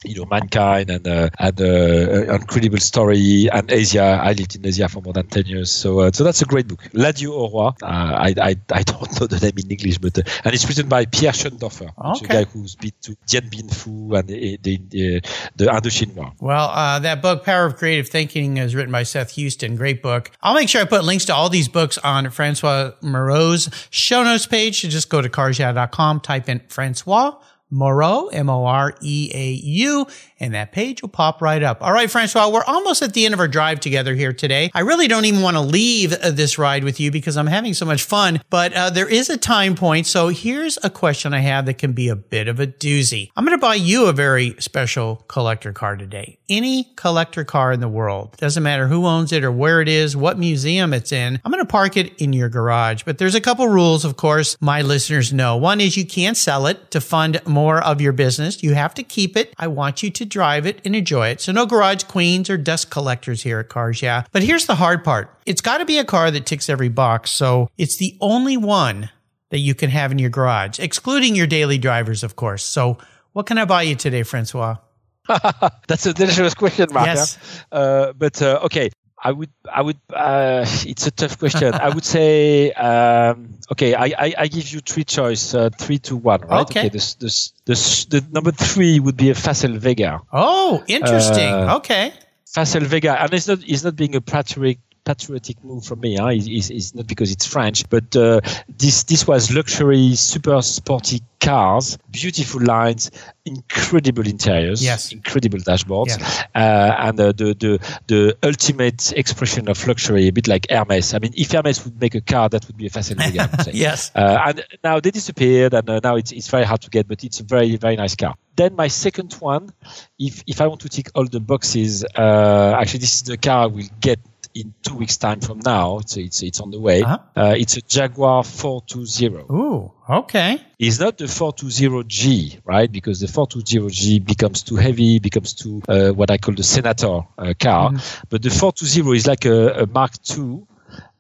you 0.05 0.17
know 0.17 0.27
mankind 0.27 0.91
and 0.91 1.07
uh, 1.07 1.29
and 1.39 1.61
uh, 1.61 2.35
incredible 2.35 2.79
story 2.79 3.49
and 3.51 3.71
Asia. 3.71 4.21
I 4.23 4.33
lived 4.33 4.57
in 4.57 4.67
Asia 4.67 4.89
for 4.89 5.01
more 5.01 5.13
than 5.13 5.27
ten 5.27 5.47
years, 5.47 5.71
so 5.71 6.01
uh, 6.01 6.11
so 6.13 6.25
that's 6.25 6.43
a 6.43 6.45
great 6.45 6.69
book. 6.69 6.83
L'adieu 6.93 7.33
au 7.33 7.49
roi. 7.49 7.71
Uh, 7.83 7.87
I, 7.87 8.35
I 8.41 8.57
I 8.73 8.83
don't 8.83 9.21
know 9.21 9.27
the 9.27 9.39
name 9.41 9.59
in 9.59 9.71
English, 9.71 9.99
but 9.99 10.19
uh, 10.19 10.23
and 10.45 10.55
it's 10.55 10.67
written 10.69 10.89
by 10.89 11.07
Pierre 11.07 11.33
Schoendoerffer, 11.33 11.91
okay. 12.17 12.25
a 12.25 12.45
guy 12.45 12.51
who's 12.51 12.75
been 12.75 12.93
to 13.03 13.17
Dien 13.27 13.49
Bien 13.49 13.69
Phu 13.69 14.19
and 14.19 14.29
the 14.29 14.59
the, 14.63 15.23
the 15.57 15.67
Indochine 15.67 16.15
War. 16.15 16.33
Well, 16.41 16.69
uh, 16.69 16.99
that 17.01 17.23
book, 17.23 17.45
Power 17.45 17.67
of 17.67 17.77
Creative 17.77 18.09
Thinking, 18.09 18.59
is 18.59 18.75
written 18.75 18.93
by 18.93 19.03
Seth 19.03 19.33
Houston. 19.33 19.77
Great 19.77 20.03
book. 20.03 20.31
I'll 20.43 20.55
make 20.55 20.69
sure 20.69 20.81
I 20.81 20.85
put 20.85 21.05
links 21.05 21.25
to 21.27 21.35
all 21.35 21.49
these 21.49 21.69
books 21.69 21.99
on 21.99 22.31
Francois 22.31 22.93
Moreau's 23.01 23.71
show 23.91 24.23
notes 24.23 24.47
page. 24.47 24.83
So 24.83 24.89
just 24.89 25.09
go 25.09 25.21
to 25.21 25.29
carsyeah.com, 25.29 26.21
type 26.21 26.49
in 26.49 26.61
Francois 26.69 27.35
Moreau, 27.75 28.29
M 28.29 28.49
O 28.49 28.65
R 28.65 28.95
E 29.03 29.31
A 29.35 29.51
U, 29.53 30.07
and 30.41 30.55
that 30.55 30.73
page 30.73 31.03
will 31.03 31.09
pop 31.09 31.43
right 31.43 31.63
up. 31.63 31.83
All 31.83 31.93
right, 31.93 32.11
Francois, 32.11 32.49
we're 32.49 32.65
almost 32.65 33.03
at 33.03 33.13
the 33.13 33.25
end 33.25 33.35
of 33.35 33.41
our 33.41 33.49
drive 33.49 33.81
together 33.81 34.15
here 34.15 34.33
today. 34.33 34.71
I 34.73 34.81
really 34.81 35.09
don't 35.09 35.25
even 35.25 35.43
want 35.43 35.57
to 35.57 35.61
leave 35.61 36.13
uh, 36.13 36.31
this 36.31 36.59
ride 36.59 36.85
with 36.85 37.01
you 37.01 37.11
because 37.11 37.37
I'm 37.37 37.49
having 37.49 37.75
so 37.75 37.85
much 37.85 38.05
fun, 38.05 38.41
but 38.51 38.73
uh, 38.73 38.91
there 38.91 39.09
is 39.09 39.29
a 39.29 39.37
time 39.37 39.75
point. 39.75 40.07
So 40.07 40.29
here's 40.29 40.79
a 40.85 40.91
question 40.91 41.35
I 41.35 41.41
have 41.41 41.67
that 41.67 41.79
can 41.79 41.93
be 41.93 42.09
a 42.09 42.17
bit 42.17 42.47
of 42.47 42.61
a 42.61 42.67
doozy. 42.67 43.31
I'm 43.37 43.45
going 43.45 43.59
to 43.59 43.61
buy 43.61 43.75
you 43.75 44.07
a 44.07 44.13
very 44.13 44.55
special 44.61 45.25
collector 45.29 45.73
car 45.73 45.97
today. 45.97 46.39
Any 46.49 46.93
collector 46.97 47.45
car 47.45 47.73
in 47.73 47.81
the 47.81 47.89
world. 47.89 48.37
Doesn't 48.37 48.63
matter 48.63 48.87
who 48.87 49.07
owns 49.07 49.33
it 49.33 49.43
or 49.43 49.51
where 49.51 49.81
it 49.81 49.89
is, 49.89 50.17
what 50.17 50.39
museum 50.39 50.93
it's 50.93 51.11
in. 51.11 51.41
I'm 51.45 51.51
going 51.51 51.65
to 51.65 51.71
park 51.71 51.97
it 51.97 52.21
in 52.21 52.33
your 52.33 52.49
garage, 52.49 53.03
but 53.03 53.19
there's 53.19 53.35
a 53.35 53.41
couple 53.41 53.67
rules, 53.67 54.05
of 54.05 54.17
course, 54.17 54.57
my 54.61 54.83
listeners 54.83 55.33
know. 55.33 55.57
One 55.57 55.81
is 55.81 55.97
you 55.97 56.07
can't 56.07 56.37
sell 56.37 56.67
it 56.67 56.91
to 56.93 57.01
fund 57.01 57.41
more 57.47 57.64
of 57.81 58.01
your 58.01 58.13
business. 58.13 58.63
You 58.63 58.75
have 58.75 58.95
to 58.95 59.03
keep 59.03 59.37
it. 59.37 59.55
I 59.59 59.67
want 59.69 60.03
you 60.03 60.11
to 60.11 60.25
drive 60.25 60.67
it 60.67 60.81
and 60.85 60.95
enjoy 60.95 61.29
it. 61.29 61.41
So 61.41 61.53
no 61.53 61.67
garage 61.67 62.05
queens 62.05 62.51
or 62.51 62.57
dust 62.57 62.91
collectors 62.91 63.43
here 63.43 63.59
at 63.61 63.69
Cars 63.69 64.03
Yeah. 64.03 64.25
But 64.33 64.43
here's 64.43 64.67
the 64.67 64.75
hard 64.75 65.05
part. 65.05 65.31
It's 65.47 65.61
got 65.61 65.79
to 65.79 65.85
be 65.85 65.99
a 65.99 66.05
car 66.05 66.31
that 66.31 66.47
ticks 66.47 66.69
every 66.69 66.89
box. 66.89 67.31
So 67.31 67.69
it's 67.79 67.97
the 67.97 68.17
only 68.21 68.57
one 68.57 69.11
that 69.51 69.59
you 69.59 69.75
can 69.75 69.91
have 69.91 70.11
in 70.11 70.19
your 70.19 70.31
garage, 70.31 70.79
excluding 70.81 71.37
your 71.37 71.47
daily 71.47 71.79
drivers, 71.79 72.23
of 72.25 72.37
course. 72.37 72.65
So 72.65 72.99
what 73.33 73.47
can 73.47 73.59
I 73.59 73.65
buy 73.65 73.83
you 73.83 73.95
today, 73.95 74.23
Francois? 74.23 74.77
That's 75.87 76.07
a 76.07 76.13
delicious 76.13 76.55
question, 76.55 76.89
Mark. 76.93 77.07
Yes. 77.07 77.39
Uh, 77.71 78.13
but 78.13 78.41
uh, 78.43 78.61
okay, 78.65 78.91
I 79.27 79.33
would, 79.33 79.49
I 79.65 79.81
would. 79.81 79.99
Uh, 80.13 80.67
it's 80.87 81.07
a 81.07 81.11
tough 81.11 81.39
question. 81.39 81.73
I 81.73 81.89
would 81.89 82.05
say, 82.05 82.73
um, 82.73 83.55
okay, 83.73 83.95
I, 83.95 84.05
I, 84.05 84.35
I, 84.39 84.47
give 84.49 84.71
you 84.71 84.81
three 84.81 85.05
choice, 85.05 85.55
uh, 85.55 85.71
three 85.71 85.99
to 86.01 86.17
one, 86.17 86.43
right? 86.43 86.61
Okay. 86.61 86.81
okay 86.81 86.89
this, 86.91 87.15
this, 87.15 87.55
this, 87.65 88.05
the 88.05 88.23
number 88.31 88.53
three 88.53 89.01
would 89.01 89.17
be 89.17 89.31
a 89.31 89.35
Facel 89.35 89.79
Vega. 89.79 90.21
Oh, 90.31 90.85
interesting. 90.87 91.49
Uh, 91.49 91.77
okay. 91.77 92.13
Facel 92.55 92.83
Vega, 92.83 93.21
and 93.21 93.33
it's 93.33 93.49
not, 93.49 93.67
it's 93.67 93.83
not 93.83 93.97
being 93.97 94.15
a 94.15 94.21
patriotic 94.21 94.79
patriotic 95.05 95.63
move 95.63 95.85
from 95.85 96.01
me. 96.01 96.17
Huh? 96.17 96.29
It's, 96.33 96.71
it's, 96.71 96.95
not 96.95 97.07
because 97.07 97.31
it's 97.31 97.47
French, 97.47 97.89
but 97.89 98.15
uh, 98.17 98.41
this 98.69 99.05
this 99.05 99.27
was 99.27 99.53
luxury, 99.53 100.15
super 100.15 100.63
sporty 100.63 101.21
cars, 101.41 101.99
beautiful 102.11 102.63
lines, 102.63 103.11
incredible 103.45 104.27
interiors, 104.27 104.83
yes. 104.83 105.13
incredible 105.13 105.59
dashboards, 105.59 106.19
uh, 106.55 106.59
and 106.59 107.21
uh, 107.21 107.33
the, 107.33 107.55
the 107.55 107.97
the 108.07 108.37
ultimate 108.43 109.13
expression 109.13 109.69
of 109.69 109.87
luxury, 109.87 110.29
a 110.29 110.33
bit 110.33 110.49
like 110.49 110.67
Hermes. 110.71 111.13
I 111.15 111.19
mean, 111.19 111.35
if 111.37 111.53
Hermes 111.53 111.85
would 111.85 112.01
make 112.01 112.15
a 112.15 112.21
car, 112.21 112.49
that 112.49 112.67
would 112.67 112.77
be 112.77 112.87
a 112.87 112.91
fascinating. 112.91 113.41
yes. 113.73 114.11
Uh, 114.15 114.39
and 114.47 114.65
now 114.83 115.01
they 115.01 115.11
disappeared, 115.11 115.75
and 115.75 115.89
uh, 115.89 116.01
now 116.03 116.17
it's 116.17 116.33
it's 116.33 116.49
very 116.49 116.65
hard 116.65 116.81
to 116.83 116.91
get, 116.91 117.07
but 117.07 117.23
it's 117.25 117.41
a 117.41 117.45
very 117.45 117.77
very 117.77 117.97
nice 117.97 118.17
car. 118.17 118.35
Then 118.57 118.77
my 118.77 118.89
second 118.89 119.33
one, 119.35 119.73
if 120.19 120.43
if 120.47 120.61
I 120.61 120.67
want 120.67 120.81
to 120.83 120.89
tick 120.89 121.11
all 121.15 121.27
the 121.27 121.41
boxes, 121.41 122.05
uh, 122.05 122.77
actually 122.81 123.01
this 123.01 123.15
is 123.17 123.23
the 123.25 123.37
car 123.37 123.65
I 123.65 123.67
will 123.67 123.89
get 124.01 124.21
in 124.55 124.73
two 124.83 124.95
weeks' 124.95 125.17
time 125.17 125.41
from 125.41 125.59
now. 125.59 125.99
It's 125.99 126.17
it's, 126.17 126.43
it's 126.43 126.61
on 126.61 126.71
the 126.71 126.81
way. 126.81 127.03
Uh-huh. 127.03 127.19
Uh, 127.37 127.55
it's 127.57 127.77
a 127.77 127.83
Jaguar 127.83 128.45
420. 128.45 129.53
Ooh, 129.53 129.93
okay. 130.09 130.61
It's 130.79 131.01
not 131.01 131.19
the 131.19 131.25
420G, 131.25 132.61
right? 132.65 132.91
Because 132.91 133.21
the 133.21 133.27
420G 133.27 134.25
becomes 134.25 134.63
too 134.63 134.77
heavy, 134.77 135.19
becomes 135.19 135.55
too 135.55 135.83
uh, 135.89 136.11
what 136.11 136.31
I 136.31 136.39
call 136.39 136.55
the 136.55 136.63
senator 136.63 137.23
uh, 137.37 137.55
car. 137.59 137.91
Mm-hmm. 137.91 138.25
But 138.31 138.43
the 138.43 138.51
420 138.51 139.17
is 139.17 139.27
like 139.27 139.45
a, 139.45 139.83
a 139.83 139.87
Mark 139.87 140.13
II 140.31 140.67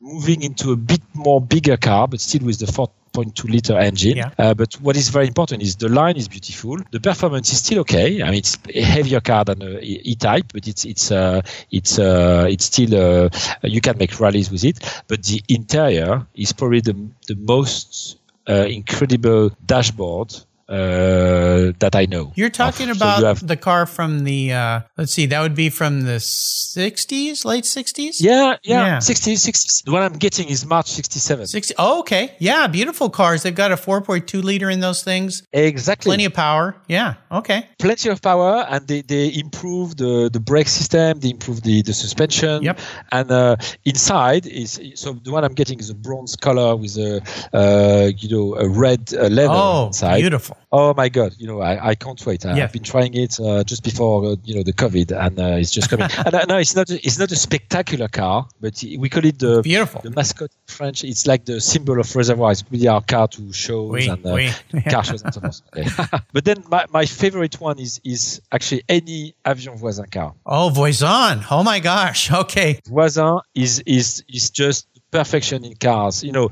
moving 0.01 0.43
into 0.43 0.72
a 0.72 0.76
bit 0.76 1.01
more 1.14 1.41
bigger 1.41 1.76
car, 1.76 2.07
but 2.07 2.20
still 2.20 2.47
with 2.47 2.59
the 2.59 2.70
4 2.70 2.89
1.2 3.14 3.50
liter 3.50 3.78
engine. 3.78 4.16
Yeah. 4.16 4.30
Uh, 4.38 4.54
but 4.54 4.74
what 4.74 4.96
is 4.96 5.08
very 5.08 5.26
important 5.26 5.62
is 5.62 5.76
the 5.76 5.88
line 5.88 6.16
is 6.16 6.28
beautiful. 6.28 6.78
The 6.90 7.00
performance 7.00 7.52
is 7.52 7.58
still 7.58 7.80
okay. 7.80 8.22
I 8.22 8.26
mean, 8.26 8.38
it's 8.38 8.58
a 8.74 8.82
heavier 8.82 9.20
car 9.20 9.44
than 9.44 9.62
a 9.62 9.78
E-Type, 9.80 10.52
but 10.52 10.66
it's 10.66 10.84
it's 10.84 11.10
uh, 11.10 11.42
it's 11.70 11.98
uh, 11.98 12.46
it's 12.48 12.64
still 12.64 12.94
uh, 12.94 13.28
you 13.62 13.80
can 13.80 13.96
make 13.98 14.18
rallies 14.20 14.50
with 14.50 14.64
it. 14.64 15.02
But 15.08 15.22
the 15.22 15.42
interior 15.48 16.26
is 16.34 16.52
probably 16.52 16.80
the 16.80 16.96
the 17.26 17.36
most 17.36 18.18
uh, 18.48 18.66
incredible 18.68 19.50
dashboard 19.64 20.34
uh, 20.68 21.72
that 21.78 21.94
I 21.94 22.06
know. 22.06 22.32
You're 22.36 22.50
talking 22.50 22.90
of. 22.90 22.96
about 22.96 23.16
so 23.16 23.20
you 23.20 23.26
have, 23.26 23.46
the 23.46 23.56
car 23.56 23.86
from 23.86 24.24
the, 24.24 24.52
uh, 24.52 24.80
let's 24.96 25.12
see, 25.12 25.26
that 25.26 25.40
would 25.40 25.54
be 25.54 25.68
from 25.68 26.02
the 26.02 26.16
60s, 26.16 27.44
late 27.44 27.64
60s? 27.64 28.16
Yeah, 28.20 28.56
yeah, 28.62 28.86
yeah. 28.86 28.96
60s, 28.98 29.46
60s. 29.46 29.84
The 29.84 29.92
one 29.92 30.02
I'm 30.02 30.14
getting 30.14 30.48
is 30.48 30.64
March 30.64 30.90
67. 30.90 31.46
60, 31.46 31.74
oh, 31.78 32.00
okay. 32.00 32.34
Yeah, 32.38 32.66
beautiful 32.66 33.10
cars. 33.10 33.42
They've 33.42 33.54
got 33.54 33.72
a 33.72 33.76
4.2 33.76 34.42
liter 34.42 34.70
in 34.70 34.80
those 34.80 35.02
things. 35.02 35.42
Exactly. 35.52 36.08
Plenty 36.10 36.24
of 36.24 36.34
power. 36.34 36.76
Yeah, 36.88 37.14
okay. 37.30 37.68
Plenty 37.78 38.08
of 38.08 38.22
power, 38.22 38.66
and 38.68 38.86
they, 38.86 39.02
they 39.02 39.34
improve 39.34 39.96
the, 39.96 40.30
the 40.32 40.40
brake 40.40 40.68
system, 40.68 41.20
they 41.20 41.30
improve 41.30 41.62
the, 41.62 41.82
the 41.82 41.92
suspension. 41.92 42.62
Yep. 42.62 42.80
And 43.12 43.30
uh, 43.30 43.56
inside 43.84 44.46
is, 44.46 44.80
so 44.94 45.12
the 45.12 45.30
one 45.30 45.44
I'm 45.44 45.54
getting 45.54 45.78
is 45.78 45.90
a 45.90 45.94
bronze 45.94 46.36
color 46.36 46.76
with 46.76 46.96
a, 46.96 47.22
uh, 47.52 48.10
you 48.16 48.28
know, 48.28 48.54
a 48.56 48.68
red 48.68 49.12
uh, 49.14 49.28
leather 49.28 49.52
oh, 49.52 49.86
inside. 49.88 50.20
beautiful. 50.20 50.53
Oh 50.72 50.92
my 50.94 51.09
god! 51.09 51.34
You 51.38 51.46
know, 51.46 51.61
I, 51.61 51.90
I 51.90 51.94
can't 51.94 52.24
wait. 52.26 52.44
Yeah. 52.44 52.64
I've 52.64 52.72
been 52.72 52.82
trying 52.82 53.14
it 53.14 53.38
uh, 53.38 53.62
just 53.62 53.84
before 53.84 54.24
uh, 54.24 54.36
you 54.44 54.57
know 54.57 54.62
the 54.62 54.72
COVID, 54.72 55.12
and 55.12 55.38
uh, 55.38 55.57
it's 55.61 55.70
just 55.70 55.88
coming. 55.88 56.09
and 56.26 56.34
uh, 56.34 56.44
no, 56.48 56.59
it's 56.59 56.74
not. 56.74 56.90
It's 56.90 57.18
not 57.18 57.30
a 57.30 57.36
spectacular 57.36 58.09
car, 58.09 58.48
but 58.61 58.82
we 58.98 59.09
call 59.09 59.24
it 59.24 59.38
the 59.38 59.62
beautiful 59.62 60.00
the 60.02 60.11
mascot 60.11 60.50
in 60.50 60.74
French. 60.74 61.05
It's 61.05 61.26
like 61.26 61.44
the 61.44 61.61
symbol 61.61 62.00
of 62.00 62.14
reservoir. 62.16 62.52
It's 62.52 62.64
really 62.70 62.88
our 62.88 63.02
car 63.02 63.28
to 63.28 63.52
shows 63.52 63.90
oui, 63.92 64.09
and 64.09 64.26
uh, 64.26 64.34
oui. 64.34 64.50
car 64.90 65.05
shows 65.05 65.22
and 65.22 65.32
so 65.32 65.40
forth. 65.40 65.62
but 66.32 66.44
then 66.44 66.64
my, 66.68 66.86
my 66.90 67.07
favorite 67.07 67.61
one 67.61 67.78
is 67.78 68.00
is 68.05 68.42
actually 68.50 68.82
any 68.88 69.34
Avions 69.44 69.78
Voisin 69.78 70.07
car. 70.07 70.34
Oh, 70.44 70.70
Voisin! 70.70 71.44
Oh 71.50 71.62
my 71.62 71.80
gosh! 71.80 72.32
Okay. 72.32 72.80
Voisin 72.86 73.40
is 73.55 73.80
is 73.86 74.24
is 74.28 74.50
just 74.50 74.88
perfection 75.14 75.64
in 75.64 75.74
cars. 75.76 76.24
You 76.24 76.32
know, 76.32 76.50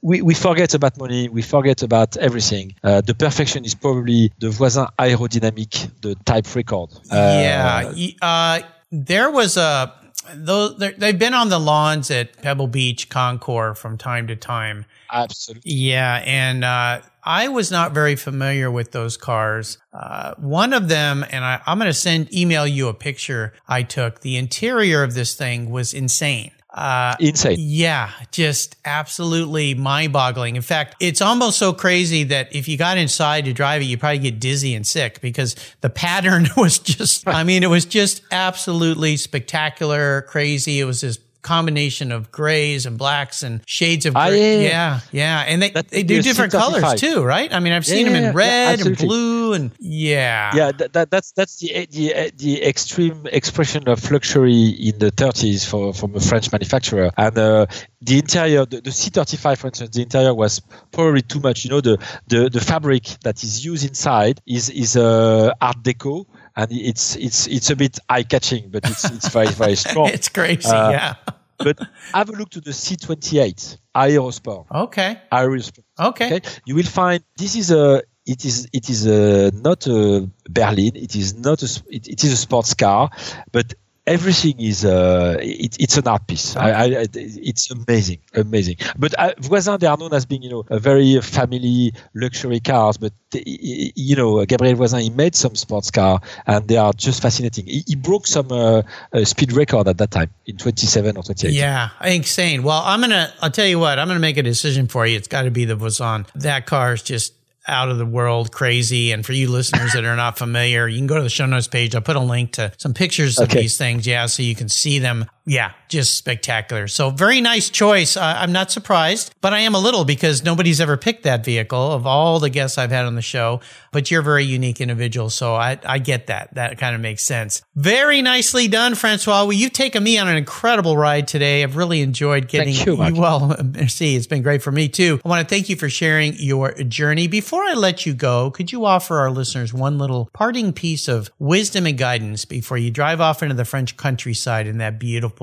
we, 0.00 0.22
we 0.22 0.34
forget 0.34 0.74
about 0.74 0.96
money, 0.98 1.28
we 1.28 1.42
forget 1.42 1.82
about 1.82 2.16
everything. 2.16 2.74
Uh, 2.82 3.02
the 3.02 3.14
perfection 3.14 3.64
is 3.64 3.74
probably 3.74 4.32
the 4.40 4.48
Voisin 4.50 4.86
aerodynamique, 4.98 5.90
the 6.00 6.14
type 6.24 6.46
record. 6.56 6.90
Uh, 7.12 7.38
yeah. 7.44 7.92
Uh, 8.22 8.60
there 8.90 9.30
was 9.30 9.56
a, 9.56 9.92
those, 10.34 10.78
they've 10.98 11.18
been 11.18 11.34
on 11.34 11.48
the 11.50 11.58
lawns 11.58 12.10
at 12.10 12.26
Pebble 12.42 12.66
Beach 12.66 13.08
Concours 13.10 13.78
from 13.78 13.98
time 13.98 14.26
to 14.28 14.36
time. 14.36 14.86
Absolutely. 15.12 15.70
Yeah. 15.70 16.22
And, 16.24 16.64
uh, 16.64 17.02
I 17.24 17.48
was 17.48 17.70
not 17.70 17.92
very 17.92 18.16
familiar 18.16 18.70
with 18.70 18.92
those 18.92 19.18
cars. 19.18 19.76
Uh, 19.92 20.32
one 20.38 20.72
of 20.72 20.88
them, 20.88 21.26
and 21.28 21.44
I, 21.44 21.60
I'm 21.66 21.78
going 21.78 21.90
to 21.90 21.92
send 21.92 22.32
email 22.32 22.66
you 22.66 22.88
a 22.88 22.94
picture 22.94 23.52
I 23.68 23.82
took. 23.82 24.20
The 24.20 24.38
interior 24.38 25.02
of 25.02 25.12
this 25.12 25.34
thing 25.34 25.68
was 25.68 25.92
insane. 25.92 26.52
Uh, 26.78 27.16
Insane. 27.18 27.56
Yeah, 27.58 28.12
just 28.30 28.76
absolutely 28.84 29.74
mind 29.74 30.12
boggling. 30.12 30.54
In 30.54 30.62
fact, 30.62 30.94
it's 31.00 31.20
almost 31.20 31.58
so 31.58 31.72
crazy 31.72 32.22
that 32.24 32.54
if 32.54 32.68
you 32.68 32.78
got 32.78 32.98
inside 32.98 33.46
to 33.46 33.52
drive 33.52 33.82
it, 33.82 33.86
you 33.86 33.98
probably 33.98 34.20
get 34.20 34.38
dizzy 34.38 34.76
and 34.76 34.86
sick 34.86 35.20
because 35.20 35.56
the 35.80 35.90
pattern 35.90 36.46
was 36.56 36.78
just, 36.78 37.26
I 37.26 37.42
mean, 37.42 37.64
it 37.64 37.70
was 37.70 37.84
just 37.84 38.22
absolutely 38.30 39.16
spectacular, 39.16 40.22
crazy. 40.22 40.78
It 40.78 40.84
was 40.84 41.00
just 41.00 41.20
combination 41.48 42.12
of 42.12 42.30
grays 42.30 42.84
and 42.84 42.98
blacks 42.98 43.42
and 43.42 43.62
shades 43.66 44.04
of 44.04 44.14
ah, 44.14 44.28
gray. 44.28 44.64
yeah, 44.64 44.68
yeah, 44.68 45.00
yeah, 45.12 45.40
and 45.48 45.62
they 45.62 45.70
they 45.70 46.02
do 46.02 46.20
different 46.20 46.52
colors 46.52 47.00
too, 47.00 47.24
right? 47.24 47.50
I 47.52 47.58
mean, 47.60 47.72
I've 47.72 47.86
seen 47.86 48.04
yeah, 48.04 48.12
them 48.12 48.24
in 48.24 48.34
red 48.34 48.84
and 48.84 48.94
blue 48.98 49.54
and 49.54 49.72
yeah, 49.78 50.54
yeah. 50.54 50.72
That, 50.72 50.92
that, 50.92 51.10
that's 51.10 51.32
that's 51.32 51.58
the 51.60 51.86
the 51.90 52.32
the 52.36 52.62
extreme 52.62 53.26
expression 53.32 53.88
of 53.88 53.98
luxury 54.10 54.68
in 54.88 54.98
the 54.98 55.10
30s 55.10 55.66
for 55.66 55.94
from 55.94 56.14
a 56.14 56.20
French 56.20 56.52
manufacturer, 56.52 57.10
and 57.16 57.38
uh, 57.38 57.66
the 58.02 58.18
interior, 58.18 58.66
the, 58.66 58.80
the, 58.80 58.90
C35, 58.90 59.58
for 59.58 59.66
instance, 59.68 59.96
the 59.96 60.02
interior 60.02 60.34
was 60.34 60.60
probably 60.92 61.22
too 61.22 61.40
much. 61.40 61.64
You 61.64 61.70
know, 61.70 61.80
the 61.80 61.96
the, 62.26 62.50
the 62.50 62.60
fabric 62.60 63.04
that 63.24 63.42
is 63.42 63.64
used 63.64 63.88
inside 63.88 64.42
is 64.46 64.68
is 64.68 64.96
uh, 64.96 65.54
Art 65.62 65.82
Deco 65.82 66.26
and 66.58 66.72
it's 66.72 67.14
it's 67.16 67.46
it's 67.46 67.70
a 67.70 67.76
bit 67.76 67.98
eye 68.08 68.24
catching, 68.24 68.68
but 68.68 68.84
it's 68.90 69.04
it's 69.04 69.28
very 69.28 69.46
very 69.46 69.76
strong. 69.84 70.08
it's 70.08 70.28
crazy, 70.28 70.68
uh, 70.68 70.90
yeah. 70.90 71.14
But 71.58 71.78
have 72.12 72.28
a 72.28 72.32
look 72.32 72.50
to 72.50 72.60
the 72.60 72.70
C28 72.70 73.78
Aerosport. 73.94 74.66
Okay. 74.70 75.20
Aerosport. 75.32 75.84
Okay. 75.98 76.36
okay. 76.36 76.48
You 76.64 76.74
will 76.74 76.84
find 76.84 77.22
this 77.36 77.56
is 77.56 77.70
a 77.70 78.02
it 78.26 78.44
is 78.44 78.68
it 78.72 78.90
is 78.90 79.06
a, 79.06 79.50
not 79.52 79.86
a 79.86 80.28
Berlin. 80.48 80.92
It 80.94 81.16
is 81.16 81.34
not 81.34 81.62
a 81.62 81.82
it, 81.88 82.08
it 82.08 82.24
is 82.24 82.32
a 82.32 82.36
sports 82.36 82.74
car, 82.74 83.10
but 83.52 83.74
everything 84.08 84.58
is 84.58 84.84
uh, 84.84 85.36
it, 85.40 85.76
it's 85.78 85.96
an 85.96 86.08
art 86.08 86.26
piece. 86.26 86.56
I, 86.56 86.70
I, 86.70 87.06
it's 87.14 87.70
amazing, 87.70 88.18
amazing. 88.34 88.76
But 88.98 89.14
uh, 89.14 89.34
Voisin, 89.38 89.78
they 89.78 89.86
are 89.86 89.96
known 89.96 90.14
as 90.14 90.26
being 90.26 90.42
you 90.42 90.50
know 90.50 90.64
a 90.70 90.78
very 90.78 91.20
family 91.20 91.92
luxury 92.14 92.60
cars. 92.60 92.96
But 92.96 93.12
you 93.32 94.16
know 94.16 94.44
Gabriel 94.46 94.74
Voisin, 94.74 95.00
he 95.00 95.10
made 95.10 95.36
some 95.36 95.54
sports 95.54 95.90
car, 95.90 96.20
and 96.46 96.66
they 96.66 96.76
are 96.76 96.92
just 96.92 97.22
fascinating. 97.22 97.66
He, 97.66 97.84
he 97.86 97.94
broke 97.94 98.26
some 98.26 98.50
uh, 98.50 98.82
speed 99.24 99.52
record 99.52 99.86
at 99.86 99.98
that 99.98 100.10
time 100.10 100.30
in 100.46 100.56
27 100.56 101.16
or 101.16 101.22
28. 101.22 101.52
Yeah, 101.52 101.90
insane. 102.02 102.62
Well, 102.62 102.82
I'm 102.84 103.00
gonna. 103.00 103.32
I'll 103.42 103.50
tell 103.50 103.66
you 103.66 103.78
what. 103.78 103.98
I'm 103.98 104.08
gonna 104.08 104.20
make 104.20 104.38
a 104.38 104.42
decision 104.42 104.88
for 104.88 105.06
you. 105.06 105.16
It's 105.16 105.28
got 105.28 105.42
to 105.42 105.50
be 105.50 105.64
the 105.64 105.76
Voisin. 105.76 106.26
That 106.34 106.66
car 106.66 106.94
is 106.94 107.02
just 107.02 107.34
out 107.68 107.90
of 107.90 107.98
the 107.98 108.06
world 108.06 108.50
crazy. 108.50 109.12
And 109.12 109.24
for 109.24 109.32
you 109.32 109.48
listeners 109.50 109.92
that 109.92 110.04
are 110.04 110.16
not 110.16 110.38
familiar, 110.38 110.88
you 110.88 110.98
can 110.98 111.06
go 111.06 111.16
to 111.16 111.22
the 111.22 111.28
show 111.28 111.46
notes 111.46 111.68
page. 111.68 111.94
I'll 111.94 112.00
put 112.00 112.16
a 112.16 112.20
link 112.20 112.52
to 112.52 112.72
some 112.78 112.94
pictures 112.94 113.38
of 113.38 113.50
these 113.50 113.76
things. 113.76 114.06
Yeah. 114.06 114.26
So 114.26 114.42
you 114.42 114.54
can 114.54 114.68
see 114.68 114.98
them 114.98 115.26
yeah, 115.48 115.72
just 115.88 116.16
spectacular. 116.16 116.88
So 116.88 117.08
very 117.08 117.40
nice 117.40 117.70
choice. 117.70 118.18
Uh, 118.18 118.34
I'm 118.36 118.52
not 118.52 118.70
surprised, 118.70 119.34
but 119.40 119.54
I 119.54 119.60
am 119.60 119.74
a 119.74 119.78
little 119.78 120.04
because 120.04 120.44
nobody's 120.44 120.78
ever 120.78 120.98
picked 120.98 121.22
that 121.22 121.42
vehicle 121.42 121.92
of 121.92 122.06
all 122.06 122.38
the 122.38 122.50
guests 122.50 122.76
I've 122.76 122.90
had 122.90 123.06
on 123.06 123.14
the 123.14 123.22
show. 123.22 123.60
But 123.90 124.10
you're 124.10 124.20
a 124.20 124.24
very 124.24 124.44
unique 124.44 124.82
individual, 124.82 125.30
so 125.30 125.54
I, 125.54 125.78
I 125.84 125.98
get 125.98 126.26
that. 126.26 126.54
That 126.54 126.76
kind 126.76 126.94
of 126.94 127.00
makes 127.00 127.22
sense. 127.22 127.62
Very 127.74 128.20
nicely 128.20 128.68
done, 128.68 128.94
Francois. 128.94 129.44
Well, 129.44 129.52
you've 129.54 129.72
taken 129.72 130.02
me 130.02 130.18
on 130.18 130.28
an 130.28 130.36
incredible 130.36 130.98
ride 130.98 131.26
today. 131.26 131.62
I've 131.62 131.76
really 131.76 132.02
enjoyed 132.02 132.48
getting 132.48 132.74
thank 132.74 132.86
you. 132.86 132.96
Well, 133.18 133.56
merci. 133.64 134.16
it's 134.16 134.26
been 134.26 134.42
great 134.42 134.62
for 134.62 134.70
me 134.70 134.90
too. 134.90 135.18
I 135.24 135.28
want 135.28 135.48
to 135.48 135.54
thank 135.54 135.70
you 135.70 135.76
for 135.76 135.88
sharing 135.88 136.34
your 136.34 136.72
journey. 136.82 137.26
Before 137.26 137.64
I 137.64 137.72
let 137.72 138.04
you 138.04 138.12
go, 138.12 138.50
could 138.50 138.70
you 138.70 138.84
offer 138.84 139.16
our 139.16 139.30
listeners 139.30 139.72
one 139.72 139.96
little 139.96 140.28
parting 140.34 140.74
piece 140.74 141.08
of 141.08 141.30
wisdom 141.38 141.86
and 141.86 141.96
guidance 141.96 142.44
before 142.44 142.76
you 142.76 142.90
drive 142.90 143.22
off 143.22 143.42
into 143.42 143.54
the 143.54 143.64
French 143.64 143.96
countryside 143.96 144.66
in 144.66 144.76
that 144.78 144.98
beautiful 144.98 145.37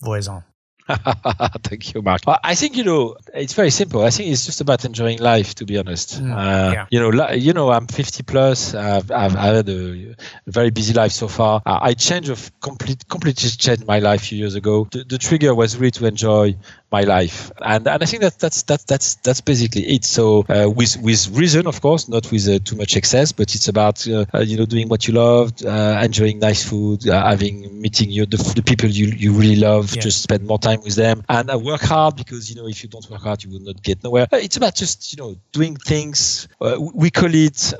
Voisin. 0.00 0.42
Thank 1.62 1.94
you, 1.94 2.02
Mark. 2.02 2.22
I 2.26 2.54
think 2.54 2.76
you 2.76 2.84
know 2.84 3.16
it's 3.34 3.54
very 3.54 3.70
simple. 3.70 4.02
I 4.02 4.10
think 4.10 4.30
it's 4.30 4.44
just 4.44 4.60
about 4.60 4.84
enjoying 4.84 5.18
life, 5.18 5.54
to 5.56 5.64
be 5.64 5.78
honest. 5.78 6.20
Mm, 6.20 6.32
uh, 6.32 6.72
yeah. 6.72 6.86
You 6.90 7.00
know, 7.00 7.30
you 7.30 7.52
know, 7.52 7.70
I'm 7.70 7.86
50 7.86 8.22
plus. 8.24 8.74
I've, 8.74 9.10
I've 9.10 9.32
had 9.32 9.68
a 9.68 10.14
very 10.46 10.70
busy 10.70 10.92
life 10.92 11.12
so 11.12 11.28
far. 11.28 11.62
I 11.64 11.94
changed 11.94 12.30
of 12.30 12.50
complete, 12.60 13.08
completely 13.08 13.50
changed 13.50 13.86
my 13.86 14.00
life 14.00 14.22
a 14.22 14.24
few 14.24 14.38
years 14.38 14.54
ago. 14.54 14.88
The, 14.90 15.04
the 15.04 15.18
trigger 15.18 15.54
was 15.54 15.76
really 15.76 15.92
to 15.92 16.06
enjoy 16.06 16.56
my 16.92 17.02
life, 17.02 17.50
and 17.60 17.86
and 17.88 18.02
I 18.02 18.06
think 18.06 18.22
that 18.22 18.38
that's 18.38 18.62
that's 18.62 18.84
that's 18.84 19.16
that's 19.16 19.40
basically 19.40 19.82
it. 19.82 20.04
So 20.04 20.44
uh, 20.48 20.70
with 20.70 20.96
with 20.98 21.28
reason, 21.32 21.66
of 21.66 21.80
course, 21.80 22.08
not 22.08 22.30
with 22.30 22.46
uh, 22.48 22.58
too 22.64 22.76
much 22.76 22.96
excess, 22.96 23.32
but 23.32 23.54
it's 23.54 23.68
about 23.68 24.06
uh, 24.06 24.26
uh 24.34 24.40
you 24.40 24.56
know 24.56 24.66
doing 24.66 24.88
what 24.88 25.08
you 25.08 25.14
love, 25.14 25.52
uh, 25.64 26.00
enjoying 26.02 26.38
nice 26.38 26.62
food, 26.62 27.08
uh, 27.08 27.26
having 27.28 27.80
meeting 27.80 28.10
you 28.10 28.26
the, 28.26 28.36
the 28.54 28.62
people 28.62 28.88
you 28.88 29.06
you 29.06 29.32
really 29.32 29.56
love, 29.56 29.94
Yeah. 29.94 30.02
just 30.02 30.22
spend 30.22 30.46
more 30.46 30.58
time 30.58 30.80
with 30.82 30.94
them, 30.94 31.24
and 31.28 31.50
I 31.50 31.56
work 31.56 31.80
hard 31.80 32.16
because 32.16 32.50
you 32.50 32.56
know 32.56 32.68
if 32.68 32.82
you 32.82 32.88
don't 32.88 33.08
work 33.10 33.22
hard, 33.22 33.42
you 33.42 33.50
will 33.50 33.64
not 33.64 33.82
get 33.82 34.04
nowhere. 34.04 34.26
It's 34.32 34.56
about 34.56 34.74
just 34.76 35.12
you 35.12 35.16
know 35.16 35.36
doing 35.52 35.76
things. 35.76 36.48
we 36.94 37.10
call 37.10 37.34
it. 37.34 37.74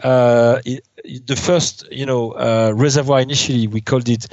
it 0.64 0.84
the 1.26 1.36
first, 1.36 1.90
you 1.90 2.06
know, 2.06 2.32
uh, 2.32 2.72
reservoir 2.74 3.20
initially 3.20 3.66
we 3.66 3.80
called 3.80 4.08
it 4.08 4.26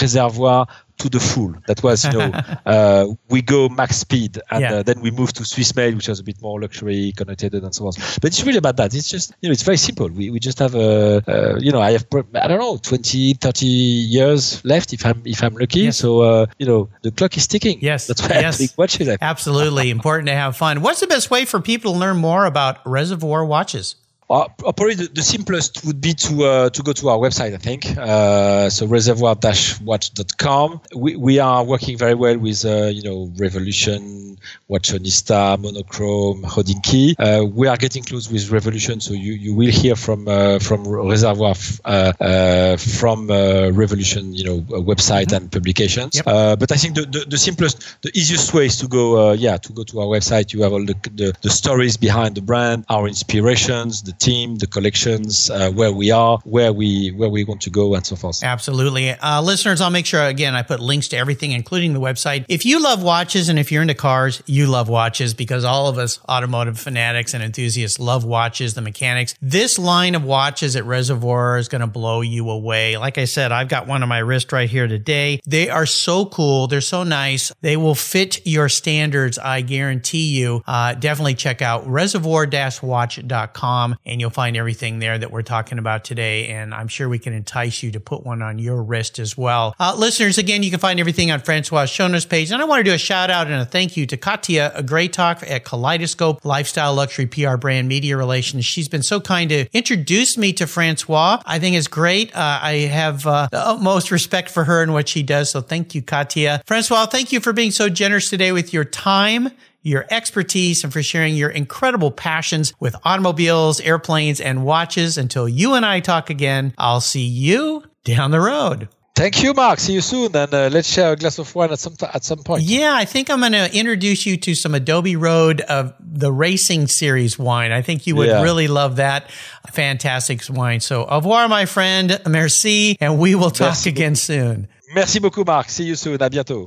reservoir 0.00 0.66
to 0.98 1.08
the 1.08 1.20
full. 1.20 1.54
That 1.66 1.82
was, 1.82 2.04
you 2.04 2.12
know, 2.12 2.30
uh, 2.66 3.06
we 3.28 3.42
go 3.42 3.68
max 3.68 3.96
speed, 3.96 4.38
and 4.50 4.60
Yeah. 4.60 4.74
uh, 4.74 4.82
then 4.82 5.00
we 5.00 5.10
move 5.10 5.32
to 5.34 5.44
Swiss 5.44 5.74
Mail, 5.74 5.94
which 5.94 6.08
was 6.08 6.20
a 6.20 6.22
bit 6.24 6.40
more 6.42 6.60
luxury, 6.60 7.12
connotated, 7.16 7.64
and 7.64 7.74
so 7.74 7.86
on. 7.86 7.92
But 8.20 8.24
it's 8.26 8.44
really 8.44 8.58
about 8.58 8.76
that. 8.76 8.94
It's 8.94 9.08
just, 9.08 9.32
you 9.40 9.48
know, 9.48 9.52
it's 9.52 9.62
very 9.62 9.76
simple. 9.78 10.08
We, 10.08 10.30
we 10.30 10.38
just 10.40 10.58
have 10.58 10.74
a, 10.74 11.22
uh, 11.26 11.58
you 11.60 11.72
know, 11.72 11.80
I 11.80 11.92
have, 11.92 12.06
I 12.34 12.46
don't 12.48 12.58
know, 12.58 12.76
20, 12.76 13.34
30 13.34 13.66
years 13.66 14.64
left 14.64 14.92
if 14.92 15.04
I'm 15.06 15.22
if 15.24 15.42
I'm 15.42 15.54
lucky. 15.54 15.80
Yes. 15.80 15.98
So, 15.98 16.20
uh, 16.20 16.46
you 16.58 16.66
know, 16.66 16.88
the 17.02 17.10
clock 17.10 17.36
is 17.36 17.46
ticking. 17.46 17.78
Yes. 17.80 18.06
that's 18.06 18.22
why 18.22 18.40
Yes. 18.40 18.54
I 18.54 18.58
think 18.58 18.78
watches. 18.78 19.08
Absolutely 19.20 19.90
important 19.90 20.28
to 20.28 20.34
have 20.34 20.56
fun. 20.56 20.82
What's 20.82 21.00
the 21.00 21.06
best 21.06 21.30
way 21.30 21.44
for 21.44 21.60
people 21.60 21.92
to 21.92 21.98
learn 21.98 22.16
more 22.18 22.44
about 22.46 22.78
reservoir 22.86 23.44
watches? 23.44 23.96
Uh, 24.32 24.48
probably 24.48 24.94
the, 24.94 25.08
the 25.08 25.22
simplest 25.22 25.84
would 25.84 26.00
be 26.00 26.14
to 26.14 26.44
uh, 26.44 26.70
to 26.70 26.82
go 26.82 26.92
to 26.92 27.10
our 27.10 27.18
website, 27.18 27.52
I 27.52 27.58
think. 27.58 27.84
Uh, 27.98 28.70
so 28.70 28.86
reservoir-watch.com. 28.86 30.80
We, 30.96 31.16
we 31.16 31.38
are 31.38 31.62
working 31.62 31.98
very 31.98 32.14
well 32.14 32.38
with 32.38 32.64
uh, 32.64 32.86
you 32.86 33.02
know 33.02 33.30
Revolution, 33.36 34.38
Watchonista, 34.70 35.58
Monochrome, 35.60 36.44
Hodinkee. 36.44 37.14
Uh, 37.18 37.44
we 37.44 37.68
are 37.68 37.76
getting 37.76 38.02
close 38.02 38.32
with 38.32 38.50
Revolution, 38.50 39.00
so 39.00 39.12
you, 39.12 39.34
you 39.34 39.54
will 39.54 39.70
hear 39.70 39.94
from 39.94 40.26
uh, 40.26 40.58
from 40.60 40.88
Reservoir 40.88 41.54
uh, 41.84 42.12
uh, 42.18 42.76
from 42.78 43.30
uh, 43.30 43.68
Revolution, 43.70 44.34
you 44.34 44.44
know, 44.44 44.60
website 44.80 45.32
and 45.32 45.52
publications. 45.52 46.16
Yep. 46.16 46.26
Uh, 46.26 46.56
but 46.56 46.72
I 46.72 46.76
think 46.76 46.94
the, 46.94 47.02
the, 47.02 47.26
the 47.28 47.38
simplest, 47.38 48.00
the 48.00 48.10
easiest 48.14 48.54
way 48.54 48.64
is 48.64 48.78
to 48.78 48.88
go, 48.88 49.30
uh, 49.30 49.32
yeah, 49.34 49.58
to 49.58 49.72
go 49.74 49.84
to 49.84 50.00
our 50.00 50.06
website. 50.06 50.54
You 50.54 50.62
have 50.62 50.72
all 50.72 50.84
the, 50.84 50.94
the, 51.14 51.34
the 51.42 51.50
stories 51.50 51.98
behind 51.98 52.34
the 52.34 52.42
brand, 52.42 52.86
our 52.88 53.06
inspirations, 53.06 54.02
the 54.02 54.12
team, 54.22 54.56
the 54.56 54.66
collections, 54.66 55.50
uh, 55.50 55.70
where 55.70 55.92
we 55.92 56.10
are, 56.10 56.38
where 56.44 56.72
we 56.72 57.10
where 57.10 57.28
we 57.28 57.44
want 57.44 57.60
to 57.62 57.70
go, 57.70 57.94
and 57.94 58.06
so 58.06 58.16
forth. 58.16 58.42
Absolutely. 58.42 59.10
Uh, 59.10 59.42
listeners, 59.42 59.80
I'll 59.80 59.90
make 59.90 60.06
sure, 60.06 60.22
again, 60.22 60.54
I 60.54 60.62
put 60.62 60.80
links 60.80 61.08
to 61.08 61.16
everything, 61.16 61.50
including 61.52 61.92
the 61.92 62.00
website. 62.00 62.44
If 62.48 62.64
you 62.64 62.82
love 62.82 63.02
watches 63.02 63.48
and 63.48 63.58
if 63.58 63.72
you're 63.72 63.82
into 63.82 63.94
cars, 63.94 64.42
you 64.46 64.66
love 64.66 64.88
watches 64.88 65.34
because 65.34 65.64
all 65.64 65.88
of 65.88 65.98
us 65.98 66.20
automotive 66.28 66.78
fanatics 66.78 67.34
and 67.34 67.42
enthusiasts 67.42 67.98
love 67.98 68.24
watches, 68.24 68.74
the 68.74 68.80
mechanics. 68.80 69.34
This 69.42 69.78
line 69.78 70.14
of 70.14 70.24
watches 70.24 70.76
at 70.76 70.84
Reservoir 70.84 71.58
is 71.58 71.68
going 71.68 71.80
to 71.80 71.86
blow 71.86 72.20
you 72.20 72.48
away. 72.50 72.96
Like 72.96 73.18
I 73.18 73.24
said, 73.24 73.50
I've 73.52 73.68
got 73.68 73.88
one 73.88 74.02
on 74.02 74.08
my 74.08 74.18
wrist 74.18 74.52
right 74.52 74.70
here 74.70 74.86
today. 74.86 75.40
They 75.46 75.68
are 75.68 75.86
so 75.86 76.26
cool. 76.26 76.68
They're 76.68 76.80
so 76.80 77.02
nice. 77.02 77.52
They 77.60 77.76
will 77.76 77.96
fit 77.96 78.46
your 78.46 78.68
standards. 78.68 79.38
I 79.38 79.62
guarantee 79.62 80.38
you. 80.38 80.62
Uh, 80.66 80.94
definitely 80.94 81.34
check 81.34 81.62
out 81.62 81.86
reservoir-watch.com 81.88 83.96
and 84.12 84.20
you'll 84.20 84.30
find 84.30 84.58
everything 84.58 84.98
there 84.98 85.16
that 85.16 85.30
we're 85.30 85.42
talking 85.42 85.78
about 85.78 86.04
today. 86.04 86.48
And 86.48 86.74
I'm 86.74 86.86
sure 86.86 87.08
we 87.08 87.18
can 87.18 87.32
entice 87.32 87.82
you 87.82 87.90
to 87.92 88.00
put 88.00 88.24
one 88.24 88.42
on 88.42 88.58
your 88.58 88.82
wrist 88.82 89.18
as 89.18 89.38
well. 89.38 89.74
Uh, 89.80 89.94
listeners, 89.96 90.36
again, 90.36 90.62
you 90.62 90.70
can 90.70 90.78
find 90.78 91.00
everything 91.00 91.30
on 91.30 91.40
Francois' 91.40 91.86
show 91.86 92.06
notes 92.06 92.26
page. 92.26 92.52
And 92.52 92.60
I 92.60 92.66
want 92.66 92.80
to 92.80 92.84
do 92.84 92.92
a 92.92 92.98
shout 92.98 93.30
out 93.30 93.46
and 93.46 93.56
a 93.56 93.64
thank 93.64 93.96
you 93.96 94.06
to 94.06 94.16
Katya, 94.18 94.72
a 94.74 94.82
great 94.82 95.14
talk 95.14 95.42
at 95.48 95.64
Kaleidoscope 95.64 96.44
Lifestyle 96.44 96.94
Luxury 96.94 97.26
PR 97.26 97.56
Brand 97.56 97.88
Media 97.88 98.16
Relations. 98.16 98.66
She's 98.66 98.88
been 98.88 99.02
so 99.02 99.18
kind 99.18 99.48
to 99.48 99.66
introduce 99.72 100.36
me 100.36 100.52
to 100.52 100.66
Francois. 100.66 101.42
I 101.46 101.58
think 101.58 101.76
it's 101.76 101.88
great. 101.88 102.36
Uh, 102.36 102.60
I 102.62 102.72
have 102.90 103.26
uh, 103.26 103.48
the 103.50 103.66
utmost 103.66 104.10
respect 104.10 104.50
for 104.50 104.64
her 104.64 104.82
and 104.82 104.92
what 104.92 105.08
she 105.08 105.22
does. 105.22 105.50
So 105.50 105.62
thank 105.62 105.94
you, 105.94 106.02
Katya. 106.02 106.62
Francois, 106.66 107.06
thank 107.06 107.32
you 107.32 107.40
for 107.40 107.54
being 107.54 107.70
so 107.70 107.88
generous 107.88 108.28
today 108.28 108.52
with 108.52 108.74
your 108.74 108.84
time 108.84 109.50
your 109.82 110.06
expertise 110.10 110.84
and 110.84 110.92
for 110.92 111.02
sharing 111.02 111.34
your 111.34 111.50
incredible 111.50 112.10
passions 112.10 112.72
with 112.80 112.94
automobiles, 113.04 113.80
airplanes, 113.80 114.40
and 114.40 114.64
watches. 114.64 115.18
Until 115.18 115.48
you 115.48 115.74
and 115.74 115.84
I 115.84 116.00
talk 116.00 116.30
again, 116.30 116.72
I'll 116.78 117.00
see 117.00 117.24
you 117.26 117.82
down 118.04 118.30
the 118.30 118.40
road. 118.40 118.88
Thank 119.14 119.42
you, 119.42 119.52
Mark. 119.52 119.78
See 119.78 119.92
you 119.92 120.00
soon, 120.00 120.34
and 120.34 120.54
uh, 120.54 120.70
let's 120.72 120.88
share 120.88 121.12
a 121.12 121.16
glass 121.16 121.38
of 121.38 121.54
wine 121.54 121.70
at 121.70 121.78
some 121.78 121.94
t- 121.94 122.06
at 122.14 122.24
some 122.24 122.38
point. 122.38 122.62
Yeah, 122.62 122.94
I 122.96 123.04
think 123.04 123.28
I'm 123.28 123.40
going 123.40 123.52
to 123.52 123.70
introduce 123.76 124.24
you 124.24 124.38
to 124.38 124.54
some 124.54 124.74
Adobe 124.74 125.16
Road 125.16 125.60
of 125.60 125.92
the 126.00 126.32
Racing 126.32 126.86
Series 126.86 127.38
wine. 127.38 127.72
I 127.72 127.82
think 127.82 128.06
you 128.06 128.16
would 128.16 128.28
Yeah. 128.28 128.42
really 128.42 128.68
love 128.68 128.96
that. 128.96 129.30
Fantastic 129.70 130.42
wine. 130.48 130.80
So, 130.80 131.04
au 131.04 131.16
revoir, 131.16 131.46
my 131.48 131.66
friend. 131.66 132.20
Merci. 132.26 132.96
And 133.02 133.18
we 133.18 133.34
will 133.34 133.50
talk 133.50 133.68
Merci 133.74 133.90
again 133.90 134.14
soon. 134.16 134.66
Merci 134.94 135.18
beaucoup, 135.20 135.44
Mark. 135.46 135.68
See 135.68 135.84
you 135.84 135.94
soon. 135.94 136.18
À 136.18 136.30
bientôt. 136.30 136.66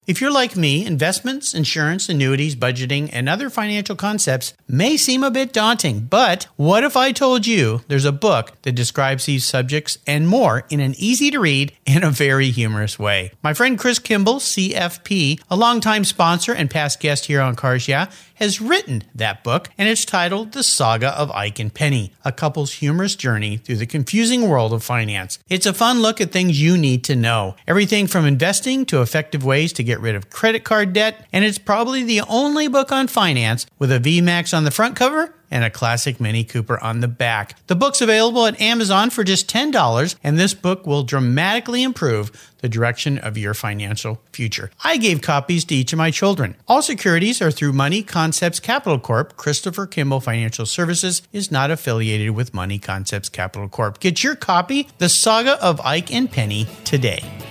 If 0.07 0.19
you're 0.19 0.31
like 0.31 0.55
me, 0.55 0.83
investments, 0.83 1.53
insurance, 1.53 2.09
annuities, 2.09 2.55
budgeting, 2.55 3.11
and 3.13 3.29
other 3.29 3.51
financial 3.51 3.95
concepts 3.95 4.55
may 4.67 4.97
seem 4.97 5.23
a 5.23 5.29
bit 5.29 5.53
daunting, 5.53 5.99
but 5.99 6.47
what 6.55 6.83
if 6.83 6.97
I 6.97 7.11
told 7.11 7.45
you 7.45 7.81
there's 7.87 8.03
a 8.03 8.11
book 8.11 8.59
that 8.63 8.71
describes 8.71 9.27
these 9.27 9.45
subjects 9.45 9.99
and 10.07 10.27
more 10.27 10.63
in 10.71 10.79
an 10.79 10.95
easy 10.97 11.29
to 11.29 11.39
read 11.39 11.77
and 11.85 12.03
a 12.03 12.09
very 12.09 12.49
humorous 12.49 12.97
way? 12.97 13.33
My 13.43 13.53
friend 13.53 13.77
Chris 13.77 13.99
Kimball, 13.99 14.39
CFP, 14.39 15.39
a 15.51 15.55
longtime 15.55 16.03
sponsor 16.03 16.51
and 16.51 16.67
past 16.67 16.99
guest 16.99 17.27
here 17.27 17.39
on 17.39 17.55
Cars 17.55 17.87
Yeah, 17.87 18.09
has 18.41 18.59
written 18.59 19.03
that 19.13 19.43
book, 19.43 19.69
and 19.77 19.87
it's 19.87 20.03
titled 20.03 20.53
The 20.53 20.63
Saga 20.63 21.09
of 21.09 21.29
Ike 21.29 21.59
and 21.59 21.71
Penny, 21.71 22.11
a 22.25 22.31
couple's 22.31 22.73
humorous 22.73 23.15
journey 23.15 23.57
through 23.57 23.75
the 23.75 23.85
confusing 23.85 24.49
world 24.49 24.73
of 24.73 24.83
finance. 24.83 25.37
It's 25.47 25.67
a 25.67 25.75
fun 25.75 26.01
look 26.01 26.19
at 26.19 26.31
things 26.31 26.59
you 26.59 26.75
need 26.75 27.03
to 27.03 27.15
know. 27.15 27.55
Everything 27.67 28.07
from 28.07 28.25
investing 28.25 28.83
to 28.87 29.03
effective 29.03 29.45
ways 29.45 29.71
to 29.73 29.83
get 29.83 30.00
rid 30.01 30.15
of 30.15 30.29
credit 30.29 30.63
card 30.63 30.93
debt, 30.93 31.27
and 31.31 31.45
it's 31.45 31.57
probably 31.57 32.03
the 32.03 32.21
only 32.21 32.67
book 32.67 32.91
on 32.91 33.07
finance 33.07 33.65
with 33.79 33.91
a 33.91 33.99
VMAX 33.99 34.55
on 34.55 34.63
the 34.63 34.71
front 34.71 34.95
cover 34.95 35.33
and 35.51 35.65
a 35.65 35.69
classic 35.69 36.19
Mini 36.19 36.43
Cooper 36.43 36.81
on 36.81 37.01
the 37.01 37.07
back. 37.07 37.55
The 37.67 37.75
book's 37.75 38.01
available 38.01 38.45
at 38.47 38.59
Amazon 38.59 39.09
for 39.09 39.23
just 39.23 39.49
$10, 39.49 40.15
and 40.23 40.39
this 40.39 40.53
book 40.53 40.87
will 40.87 41.03
dramatically 41.03 41.83
improve 41.83 42.31
the 42.59 42.69
direction 42.69 43.17
of 43.17 43.37
your 43.37 43.53
financial 43.53 44.21
future. 44.31 44.71
I 44.83 44.97
gave 44.97 45.21
copies 45.21 45.65
to 45.65 45.75
each 45.75 45.91
of 45.91 45.97
my 45.97 46.09
children. 46.09 46.55
All 46.67 46.81
securities 46.81 47.41
are 47.41 47.51
through 47.51 47.73
Money 47.73 48.01
Concepts 48.01 48.59
Capital 48.59 48.97
Corp. 48.97 49.35
Christopher 49.35 49.85
Kimball 49.85 50.21
Financial 50.21 50.65
Services 50.65 51.21
is 51.33 51.51
not 51.51 51.69
affiliated 51.69 52.31
with 52.31 52.53
Money 52.53 52.79
Concepts 52.79 53.29
Capital 53.29 53.67
Corp. 53.67 53.99
Get 53.99 54.23
your 54.23 54.35
copy, 54.35 54.87
The 54.99 55.09
Saga 55.09 55.61
of 55.63 55.81
Ike 55.81 56.13
and 56.13 56.31
Penny, 56.31 56.67
today. 56.85 57.50